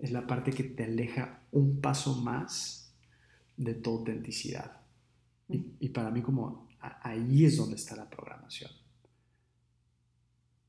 [0.00, 2.94] es la parte que te aleja un paso más
[3.56, 4.80] de tu autenticidad.
[5.48, 8.70] Y, para mí como ahí es donde está la programación.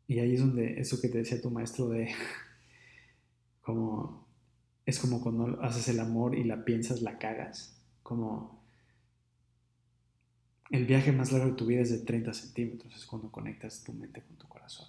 [0.07, 2.11] Y ahí es donde eso que te decía tu maestro de
[3.61, 4.27] como
[4.85, 7.79] es como cuando haces el amor y la piensas, la cagas.
[8.01, 8.61] Como
[10.71, 13.93] el viaje más largo de tu vida es de 30 centímetros, es cuando conectas tu
[13.93, 14.87] mente con tu corazón.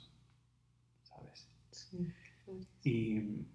[1.03, 1.47] ¿Sabes?
[1.71, 2.09] Sí.
[2.83, 3.47] Y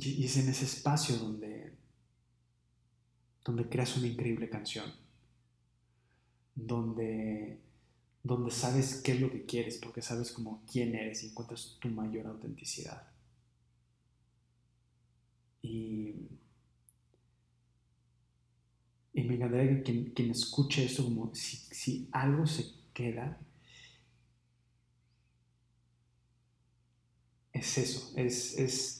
[0.00, 1.74] y, es en ese espacio donde,
[3.44, 4.92] donde creas una increíble canción.
[6.54, 7.60] donde,
[8.22, 11.88] donde sabes qué es lo que quieres, porque sabes como quién eres y encuentras tu
[11.88, 13.06] mayor autenticidad.
[15.62, 16.28] Y,
[19.12, 22.64] y me encantaría que quien, escuche esto como si, si algo se
[22.94, 23.40] queda,
[27.52, 28.99] es eso, es, es,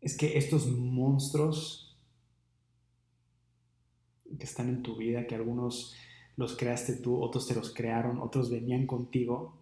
[0.00, 1.96] es que estos monstruos
[4.38, 5.94] que están en tu vida, que algunos
[6.36, 9.58] los creaste tú, otros te los crearon, otros venían contigo,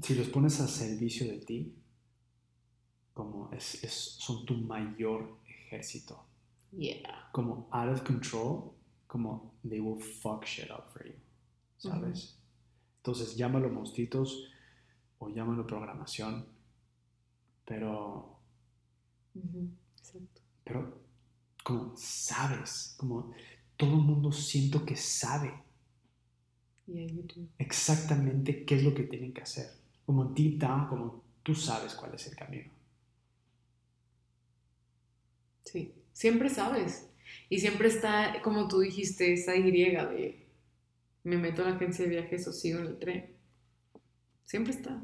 [0.00, 1.74] si los pones a servicio de ti,
[3.12, 3.80] como es,
[4.18, 6.24] son tu mayor ejército.
[6.72, 7.30] Yeah.
[7.32, 8.74] Como out of control,
[9.06, 11.14] como they will fuck shit up for you.
[11.78, 12.38] ¿Sabes?
[12.98, 14.50] Entonces llámalo monstruitos
[15.18, 16.46] o llámalo programación,
[17.66, 18.40] pero.
[19.98, 20.40] Exacto.
[20.64, 21.00] Pero,
[21.64, 23.32] como sabes, como
[23.76, 25.52] todo el mundo siento que sabe.
[27.58, 29.66] Exactamente qué es lo que tienen que hacer.
[30.04, 32.70] Como deep down, como tú sabes cuál es el camino.
[35.64, 37.10] Sí, siempre sabes.
[37.48, 40.46] Y siempre está, como tú dijiste, esa Y de
[41.24, 43.36] me meto a la agencia de viajes o sigo en el tren.
[44.46, 45.02] Siempre está.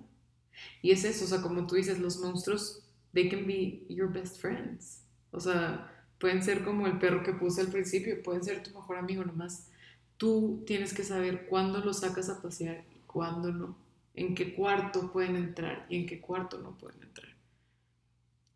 [0.82, 4.40] Y es eso, o sea, como tú dices, los monstruos, they can be your best
[4.40, 5.02] friends.
[5.30, 8.96] O sea, pueden ser como el perro que puse al principio, pueden ser tu mejor
[8.96, 9.68] amigo nomás.
[10.16, 13.82] Tú tienes que saber cuándo lo sacas a pasear y cuándo no
[14.14, 17.28] en qué cuarto pueden entrar y en qué cuarto no pueden entrar.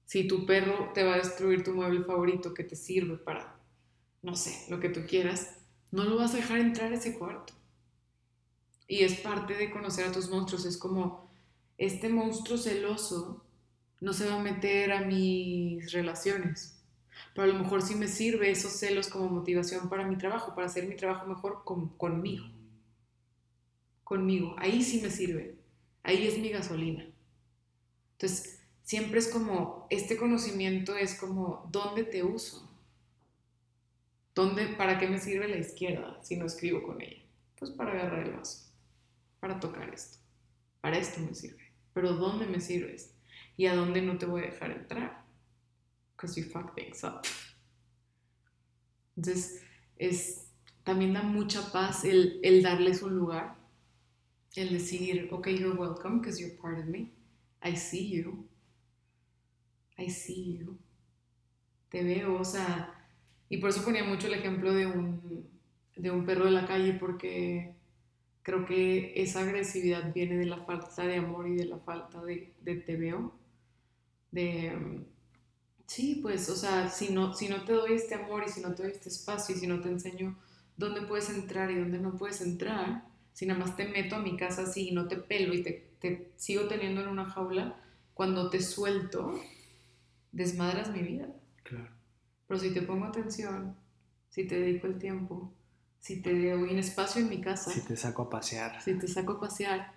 [0.05, 3.59] Si tu perro te va a destruir tu mueble favorito que te sirve para,
[4.23, 5.56] no sé, lo que tú quieras,
[5.90, 7.55] no lo vas a dejar entrar a ese cuarto.
[8.86, 10.64] Y es parte de conocer a tus monstruos.
[10.64, 11.26] Es como,
[11.78, 13.44] este monstruo celoso
[14.01, 16.82] no se va a meter a mis relaciones.
[17.35, 20.66] Pero a lo mejor sí me sirve esos celos como motivación para mi trabajo, para
[20.66, 22.47] hacer mi trabajo mejor conmigo
[24.07, 24.55] conmigo.
[24.59, 25.57] Ahí sí me sirve.
[26.05, 27.05] Ahí es mi gasolina.
[28.12, 32.70] Entonces, siempre es como, este conocimiento es como, ¿dónde te uso?
[34.32, 37.20] ¿Dónde, ¿Para qué me sirve la izquierda si no escribo con ella?
[37.59, 38.70] Pues para agarrar el vaso,
[39.40, 40.19] para tocar esto.
[40.81, 41.65] Para esto me sirve.
[41.97, 43.14] Pero ¿dónde me sirves?
[43.56, 45.24] ¿Y a dónde no te voy a dejar entrar?
[46.12, 47.23] Because you fuck things up.
[49.16, 49.62] Entonces,
[49.97, 50.52] es,
[50.85, 53.56] también da mucha paz el, el darles un lugar
[54.56, 57.12] el decir, ok, you're welcome because you're part of me.
[57.62, 58.47] I see you.
[59.97, 60.78] I see you.
[61.89, 63.09] Te veo, o sea,
[63.48, 65.48] y por eso ponía mucho el ejemplo de un,
[65.97, 67.74] de un perro de la calle porque
[68.47, 72.55] creo que esa agresividad viene de la falta de amor y de la falta de,
[72.60, 73.35] de te veo.
[74.31, 75.05] De,
[75.85, 78.73] sí, pues, o sea, si no, si no te doy este amor y si no
[78.73, 80.39] te doy este espacio y si no te enseño
[80.77, 84.36] dónde puedes entrar y dónde no puedes entrar, si nada más te meto a mi
[84.36, 87.82] casa así y no te pelo y te, sigo teniendo en una jaula,
[88.14, 89.40] cuando te suelto,
[90.31, 91.35] desmadras mi vida.
[91.64, 91.90] Claro.
[92.47, 93.74] Pero si te pongo atención,
[94.28, 95.52] si te dedico el tiempo,
[96.07, 97.70] si te doy un espacio en mi casa.
[97.70, 98.81] Si te saco a pasear.
[98.83, 99.95] Si te saco a pasear.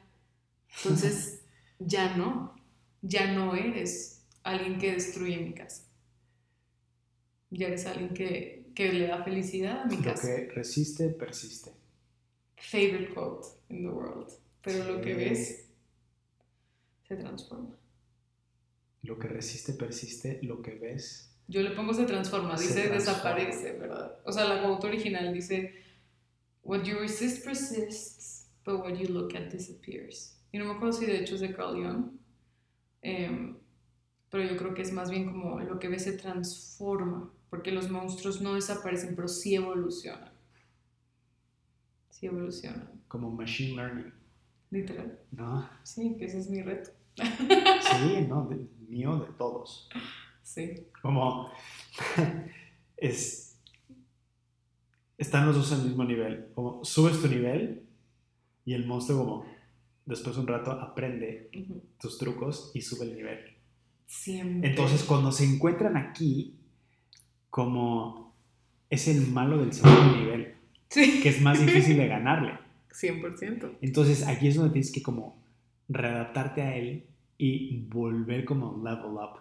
[0.77, 1.41] Entonces,
[1.79, 2.55] ya no.
[3.01, 5.83] Ya no eres alguien que destruye mi casa.
[7.51, 10.27] Ya eres alguien que, que le da felicidad a mi casa.
[10.29, 11.79] Lo que resiste, persiste
[12.59, 14.31] favorite quote in the world.
[14.61, 15.65] Pero lo que ves
[17.07, 17.75] se transforma.
[19.03, 21.33] Lo que resiste persiste, lo que ves.
[21.47, 24.19] Yo le pongo se transforma, dice desaparece, ¿verdad?
[24.25, 25.73] O sea, la quote original dice
[26.69, 30.35] What you resist persists, but what you look at disappears.
[30.53, 32.11] Y no me acuerdo si de hecho es de Carl Jung,
[33.01, 33.55] em,
[34.29, 37.89] pero yo creo que es más bien como lo que ves se transforma, porque los
[37.89, 40.39] monstruos no desaparecen, pero sí evolucionan
[42.19, 42.89] sí evolucionan.
[43.07, 44.13] Como machine learning.
[44.71, 45.17] Literal.
[45.31, 45.69] ¿No?
[45.83, 46.91] Sí, que ese es mi reto.
[47.15, 48.49] sí, no,
[48.87, 49.89] mío, de todos.
[50.43, 50.87] Sí.
[51.01, 51.49] Como
[52.97, 53.48] es,
[55.19, 56.47] están los dos al mismo nivel.
[56.55, 57.83] Como subes tu nivel
[58.65, 59.45] y el monstruo como
[60.05, 61.51] después de un rato aprende
[61.99, 63.39] tus trucos y sube el nivel.
[64.07, 64.69] Siempre.
[64.69, 66.55] Entonces cuando se encuentran aquí,
[67.49, 68.33] como
[68.89, 70.55] es el malo del segundo nivel
[70.89, 72.57] que es más difícil de ganarle.
[72.89, 73.77] 100%.
[73.81, 75.41] Entonces aquí es donde tienes que como
[75.87, 77.05] readaptarte a él
[77.37, 79.39] y volver como level up.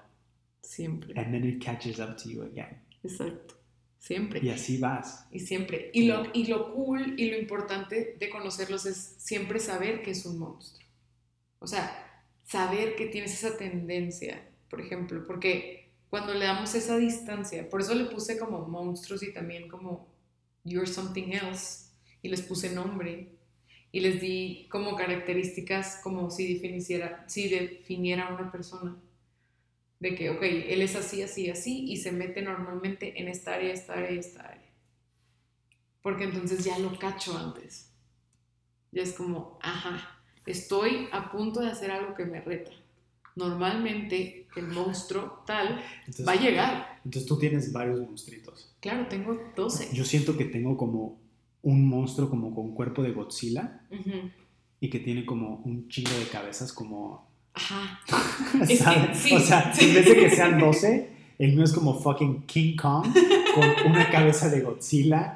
[0.60, 1.18] Siempre.
[1.18, 2.82] And then it catches up to you again.
[3.02, 3.57] Exacto.
[3.98, 4.40] Siempre.
[4.42, 5.26] Y así vas.
[5.30, 5.90] Y siempre.
[5.92, 10.24] Y lo, y lo cool y lo importante de conocerlos es siempre saber que es
[10.24, 10.86] un monstruo.
[11.58, 17.68] O sea, saber que tienes esa tendencia, por ejemplo, porque cuando le damos esa distancia,
[17.68, 20.08] por eso le puse como monstruos y también como
[20.64, 21.88] you're something else,
[22.22, 23.28] y les puse nombre,
[23.92, 28.96] y les di como características como si definiera, si definiera una persona.
[30.00, 33.72] De que, ok, él es así, así, así, y se mete normalmente en esta área,
[33.72, 34.70] esta área, esta área.
[36.02, 37.92] Porque entonces ya lo cacho antes.
[38.92, 42.70] Ya es como, ajá, estoy a punto de hacer algo que me reta.
[43.34, 45.80] Normalmente el monstruo tal
[46.26, 47.00] va a llegar.
[47.04, 48.74] Entonces tú tienes varios monstruitos.
[48.80, 49.94] Claro, tengo 12.
[49.94, 51.18] Yo siento que tengo como
[51.62, 53.82] un monstruo como con cuerpo de Godzilla
[54.80, 57.27] y que tiene como un chingo de cabezas como...
[57.58, 58.00] Ajá.
[58.62, 63.06] o sea, en vez de que sean 12, el mío es como fucking King Kong
[63.54, 65.34] con una cabeza de Godzilla,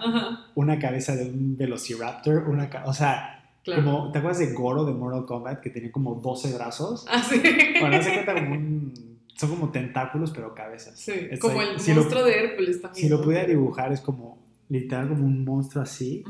[0.55, 2.70] una cabeza de un Velociraptor, una...
[2.86, 3.39] O sea...
[3.65, 7.07] Como, ¿Te acuerdas de Goro de Mortal Kombat que tenía como 12 brazos?
[7.09, 7.40] Ah, sí.
[7.78, 8.93] Bueno, hace cuenta como un
[9.43, 10.99] son como tentáculos, pero cabezas.
[10.99, 13.05] Sí, como el monstruo de Hércules también.
[13.05, 14.39] Si lo pudiera dibujar, es como
[14.69, 16.24] literal como un monstruo así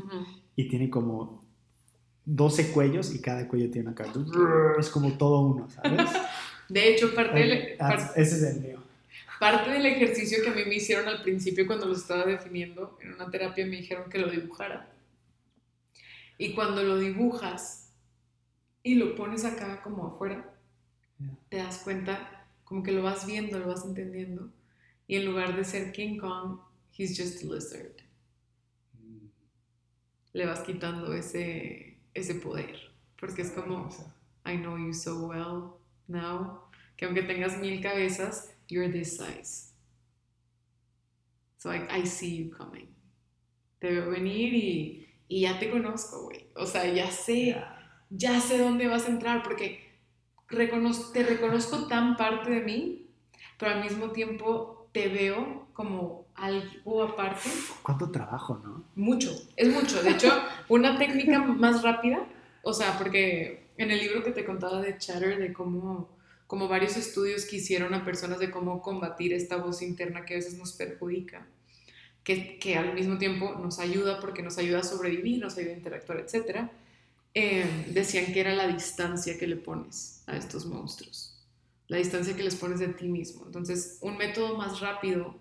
[0.55, 1.42] y tiene como
[2.25, 4.19] 12 cuellos y cada cuello tiene una carta.
[4.79, 6.09] Es como todo uno, ¿sabes?
[6.69, 7.77] De hecho, parte del,
[8.15, 8.83] ese es el mío.
[9.39, 13.13] Parte del ejercicio que a mí me hicieron al principio cuando lo estaba definiendo en
[13.13, 14.89] una terapia me dijeron que lo dibujara.
[16.37, 17.91] Y cuando lo dibujas
[18.81, 20.49] y lo pones acá como afuera,
[21.49, 24.49] te das cuenta como que lo vas viendo, lo vas entendiendo.
[25.05, 26.59] Y en lugar de ser King Kong,
[26.97, 28.03] he's just a lizard
[30.33, 32.77] le vas quitando ese, ese poder.
[33.19, 33.89] Porque es como,
[34.45, 35.75] I know you so well
[36.07, 36.61] now,
[36.97, 39.73] que aunque tengas mil cabezas, you're this size.
[41.57, 42.93] So I, I see you coming.
[43.79, 46.47] Te veo venir y, y ya te conozco, güey.
[46.55, 47.55] O sea, ya sé,
[48.09, 49.93] ya sé dónde vas a entrar porque
[50.47, 53.09] te reconozco tan parte de mí,
[53.57, 57.49] pero al mismo tiempo te veo como algo aparte.
[57.81, 58.83] ¿Cuánto trabajo, no?
[58.95, 60.01] Mucho, es mucho.
[60.01, 60.31] De hecho,
[60.69, 62.25] una técnica más rápida,
[62.63, 66.09] o sea, porque en el libro que te contaba de Chatter, de cómo,
[66.47, 70.37] como varios estudios que hicieron a personas de cómo combatir esta voz interna que a
[70.37, 71.47] veces nos perjudica,
[72.23, 75.77] que, que al mismo tiempo nos ayuda porque nos ayuda a sobrevivir, nos ayuda a
[75.77, 76.69] interactuar, etc.,
[77.35, 81.43] eh, decían que era la distancia que le pones a estos monstruos,
[81.87, 83.43] la distancia que les pones de ti mismo.
[83.47, 85.35] Entonces, un método más rápido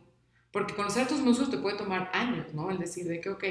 [0.53, 2.71] porque conocer tus monstruos te puede tomar años, ¿no?
[2.71, 3.45] El decir de que, ok,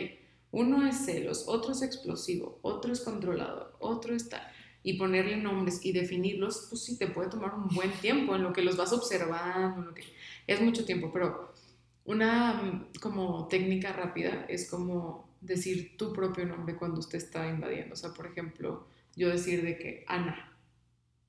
[0.51, 4.51] uno es celos, otro es explosivo, otro es controlador, otro está...
[4.83, 8.51] Y ponerle nombres y definirlos, pues sí, te puede tomar un buen tiempo en lo
[8.51, 10.03] que los vas observando, en lo que...
[10.47, 11.53] Es mucho tiempo, pero
[12.05, 17.93] una mm, como técnica rápida es como decir tu propio nombre cuando usted está invadiendo.
[17.93, 20.57] O sea, por ejemplo, yo decir de que, Ana,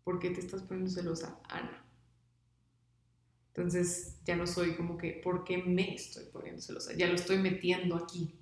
[0.03, 1.39] ¿por qué te estás poniendo celosa?
[1.49, 1.85] Ana.
[3.55, 6.95] Entonces ya no soy como que, ¿por qué me estoy poniendo celosa?
[6.95, 8.35] Ya lo estoy metiendo aquí,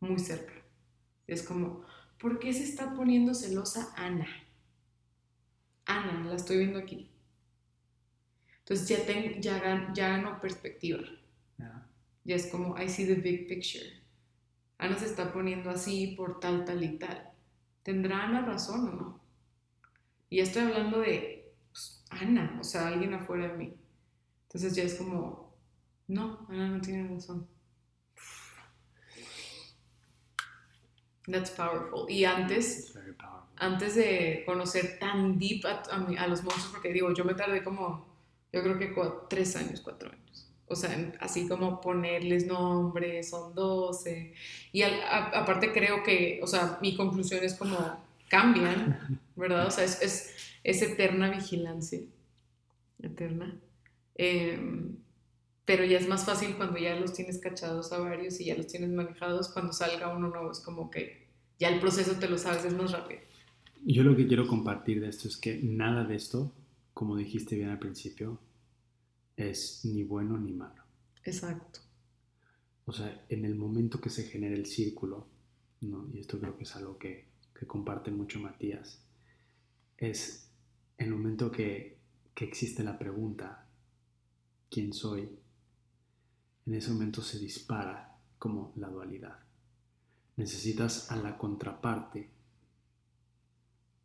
[0.00, 0.52] muy cerca.
[1.26, 1.82] Es como,
[2.18, 4.28] ¿por qué se está poniendo celosa Ana?
[5.86, 7.10] Ana, la estoy viendo aquí.
[8.58, 11.00] Entonces ya, tengo, ya, ya gano perspectiva.
[12.24, 13.86] Ya es como, I see the big picture.
[14.76, 17.30] Ana se está poniendo así por tal, tal y tal.
[17.82, 19.20] ¿Tendrá Ana razón o no?
[20.28, 23.79] Y estoy hablando de pues, Ana, o sea, alguien afuera de mí.
[24.50, 25.54] Entonces ya es como,
[26.08, 27.46] no, Ana no tiene razón.
[31.30, 32.10] That's powerful.
[32.10, 32.98] Y antes,
[33.54, 38.12] antes de conocer tan deep a, los monstruos, porque digo, yo me tardé como,
[38.52, 38.92] yo creo que
[39.28, 40.48] tres años, cuatro años.
[40.66, 44.34] O sea, así como ponerles nombres, son doce.
[44.72, 49.68] Y aparte creo que, o sea, mi conclusión es como cambian, ¿verdad?
[49.68, 52.00] O sea, es, es, es eterna vigilancia.
[53.00, 53.60] Eterna.
[54.22, 54.98] Em,
[55.64, 58.66] pero ya es más fácil cuando ya los tienes cachados a varios y ya los
[58.66, 59.48] tienes manejados.
[59.48, 61.26] Cuando salga uno nuevo es como que
[61.58, 63.22] ya el proceso te lo sabes, es más rápido.
[63.82, 66.52] Yo lo que quiero compartir de esto es que nada de esto,
[66.92, 68.38] como dijiste bien al principio,
[69.38, 70.82] es ni bueno ni malo.
[71.24, 71.80] Exacto.
[72.84, 75.28] O sea, en el momento que se genera el círculo,
[75.80, 76.10] ¿no?
[76.12, 77.24] y esto creo que es algo que,
[77.58, 79.02] que comparte mucho Matías,
[79.96, 80.50] es
[80.98, 81.96] el momento que,
[82.34, 83.69] que existe la pregunta,
[84.70, 85.28] quién soy,
[86.66, 89.38] en ese momento se dispara como la dualidad.
[90.36, 92.30] Necesitas a la contraparte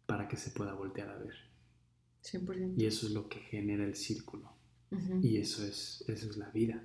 [0.06, 1.36] para que se pueda voltear a ver.
[2.24, 2.74] 100%.
[2.78, 4.54] Y eso es lo que genera el círculo.
[5.22, 6.82] Y eso es, eso es la vida.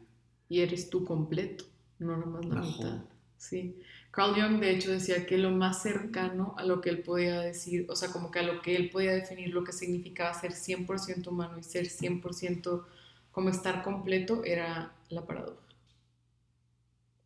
[0.49, 1.65] Y eres tú completo,
[2.01, 3.05] no nomás la, mitad.
[3.37, 3.79] Sí.
[4.11, 7.87] Carl Jung, de hecho, decía que lo más cercano a lo que él podía decir,
[7.89, 11.29] o sea, como que a lo que él podía definir lo que significaba ser 100%
[11.29, 12.85] humano y ser 100%
[13.31, 15.67] como estar completo era la paradoja.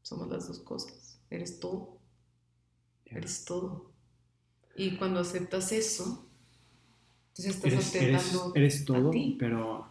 [0.03, 1.19] Somos las dos cosas.
[1.31, 1.99] Eres todo.
[3.07, 3.91] Eres todo.
[4.77, 6.29] Y cuando aceptas eso,
[7.29, 8.53] entonces estás eres, aceptando.
[8.55, 9.89] Eres, eres todo, pero.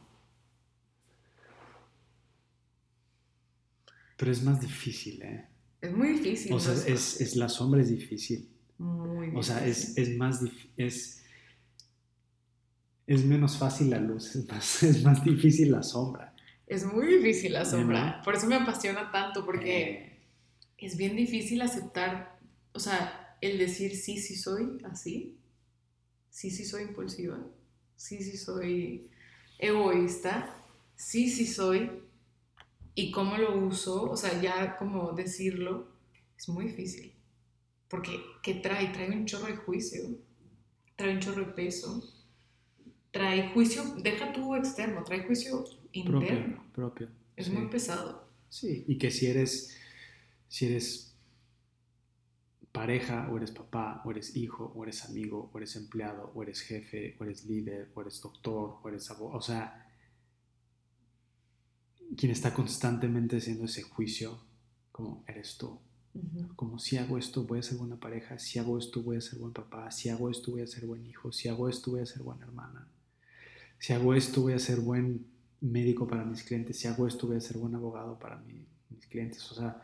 [4.18, 5.50] Pero es más difícil, ¿eh?
[5.82, 6.54] Es muy difícil.
[6.54, 8.50] O sea, es, es, la sombra es difícil.
[8.78, 9.40] Muy difícil.
[9.40, 10.72] O sea, es, es más difícil.
[10.78, 11.23] Es,
[13.06, 16.34] es menos fácil la luz, es más, es más difícil la sombra.
[16.68, 18.22] Es muy difícil la sombra.
[18.24, 20.20] Por eso me apasiona tanto, porque eh.
[20.78, 22.40] es bien difícil aceptar,
[22.74, 25.38] o sea, el decir sí, sí soy así,
[26.30, 27.38] sí, sí soy impulsiva,
[27.96, 29.10] sí, sí soy
[29.60, 30.56] egoísta,
[30.96, 31.92] sí, sí soy,
[32.96, 35.90] y cómo lo uso, o sea, ya como decirlo,
[36.38, 37.14] es muy difícil.
[37.88, 38.88] Porque, ¿qué trae?
[38.88, 40.02] Trae un chorro de juicio,
[40.96, 42.02] trae un chorro de peso,
[43.14, 46.66] trae juicio, deja tu externo, trae juicio interno.
[46.74, 47.08] Propio.
[47.36, 48.28] Es muy pesado.
[48.50, 49.78] Sí, y que si eres,
[50.48, 51.16] si eres
[52.72, 56.62] pareja, o eres papá, o eres hijo, o eres amigo, o eres empleado, o eres
[56.62, 59.88] jefe, o eres líder, o eres doctor, o eres abogado, o sea,
[62.18, 64.40] quien está constantemente haciendo ese juicio,
[64.92, 65.80] como eres tú.
[66.56, 69.40] Como si hago esto voy a ser buena pareja, si hago esto voy a ser
[69.40, 72.06] buen papá, si hago esto voy a ser buen hijo, si hago esto voy a
[72.06, 72.88] ser buena hermana
[73.80, 75.26] si hago esto voy a ser buen
[75.62, 79.52] médico para mis clientes, si hago esto voy a ser buen abogado para mis clientes.
[79.52, 79.82] O sea,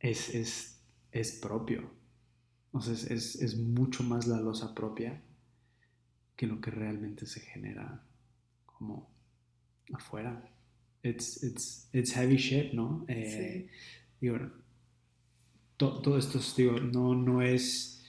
[0.00, 0.80] es, es,
[1.12, 1.90] es propio.
[2.72, 5.22] O sea, es, es, mucho más la losa propia
[6.36, 8.04] que lo que realmente se genera
[8.66, 9.08] como
[9.92, 10.50] afuera.
[11.02, 13.04] It's, it's, it's heavy shit, ¿no?
[13.08, 13.70] Eh, sí.
[14.20, 14.38] Digo,
[15.76, 18.04] todo esto, digo, no, no es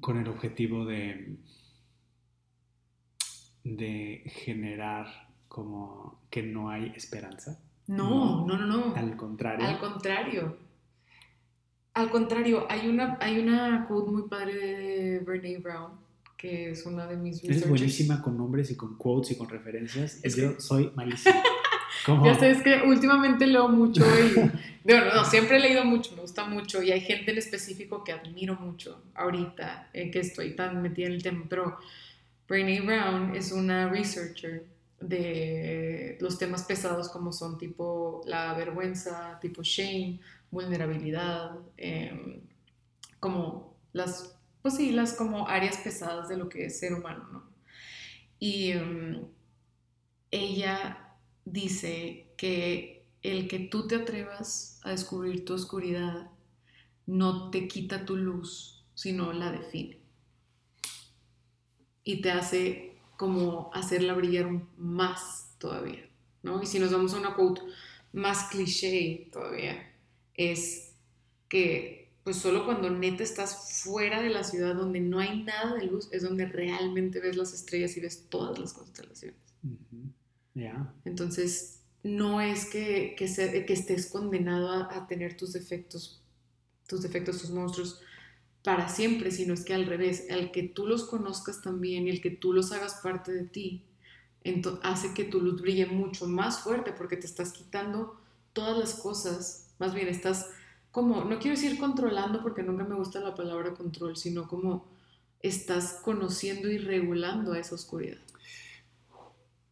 [0.00, 1.38] con el objetivo de
[3.74, 5.06] de generar
[5.48, 7.58] como que no hay esperanza.
[7.88, 8.94] No, no, no, no.
[8.94, 9.66] Al contrario.
[9.66, 10.56] Al contrario.
[11.94, 15.92] Al contrario, hay una, hay una quote muy padre de Brene Brown,
[16.36, 20.20] que es una de mis Eres buenísima con nombres y con quotes y con referencias.
[20.22, 21.36] Es yo soy malísima.
[22.24, 24.38] Ya sé, es que últimamente leo mucho y...
[24.84, 28.12] Bueno, no, siempre he leído mucho, me gusta mucho y hay gente en específico que
[28.12, 31.78] admiro mucho ahorita, eh, que estoy tan metida en el tema, pero
[32.48, 34.66] Brené Brown es una researcher
[35.00, 40.20] de los temas pesados como son tipo la vergüenza, tipo shame,
[40.50, 42.40] vulnerabilidad, em,
[43.20, 47.42] como las, pues sí, las como áreas pesadas de lo que es ser humano, ¿no?
[48.38, 49.26] Y em,
[50.30, 56.30] ella dice que el que tú te atrevas a descubrir tu oscuridad
[57.06, 60.05] no te quita tu luz, sino la define
[62.06, 66.08] y te hace como hacerla brillar más todavía,
[66.44, 66.62] ¿no?
[66.62, 67.62] Y si nos vamos a una quote
[68.12, 69.92] más cliché todavía,
[70.34, 70.92] es
[71.48, 75.86] que pues solo cuando neta estás fuera de la ciudad donde no hay nada de
[75.86, 79.38] luz es donde realmente ves las estrellas y ves todas las constelaciones.
[80.54, 80.94] Ya.
[81.04, 86.22] Entonces, no es que, que, que estés condenado a, a, tener tus defectos,
[86.86, 88.00] tus defectos, tus monstruos,
[88.66, 92.20] para siempre, sino es que al revés, el que tú los conozcas también y el
[92.20, 93.84] que tú los hagas parte de ti,
[94.82, 98.20] hace que tu luz brille mucho más fuerte porque te estás quitando
[98.52, 100.50] todas las cosas, más bien estás
[100.90, 104.88] como, no quiero decir controlando porque nunca me gusta la palabra control, sino como
[105.42, 108.18] estás conociendo y regulando a esa oscuridad.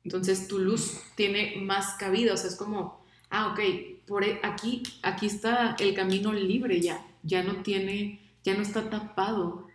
[0.04, 4.84] Entonces tu luz tiene más cabida, o sea, es como, ah, ok, por e, aquí,
[5.02, 9.66] aquí está el camino libre ya, ya no tiene ya no está tapado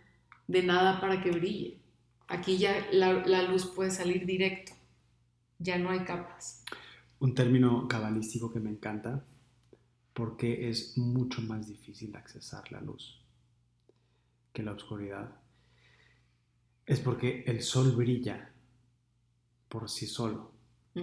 [0.46, 1.80] de nada para que brille.
[2.28, 4.72] Aquí ya la, luz puede salir directo,
[5.58, 6.64] ya no hay capas.
[7.18, 9.26] Un término cabalístico que me encanta
[10.14, 13.20] porque es mucho más difícil accesar la luz
[14.52, 15.36] que la oscuridad.
[16.86, 18.52] Es porque el sol brilla
[19.68, 20.52] por sí solo.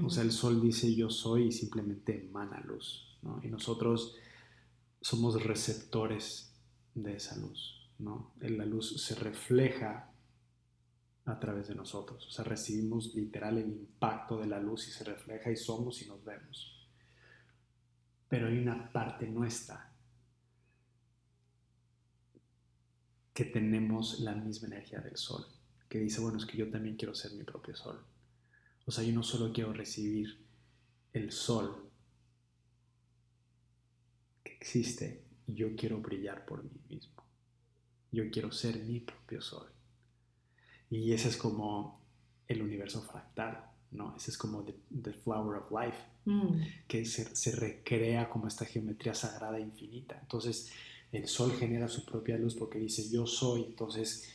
[0.04, 3.18] O sea, el sol dice yo soy y simplemente emana luz.
[3.42, 4.16] Y nosotros
[5.02, 6.47] somos receptores
[7.04, 8.34] de esa luz, ¿no?
[8.40, 10.12] La luz se refleja
[11.26, 15.04] a través de nosotros, o sea, recibimos literal el impacto de la luz y se
[15.04, 16.88] refleja y somos y nos vemos.
[18.30, 19.94] Pero hay una parte nuestra
[23.34, 25.46] que tenemos la misma energía del sol,
[25.88, 28.04] que dice, bueno, es que yo también quiero ser mi propio sol.
[28.86, 30.44] O sea, yo no solo quiero recibir
[31.14, 31.92] el sol
[34.44, 37.24] que existe, yo quiero brillar por mí mismo.
[38.12, 39.68] Yo quiero ser mi propio sol.
[40.90, 42.00] Y ese es como
[42.48, 43.64] el universo fractal.
[43.92, 44.16] ¿no?
[44.16, 46.62] Ese es como the, flower of life, Mm.
[46.90, 50.20] que se, se recrea como esta geometría sagrada infinita.
[50.22, 50.70] Entonces,
[51.14, 54.30] el sol genera su propia luz porque dice yo soy, entonces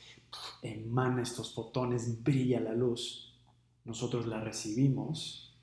[0.63, 3.35] emana estos fotones, brilla la luz.
[3.85, 5.55] Nosotros la recibimos,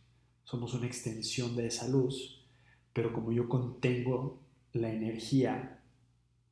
[0.44, 2.44] somos una extensión de esa luz,
[2.94, 4.40] pero como yo contengo
[4.80, 5.84] la energía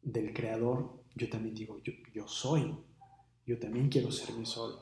[0.02, 2.78] del creador, yo también digo, yo, yo soy,
[3.46, 4.80] yo también quiero ser mi sol.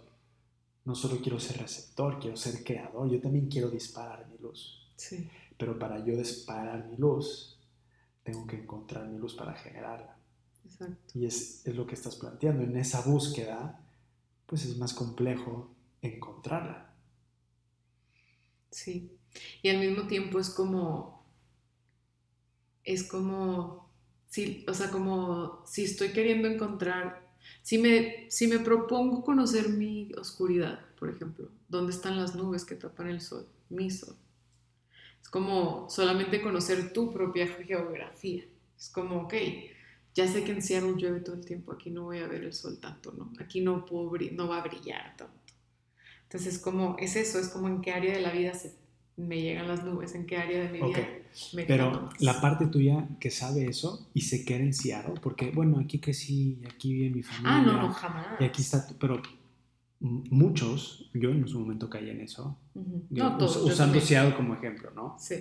[0.85, 4.87] No solo quiero ser receptor, quiero ser creador, yo también quiero disparar mi luz.
[4.95, 7.59] Sí, Pero para yo disparar mi luz,
[8.23, 10.17] tengo que encontrar mi luz para generarla.
[10.65, 11.13] exacto.
[11.13, 12.63] Y es, es lo que estás planteando.
[12.63, 13.81] En esa búsqueda,
[14.45, 16.93] pues es más complejo encontrarla.
[18.71, 19.17] Sí.
[19.61, 21.14] Y al mismo tiempo es como,
[22.85, 23.89] es como,
[24.27, 27.27] sí, o sea, como si estoy queriendo encontrar,
[27.61, 32.75] si me, si me propongo conocer mi oscuridad, por ejemplo, ¿dónde están las nubes que
[32.75, 33.47] tapan el sol?
[33.69, 34.15] Mi sol.
[35.21, 38.45] Es como solamente conocer tu propia geografía.
[38.77, 39.33] Es como, ok,
[40.13, 42.53] ya sé que en Seattle llueve todo el tiempo, aquí no voy a ver el
[42.53, 43.33] sol tanto, ¿no?
[43.39, 45.53] Aquí no, puedo no va a brillar tanto.
[46.23, 48.75] Entonces es como, es eso, es como en qué área de la vida se,
[49.17, 51.07] me llegan las nubes, en qué área de mi vida
[51.53, 55.79] me Pero la parte tuya que sabe eso y se queda en Seattle, porque bueno,
[55.79, 57.51] aquí crecí, aquí vive mi familia.
[57.53, 58.27] Ah, no, no, jamás.
[58.39, 59.21] Y aquí está, pero
[59.99, 63.05] muchos, yo en su momento caí en eso, Ujú.
[63.09, 63.57] digo, No, todos.
[63.57, 63.99] usando.
[64.01, 65.15] Seattle como ejemplo, ¿no?
[65.19, 65.35] Sí,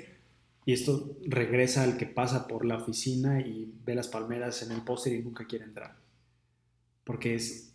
[0.66, 4.80] Y esto regresa al que pasa por la oficina y ve las palmeras en el
[4.82, 5.96] póster y nunca quiere entrar.
[7.04, 7.73] Porque es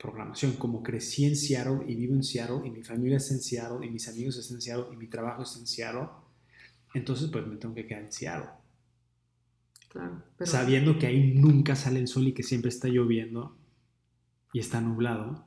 [0.00, 0.54] programación.
[0.54, 3.90] Como crecí en Seattle y vivo en Seattle y mi familia está en Seattle y
[3.90, 6.08] mis amigos están en Seattle y mi trabajo está en Seattle,
[6.94, 8.50] entonces pues me tengo que quedar en Seattle.
[9.88, 10.22] claro.
[10.36, 13.56] Pero, Sabiendo que ahí nunca sale el sol y que siempre está lloviendo
[14.52, 15.46] y está nublado.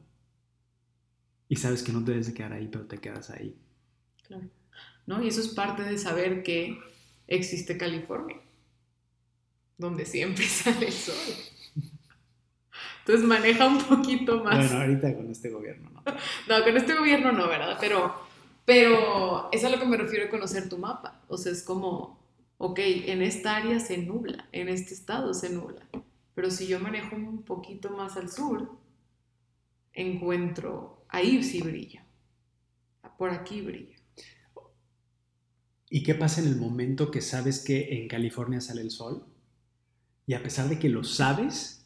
[1.49, 3.55] Y sabes que no te debes de quedar ahí, pero te quedas ahí.
[4.25, 4.49] Claro.
[5.05, 5.21] ¿No?
[5.21, 6.79] Y eso es parte de saber que
[7.27, 8.37] existe California,
[9.77, 11.52] donde siempre sale el sol.
[13.05, 14.69] Entonces maneja un poquito más.
[14.69, 16.03] Bueno, ahorita con este gobierno, ¿no?
[16.47, 17.77] No, con este gobierno no, ¿verdad?
[17.79, 18.15] Pero,
[18.65, 21.21] pero es a lo que me refiero a conocer tu mapa.
[21.27, 22.23] O sea, es como,
[22.57, 25.81] ok, en esta área se nubla, en este estado se nubla.
[26.33, 28.71] Pero si yo manejo un poquito más al sur,
[29.91, 32.05] encuentro, ahí sí brilla.
[33.17, 33.97] Por aquí brilla.
[35.89, 39.25] ¿Y qué pasa en el momento que sabes que en California sale el sol?
[40.25, 41.82] Y a pesar de que lo sabes,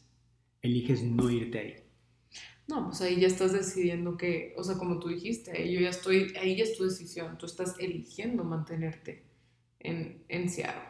[0.62, 1.74] eliges no irte ahí.
[2.66, 5.88] No, pues ahí ya estás decidiendo que, o sea, como tú dijiste, ahí yo ya
[5.88, 9.24] estoy, ahí ya es tu decisión, tú estás eligiendo mantenerte
[9.80, 10.82] en, en Seattle.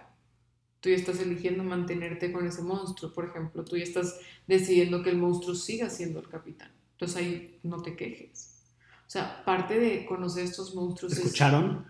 [0.81, 5.11] Tú ya estás eligiendo mantenerte con ese monstruo, por ejemplo, tú ya estás decidiendo que
[5.11, 6.73] el monstruo siga siendo el capitán.
[6.93, 8.59] Entonces ahí no te quejes.
[9.07, 11.87] O sea, parte de conocer estos monstruos es ¿Escucharon?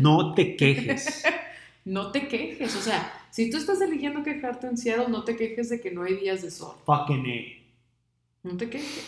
[0.00, 1.22] No te quejes.
[1.84, 2.74] no te quejes.
[2.74, 6.02] O sea, si tú estás eligiendo quejarte en Seattle, no te quejes de que no
[6.04, 6.74] hay días de sol.
[6.86, 8.48] Fucking A.
[8.48, 9.04] No te quejes.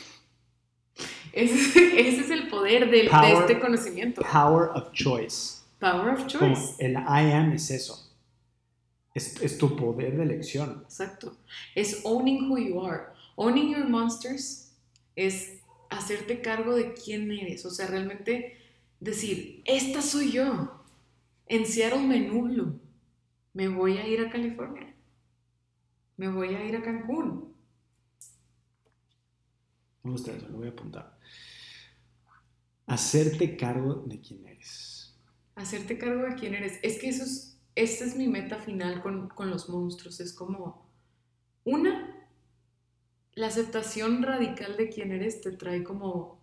[1.33, 4.21] Ese, ese es el poder del- de este conocimiento.
[4.23, 5.61] Power of choice.
[5.81, 6.75] Power of Como choice.
[6.85, 8.05] el I am es eso.
[9.15, 10.83] Es, es tu poder de elección.
[10.85, 11.37] Exacto.
[11.75, 13.05] Es owning who you are.
[13.37, 14.73] Owning your monsters
[15.17, 15.61] es
[15.91, 17.65] hacerte cargo de quién eres.
[17.65, 18.59] O sea, realmente
[19.01, 20.83] decir, esta soy yo.
[21.47, 22.75] En Seattle me nublo.
[23.59, 24.95] Me voy a ir a California.
[26.17, 27.57] Me voy a ir a Cancún.
[30.05, 31.19] Me gusta eso, lo voy a apuntar.
[32.87, 35.19] Hacerte cargo de quién eres.
[35.57, 36.79] hacerte cargo de quién eres.
[36.85, 40.21] Es que eso es, esta es mi meta final con, con los monstruos.
[40.21, 40.89] Es como,
[41.65, 42.29] una,
[43.35, 46.41] la aceptación radical de quién eres te trae como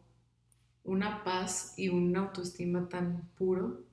[0.83, 3.84] una paz y una autoestima tan puro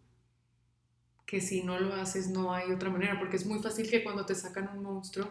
[1.26, 4.26] que si no lo haces no hay otra manera, porque es muy fácil que cuando
[4.26, 5.30] te sacan un monstruo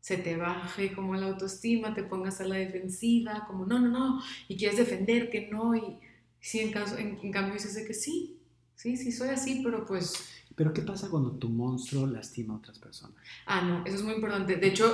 [0.00, 4.22] se te baje como la autoestima, te pongas a la defensiva, como no, no, no,
[4.48, 5.98] y quieres defender que no, y
[6.40, 8.40] si en, caso, en, en cambio dices de que sí,
[8.74, 12.78] sí, sí soy así, pero pues, Pero ¿qué pasa cuando tu monstruo lastima a otras
[12.78, 13.16] personas?
[13.46, 14.56] ah, no, eso es muy importante.
[14.56, 14.86] De hecho,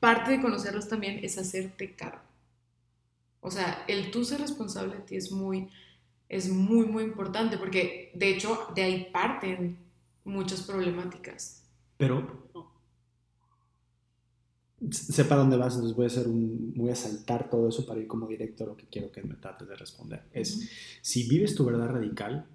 [0.00, 2.22] parte de conocerlos también es hacerte cargo.
[3.40, 5.70] O sea, el tú ser responsable de ti es muy,
[6.28, 9.78] es muy, muy importante, porque de hecho de ahí parten
[10.24, 11.62] muchas problemáticas.
[11.96, 12.46] Pero
[14.90, 18.06] sepa dónde vas, entonces voy a hacer un, voy a saltar todo eso para ir
[18.06, 20.22] como directo a lo que quiero que me trates de responder.
[20.32, 20.66] Es Ujú.
[21.02, 22.46] si vives tu verdad radical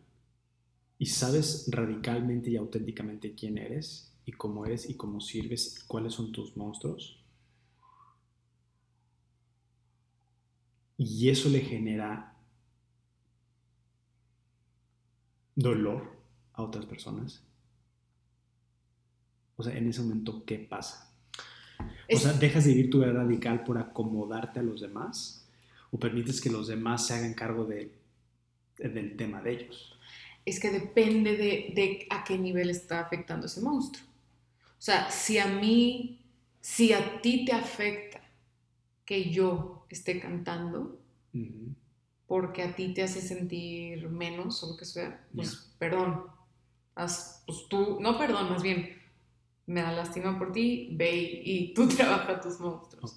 [0.98, 6.14] y sabes radicalmente y auténticamente quién eres y cómo eres y cómo sirves y cuáles
[6.14, 7.18] son tus monstruos,
[10.98, 12.31] y eso le genera
[15.62, 16.16] dolor
[16.54, 17.44] a otras personas?
[19.56, 21.14] O sea, en ese momento, ¿qué pasa?
[22.14, 25.48] O sea, ¿dejas de vivir tu vida radical por acomodarte a los demás?
[25.92, 27.92] ¿O permites que los demás se hagan cargo de,
[28.78, 29.98] del tema de ellos?
[30.46, 34.06] Es que depende de, de a qué nivel está afectando ese monstruo.
[34.82, 36.20] O sea, si a mí,
[36.60, 38.22] si a ti te afecta
[39.06, 41.00] que yo esté cantando,
[42.32, 46.28] porque a ti te hace sentir menos o lo que sea, pues perdón.
[46.96, 48.98] pues tú, no perdón, más bien,
[49.66, 53.16] me da lástima por ti, ve y tú trabaja tus monstruos.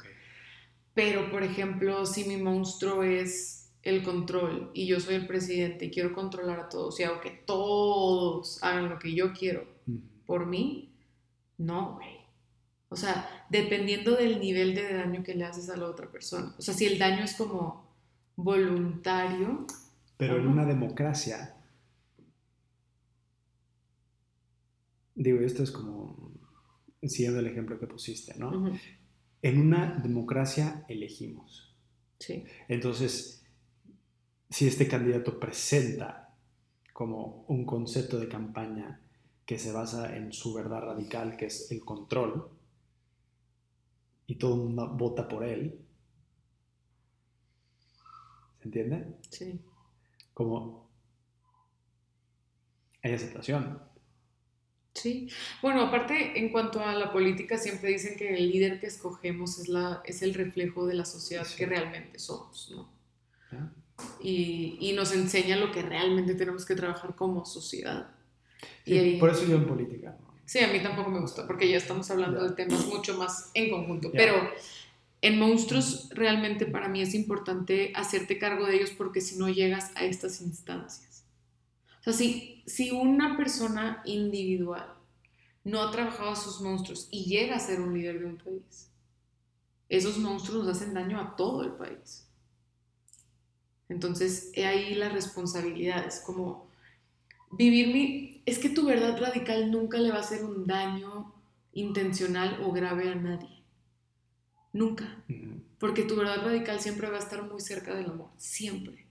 [0.94, 5.90] Pero, por ejemplo, si mi monstruo es el control y yo soy el presidente y
[5.92, 9.64] quiero controlar a todos y hago que todos hagan lo que yo quiero
[10.26, 10.92] por mí,
[11.56, 12.16] no, güey.
[12.88, 16.52] O sea, dependiendo del nivel de daño que le haces a la otra persona.
[16.58, 17.83] O sea, si el daño es como
[18.36, 19.66] voluntario.
[20.16, 21.56] Pero en una democracia,
[25.14, 26.32] digo, esto es como
[27.02, 28.70] siguiendo el ejemplo que pusiste, ¿no?
[29.42, 31.76] En una democracia elegimos.
[32.18, 32.44] Sí.
[32.68, 33.44] Entonces,
[34.48, 36.34] si este candidato presenta
[36.92, 39.00] como un concepto de campaña
[39.44, 42.48] que se basa en su verdad radical, que es el control,
[44.26, 45.83] y todo el mundo vota por él,
[48.64, 49.04] ¿se entiende?
[49.28, 49.60] Sí.
[50.32, 50.88] Como
[53.02, 53.78] hay aceptación.
[54.94, 55.28] Sí,
[55.60, 59.68] bueno, aparte en cuanto a la política, siempre dicen que el líder que escogemos es,
[59.68, 62.94] la, es el reflejo de la sociedad que realmente somos, ¿no?
[64.20, 68.10] Y, y, nos enseña lo que realmente tenemos que trabajar como sociedad.
[68.84, 70.16] y por eso yo en política.
[70.46, 73.70] Sí, a mí tampoco me gusta, porque ya estamos hablando de temas mucho más en
[73.70, 74.34] conjunto, pero
[75.24, 79.90] en monstruos realmente para mí es importante hacerte cargo de ellos porque si no llegas
[79.94, 81.24] a estas instancias.
[82.00, 84.86] O sea, si, si una persona individual
[85.64, 88.90] no ha trabajado a sus monstruos y llega a ser un líder de un país,
[89.88, 92.28] esos monstruos nos hacen daño a todo el país.
[93.88, 96.06] Entonces, he ahí la responsabilidad.
[96.06, 96.68] Es como
[97.50, 98.42] vivir mi...
[98.44, 101.32] Es que tu verdad radical nunca le va a hacer un daño
[101.72, 103.53] intencional o grave a nadie.
[104.74, 105.24] Nunca.
[105.78, 108.30] Porque tu verdad radical siempre va a estar muy cerca del amor.
[108.36, 109.06] Siempre.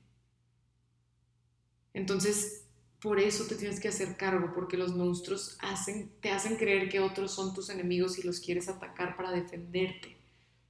[1.93, 2.65] Entonces,
[2.99, 6.99] por eso te tienes que hacer cargo, porque los monstruos hacen, te hacen creer que
[6.99, 10.17] otros son tus enemigos y los quieres atacar para defenderte.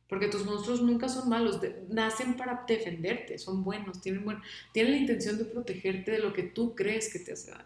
[0.07, 1.59] Porque tus monstruos nunca son malos,
[1.89, 4.37] nacen para defenderte, son buenos, tienen, buen,
[4.73, 7.65] tienen la intención de protegerte de lo que tú crees que te hace daño,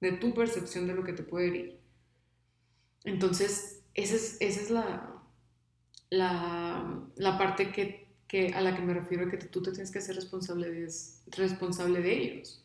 [0.00, 1.78] de tu percepción de lo que te puede herir.
[3.04, 5.11] Entonces, esa es, esa es la,
[6.12, 9.98] la, la parte que, que, a la que me refiero, que tú te tienes que
[9.98, 10.92] hacer responsable de,
[11.28, 12.62] responsable de ellos.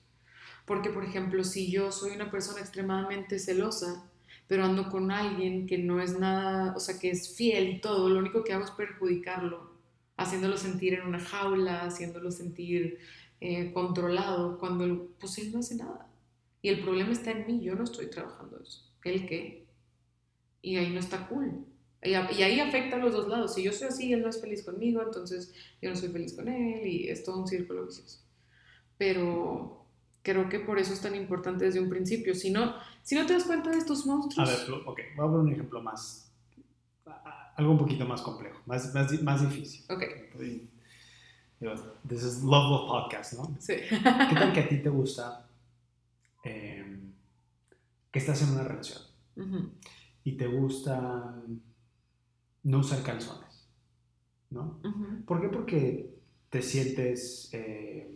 [0.66, 4.04] Porque, por ejemplo, si yo soy una persona extremadamente celosa,
[4.48, 8.10] pero ando con alguien que no es nada, o sea, que es fiel y todo,
[8.10, 9.72] lo único que hago es perjudicarlo,
[10.18, 13.00] haciéndolo sentir en una jaula, haciéndolo sentir
[13.40, 16.10] eh, controlado, cuando pues él no hace nada.
[16.62, 18.84] Y el problema está en mí, yo no estoy trabajando eso.
[19.06, 19.66] ¿El qué?
[20.62, 21.66] Y ahí no está cool.
[22.04, 23.56] Y, ahí afecta a los dos lados.
[23.56, 26.48] Si yo soy así, él no es feliz conmigo, entonces yo no soy feliz con
[26.48, 28.20] él y es todo un círculo vicioso.
[28.98, 29.86] Pero
[30.22, 32.36] creo que por eso es tan importante desde un principio.
[32.36, 34.48] Si no, si no te das cuenta de estos monstruos.
[34.48, 36.32] A ver, ok, voy a poner un ejemplo más.
[37.56, 39.84] Algo un poquito más complejo, más, más, más difícil.
[39.90, 40.04] Ok.
[42.08, 43.56] This is Love Love Podcast, ¿no?
[43.60, 43.74] Sí.
[43.90, 45.50] ¿Qué tal que a ti te gusta
[46.44, 47.14] em,
[48.12, 49.02] que estás en una relación
[50.24, 51.42] y te gusta
[52.68, 53.68] no usar calzones?
[54.50, 54.80] ¿No?
[55.26, 55.50] ¿Por qué?
[55.50, 56.16] Porque
[56.50, 57.50] te sientes.
[57.54, 58.14] Eh,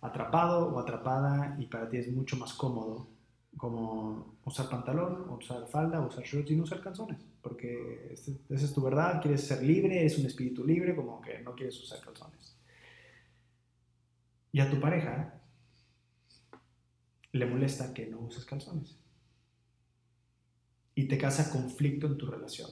[0.00, 3.08] atrapado o atrapada y para ti es mucho más cómodo
[3.56, 8.72] como usar pantalón, usar falda, usar shorts y no usar calzones, porque este, esa es
[8.72, 12.56] tu verdad, quieres ser libre, es un espíritu libre, como que no quieres usar calzones.
[14.52, 15.40] Y a tu pareja
[17.32, 18.98] le molesta que no uses calzones.
[20.94, 22.70] Y te causa conflicto en tu relación.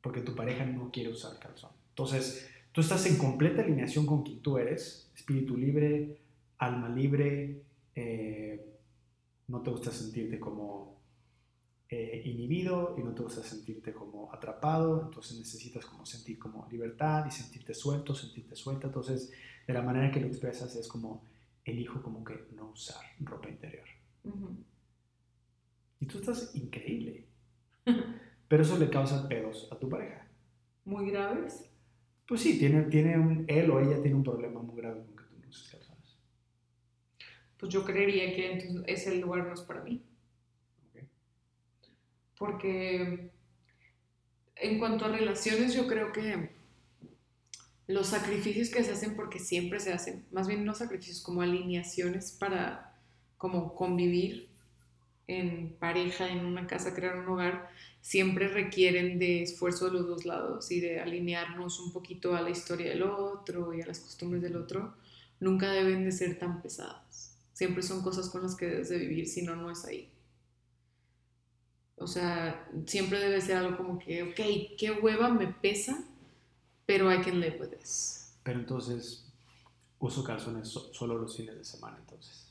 [0.00, 1.70] Porque tu pareja no quiere usar calzón.
[1.90, 6.16] Entonces, Tú estás en completa alineación con quien tú eres, espíritu libre,
[6.56, 7.62] alma libre,
[7.94, 8.78] eh,
[9.48, 10.96] no te gusta sentirte como
[11.90, 17.26] eh, inhibido y no te gusta sentirte como atrapado, entonces necesitas como sentir como libertad
[17.26, 19.30] y sentirte suelto, sentirte suelta, entonces
[19.66, 21.22] de la manera que lo expresas es como
[21.66, 23.86] elijo como que no usar ropa interior.
[26.00, 27.26] Y tú estás increíble,
[28.52, 30.28] pero eso le causa pedos a tu pareja.
[30.84, 31.70] ¿Muy graves?
[32.28, 35.24] Pues sí, tiene, tiene un, él o ella tiene un problema muy grave con que
[35.24, 36.18] tú no uses calzones.
[37.56, 40.04] pues yo creería que entonces ese lugar no es para mí.
[42.36, 43.30] Porque
[44.56, 46.50] en cuanto a relaciones, yo creo que
[47.86, 52.32] los sacrificios que se hacen, porque siempre se hacen, más bien no sacrificios, como alineaciones
[52.32, 53.00] para
[53.38, 54.51] como convivir
[55.26, 57.70] en pareja, en una casa, crear un hogar,
[58.00, 62.50] siempre requieren de esfuerzo de los dos lados y de alinearnos un poquito a la
[62.50, 64.94] historia del otro y a las costumbres del otro,
[65.40, 67.36] nunca deben de ser tan pesadas.
[67.52, 70.08] Siempre son cosas con las que debes de vivir, si no, no es ahí.
[71.96, 76.04] O sea, siempre debe ser algo como que, ok, qué hueva me pesa,
[76.84, 78.34] pero I can live with this.
[78.42, 79.24] Pero entonces,
[80.00, 82.48] uso calzones solo los fines de semana, entonces.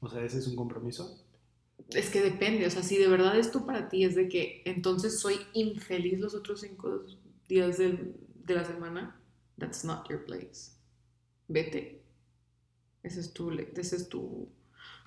[0.00, 1.22] O sea, ese es un compromiso.
[1.92, 5.18] Es que depende, o sea, si de verdad esto para ti es de que entonces
[5.18, 7.04] soy infeliz los otros cinco
[7.48, 8.14] días de,
[8.44, 9.20] de la semana,
[9.58, 10.72] that's not your place.
[11.48, 12.00] Vete.
[13.02, 14.48] Ese es tu, ese es tu,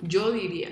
[0.02, 0.70] yo diría,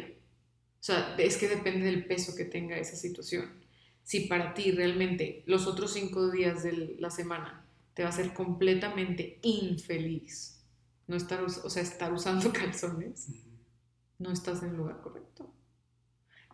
[0.79, 3.61] o sea, es que depende del peso que tenga esa situación.
[4.03, 8.33] Si para ti realmente los otros cinco días de la semana te va a hacer
[8.33, 10.63] completamente infeliz,
[11.07, 13.27] no estar, o sea, estar usando calzones,
[14.17, 15.53] no estás en el lugar correcto.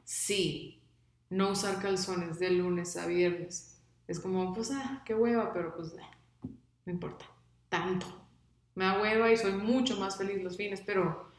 [0.08, 0.82] Sí,
[1.30, 3.78] no usar calzones de lunes a viernes
[4.08, 6.48] es como, pues, ah, qué hueva, pero pues, ah,
[6.86, 7.26] no importa,
[7.68, 8.06] tanto.
[8.74, 11.30] Me da hueva y soy mucho más feliz los fines, pero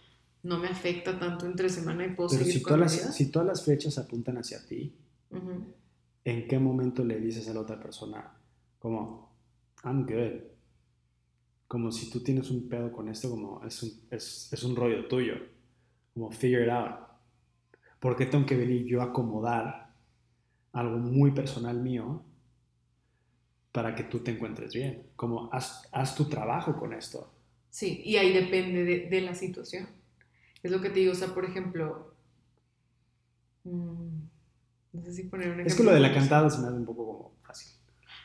[0.42, 3.64] no me afecta tanto entre semana y puedo seguir si todas, las, si todas las
[3.64, 4.94] flechas apuntan hacia ti,
[6.24, 8.36] ¿en qué momento le dices a la otra persona
[8.78, 9.34] como,
[9.82, 10.42] I'm good?
[11.68, 15.08] Como si tú tienes un pedo con esto, como es un, es, es un rollo
[15.08, 15.36] tuyo,
[16.12, 17.07] como figure it out.
[18.00, 19.92] ¿Por qué tengo que venir yo a acomodar
[20.72, 22.22] algo muy personal mío
[23.72, 25.10] para que tú te encuentres bien?
[25.16, 27.32] Como haz, haz tu trabajo con esto.
[27.70, 29.88] Sí, y ahí depende de, de la situación.
[30.62, 32.14] Es lo que te digo, o sea, por ejemplo,
[33.64, 34.18] mm,
[34.92, 35.72] no sé si poner un ejemplo.
[35.72, 37.72] Es que lo de la cantada se me hace un poco como fácil.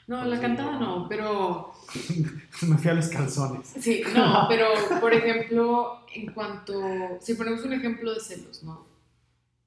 [0.07, 1.71] No, la cantada no, pero...
[2.67, 3.67] me fui a los calzones.
[3.79, 4.67] Sí, no, pero
[4.99, 6.81] por ejemplo, en cuanto,
[7.21, 8.92] si ponemos un ejemplo de celos, ¿no?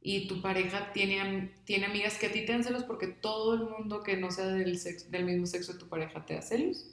[0.07, 3.69] Y tu pareja tiene, tiene amigas que a ti te dan celos porque todo el
[3.69, 6.87] mundo que no sea del, sexo, del mismo sexo de tu pareja te da celos.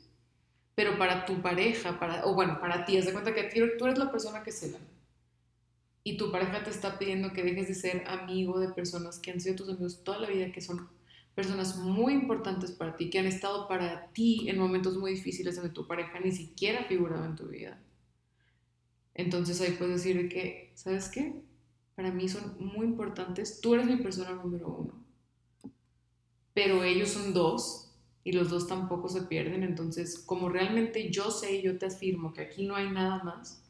[0.73, 3.43] Pero para tu pareja, para, o bueno, para ti, haz de cuenta que
[3.77, 4.79] tú eres la persona que cela
[6.03, 9.39] y tu pareja te está pidiendo que dejes de ser amigo de personas que han
[9.39, 10.89] sido tus amigos toda la vida, que son
[11.33, 15.71] personas muy importantes para ti, que han estado para ti en momentos muy difíciles donde
[15.71, 17.79] tu pareja ni siquiera ha figurado en tu vida.
[19.13, 21.33] Entonces ahí puedes decir que, ¿sabes qué?
[21.95, 24.93] Para mí son muy importantes, tú eres mi persona número uno,
[26.53, 27.91] pero ellos son dos
[28.23, 32.33] y los dos tampoco se pierden, entonces como realmente yo sé y yo te afirmo
[32.33, 33.63] que aquí no hay nada más,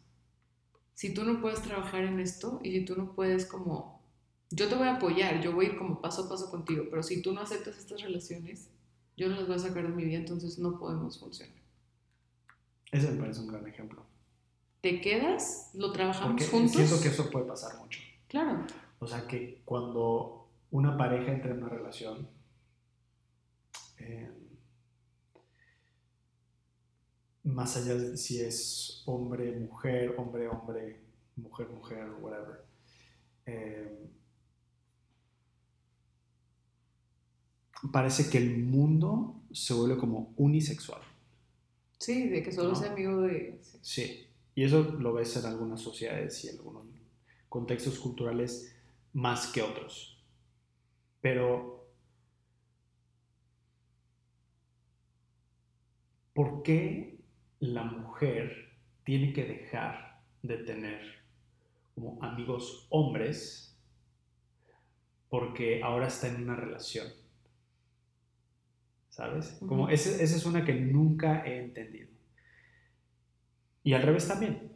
[0.94, 4.02] si tú no puedes trabajar en esto y si tú no puedes como,
[4.52, 7.04] yo te voy a apoyar, yo voy a ir como paso a paso contigo, pero
[7.04, 8.70] si tú no aceptas estas relaciones,
[9.18, 11.58] yo no las voy a sacar de mi vida, entonces no podemos funcionar.
[12.92, 14.06] Ese me parece un gran ejemplo.
[14.82, 15.72] ¿Te quedas?
[15.74, 16.76] ¿Lo trabajamos Porque juntos?
[16.76, 18.00] Siento que eso puede pasar mucho.
[18.34, 18.66] Claro.
[18.98, 22.28] O sea que cuando una pareja entra en una relación,
[24.00, 24.32] eh,
[27.44, 31.00] más allá de si es hombre, mujer, hombre, hombre,
[31.36, 32.66] mujer, mujer, whatever.
[33.46, 34.10] Eh,
[37.92, 41.04] parece que el mundo se vuelve como unisexual.
[42.00, 43.62] Sí, de que solo sea amigo de...
[43.84, 46.93] Sí, y eso lo ves en algunas sociedades y en algunos
[47.54, 48.76] contextos culturales
[49.14, 50.20] más que otros.
[51.22, 51.88] Pero,
[56.34, 57.20] ¿por qué
[57.60, 58.74] la mujer
[59.04, 61.00] tiene que dejar de tener
[61.94, 63.80] como amigos hombres
[65.30, 67.08] porque ahora está en una relación.
[69.10, 69.58] ¿Sabes?
[69.68, 72.10] Como esa, es una que nunca he entendido.
[73.84, 74.72] Y al revés también,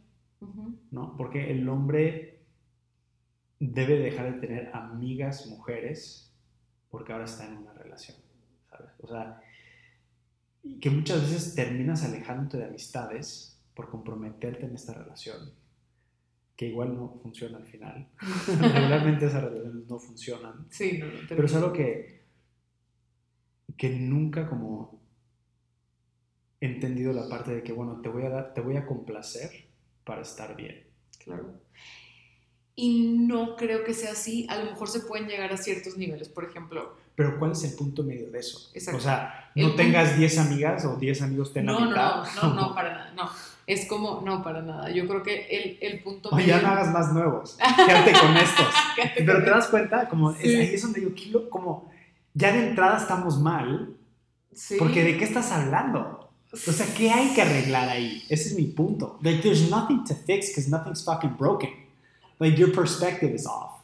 [0.90, 1.16] ¿no?
[1.16, 2.27] Porque el hombre
[3.60, 6.32] debe dejar de tener amigas mujeres
[6.90, 8.16] porque ahora está en una relación,
[8.70, 8.90] ¿sabes?
[9.00, 9.40] O sea,
[10.80, 15.52] que muchas veces terminas alejándote de amistades por comprometerte en esta relación,
[16.56, 18.08] que igual no funciona al final.
[18.60, 20.66] Regularmente esas relaciones no funcionan.
[20.70, 22.22] Sí, pero es algo que,
[23.76, 24.98] que nunca como
[26.60, 29.50] he entendido la parte de que, bueno, te voy a, dar, te voy a complacer
[30.04, 30.84] para estar bien.
[31.22, 31.60] Claro.
[32.80, 34.46] Y no creo que sea así.
[34.48, 36.28] A lo mejor se pueden llegar a ciertos niveles.
[36.28, 38.70] Por ejemplo, Pero ¿cuál es el punto medio de eso?
[38.72, 38.98] Exacto.
[38.98, 42.22] O sea, El no punto- tengas 10 amigas o 10 amigos ten No, no, mitad.
[42.36, 43.28] no, no, no, para nada, no.
[43.66, 44.90] Es como, no, para nada.
[44.90, 47.58] Yo creo que el, el punto O ya no hagas más nuevos.
[47.86, 48.66] Quédate con estos.
[48.96, 50.54] Quédate Pero con te das cuenta, como es- Sí.
[50.56, 51.90] ahí es donde yo quiero, como
[52.34, 53.96] ya de entrada estamos mal,
[54.54, 54.76] Sí.
[54.78, 56.30] porque ¿de qué estás hablando?
[56.52, 58.22] O sea, ¿qué hay que arreglar ahí?
[58.28, 59.18] Ese es mi punto.
[59.22, 61.70] Like, there's nothing to fix because nothing's fucking broken.
[62.38, 63.82] Like, your perspective is off.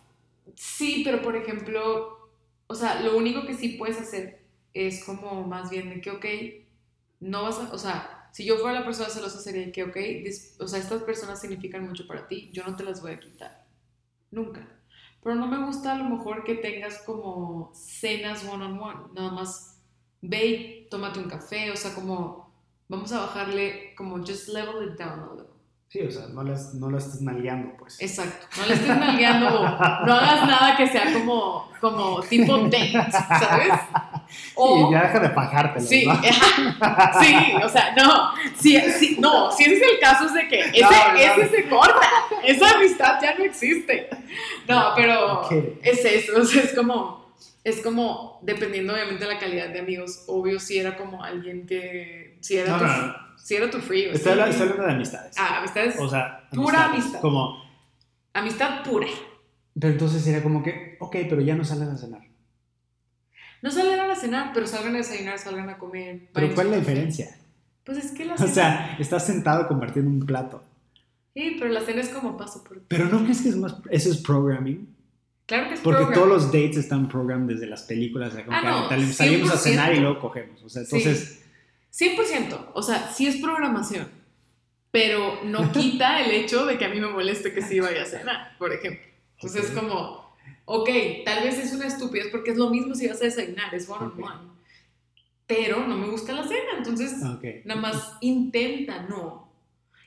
[0.55, 2.31] Sí, pero por ejemplo,
[2.67, 6.25] o sea, lo único que sí puedes hacer es como más bien de que, ok,
[7.21, 9.97] no vas a, o sea, si yo fuera la persona celosa sería que, ok,
[10.61, 13.65] o sea, estas personas significan mucho para ti, yo no te las voy a quitar,
[14.31, 14.69] nunca.
[15.23, 19.31] Pero no me gusta a lo mejor que tengas como cenas one on one, nada
[19.31, 19.81] más
[20.21, 22.53] ve y tómate un café, o sea, como
[22.89, 25.54] vamos a bajarle, como just level it down a little.
[25.95, 28.03] Sí, o sea, no, las, no estés nalgueando, pues.
[28.03, 29.69] Exacto, no le estés nalgueando no
[30.13, 33.75] hagas nada que sea como, como tipo date, ¿sabes?
[34.57, 36.01] O, Sí, ya deja de fajártelo, sí,
[37.21, 40.61] sí, o sea, no, sí, sí, no, si ese es el caso es de que
[40.63, 41.17] ese, No, no.
[41.17, 42.09] ese se corta,
[42.43, 44.11] esa amistad ya no existe.
[44.67, 45.49] No, pero
[45.81, 50.25] es eso, o sea, es como, es como, dependiendo obviamente de la calidad de amigos,
[50.27, 52.85] obvio si era como alguien que, si era No, tu,
[53.51, 54.41] era tu free, o Estoy sí.
[54.41, 55.37] hablando, de amistades.
[55.39, 57.01] Ah, amistades, o sea, pura amistades.
[57.03, 57.21] amistad.
[57.21, 57.63] Como,
[58.33, 59.07] amistad pura.
[59.79, 62.23] pero entonces sería como que, ok, pero ya no salen a cenar.
[63.63, 66.29] No salgan a cenar, pero salgan a desayunar, salgan a comer.
[66.33, 67.37] Pero ¿cuál es la diferencia?
[67.85, 68.53] Pues es que la O cena.
[68.53, 70.63] sea, estás sentado compartiendo un plato.
[71.35, 72.81] sí, pero la cena es como paso por.
[72.89, 74.95] Pero ¿no crees que es más, eso es programming?
[75.47, 76.15] Claro que es Porque program.
[76.15, 78.33] todos los dates están programmed desde las películas.
[78.33, 79.59] o sea, como Ah, que no, tal- salimos a 100%.
[79.59, 80.63] cenar y luego cogemos.
[80.63, 81.03] O sea, Sí.
[82.01, 82.71] Entonces, 100%.
[82.75, 84.09] O sea, sí es programación.
[84.91, 88.07] Pero no quita el hecho de que a mí me moleste que sí vaya a
[88.07, 89.05] cenar, por ejemplo.
[89.37, 89.69] Entonces Ok.
[89.69, 90.89] es como, ok,
[91.25, 94.05] tal vez es una estupidez porque es lo mismo si vas a desayunar, es one
[94.05, 94.19] on Ok.
[94.21, 94.55] one.
[95.47, 97.45] Pero no me gusta la cena, entonces ok.
[97.65, 99.53] nada más intenta, no.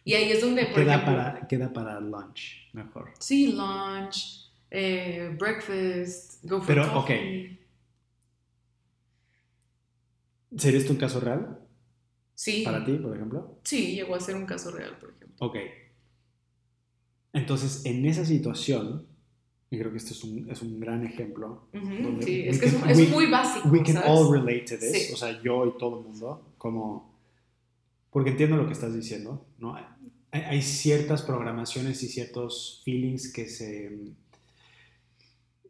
[0.04, 3.12] Y ahí es donde, por Queda ejemplo, para, queda para lunch, mejor.
[3.20, 7.60] Sí, lunch, eh, breakfast, go for Pero, coffee.
[10.58, 11.60] ¿Sería esto un caso real
[12.40, 13.58] Sí, para ti, por ejemplo?
[13.64, 15.36] sí, llegó a ser un caso real, por ejemplo.
[15.40, 15.56] Ok.
[17.34, 19.06] Entonces, en esa situación,
[19.72, 22.60] y creo que este es un, es un gran ejemplo, Ujú, Donde sí, we es
[22.60, 23.68] que can- es we- muy básico.
[23.70, 24.10] we can ¿sabes?
[24.10, 25.14] all relate to this, Sí.
[25.14, 27.12] o sea, yo y todo el mundo, como,
[28.12, 29.76] porque entiendo lo que estás diciendo, ¿no?
[29.76, 33.98] Hay, hay ciertas programaciones y ciertos feelings que se,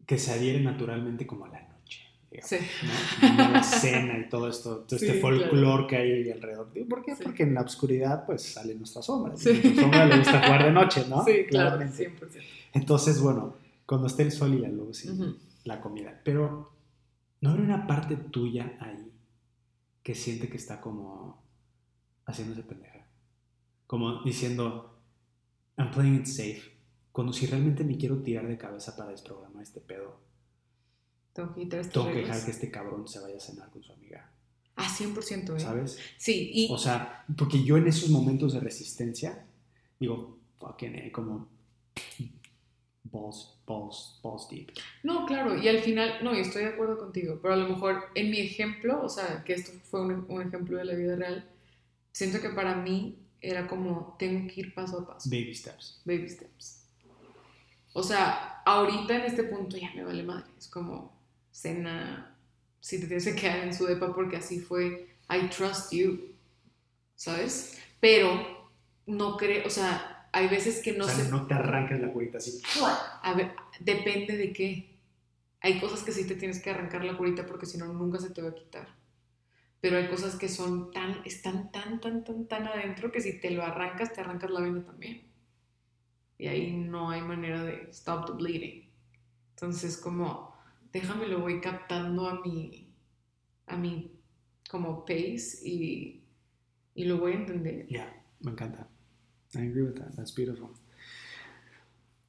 [0.06, 1.60] que se adhieren naturalmente como a la
[2.32, 2.58] digamos, Sí.
[3.38, 6.70] la cena y todo esto, todo este folclore que hay ahí alrededor.
[6.90, 7.16] ¿Por qué?
[7.16, 7.24] Sí.
[7.24, 9.32] Porque en la oscuridad, pues, sale nuestra sombra.
[9.34, 11.24] Nuestra sombra le gusta jugar de noche, ¿no?
[11.26, 12.10] Sí, claro, Claramente.
[12.10, 12.44] 100%.
[12.74, 13.56] Entonces, bueno,
[13.86, 15.10] cuando esté el sol y la luz y
[15.64, 16.20] la comida.
[16.24, 16.72] Pero
[17.42, 19.12] no hay una parte tuya ahí
[20.04, 21.42] que siente que está como
[22.26, 23.06] haciéndose pendeja.
[23.88, 24.98] Como diciendo,
[25.78, 26.62] I'm playing it safe.
[27.12, 30.20] Cuando si realmente me quiero tirar de cabeza para desprogramar este pedo,
[31.38, 33.84] Tengo que quitar estas tengo que dejar que este cabrón se vaya a cenar con
[33.84, 34.28] su amiga.
[34.76, 35.60] Ah, 100%, ¿eh?
[35.60, 36.00] ¿Sabes?
[36.18, 39.46] Sí, y O sea, porque yo en esos momentos de resistencia
[40.00, 41.48] digo, fucking, eh, como
[43.04, 44.72] balls, balls, balls deep.
[45.04, 48.06] no, claro, y al final, no, y estoy de acuerdo contigo, pero a lo mejor
[48.16, 51.48] en mi ejemplo, o sea, que esto fue un, un ejemplo de la vida real,
[52.12, 55.30] siento que para mí era como, tengo que ir paso a paso.
[55.30, 56.02] Baby steps.
[56.04, 56.84] baby steps.
[57.94, 60.46] O sea, ahorita en este punto ya me vale madre.
[60.58, 61.17] Es como
[61.58, 62.36] cena,
[62.80, 66.36] si te tienes que quedar en su depa porque así fue, I trust you,
[67.16, 67.80] ¿sabes?
[68.00, 68.70] Pero
[69.08, 72.14] no creo, o sea, hay veces que no o sea, sé, no te arranques la
[72.14, 72.62] curita así.
[73.24, 75.00] a ver, depende de qué.
[75.62, 78.30] Hay cosas que sí te tienes que arrancar la curita porque si no, nunca se
[78.30, 78.88] te va a quitar.
[79.82, 83.50] Pero hay cosas que son tan, están tan, tan, tan, tan adentro que si te
[83.50, 85.24] lo arrancas, te arrancas la vena también.
[86.38, 88.88] Y ahí no hay manera de stop the bleeding.
[89.56, 90.47] Entonces, como,
[90.94, 92.88] déjame lo voy captando a mi,
[93.68, 94.12] a mi,
[94.70, 96.24] como pace y,
[96.96, 97.88] y lo voy a entender.
[97.88, 98.12] Yeah,
[98.42, 98.88] me encanta.
[99.56, 100.14] I agree with that.
[100.16, 100.70] That's beautiful.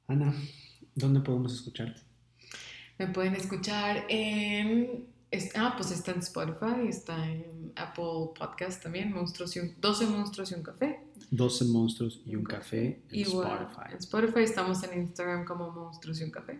[0.07, 0.33] Ana,
[0.95, 2.01] ¿dónde podemos escucharte?
[2.97, 5.07] Me pueden escuchar en.
[5.31, 10.07] es- ah, pues está en Spotify, está en Apple Podcast también, Monstruos y un- 12
[10.07, 10.99] Monstruos y un Café.
[11.31, 13.91] 12 monstruos y un café en Igual, Spotify.
[13.91, 16.59] En Spotify estamos en Instagram como Monstruos y un Café.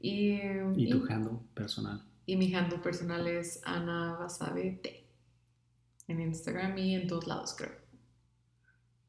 [0.00, 0.40] Y,
[0.76, 2.02] Y tu handle personal.
[2.26, 5.06] y mi handle personal es Ana Basabe T.
[6.08, 7.72] En Instagram y en todos lados, creo.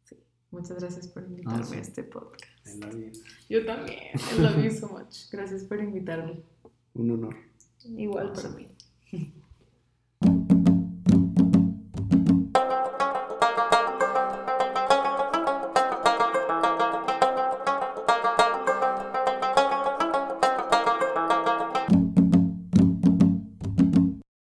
[0.03, 0.18] Sí.
[0.51, 1.76] Muchas gracias por invitarme sí.
[1.76, 2.45] a este podcast.
[2.68, 3.11] I love you.
[3.49, 3.99] Yo también.
[4.35, 5.30] I love you so much.
[5.31, 6.43] Gracias por invitarme.
[6.93, 7.35] Un honor.
[7.85, 8.68] Igual para mí.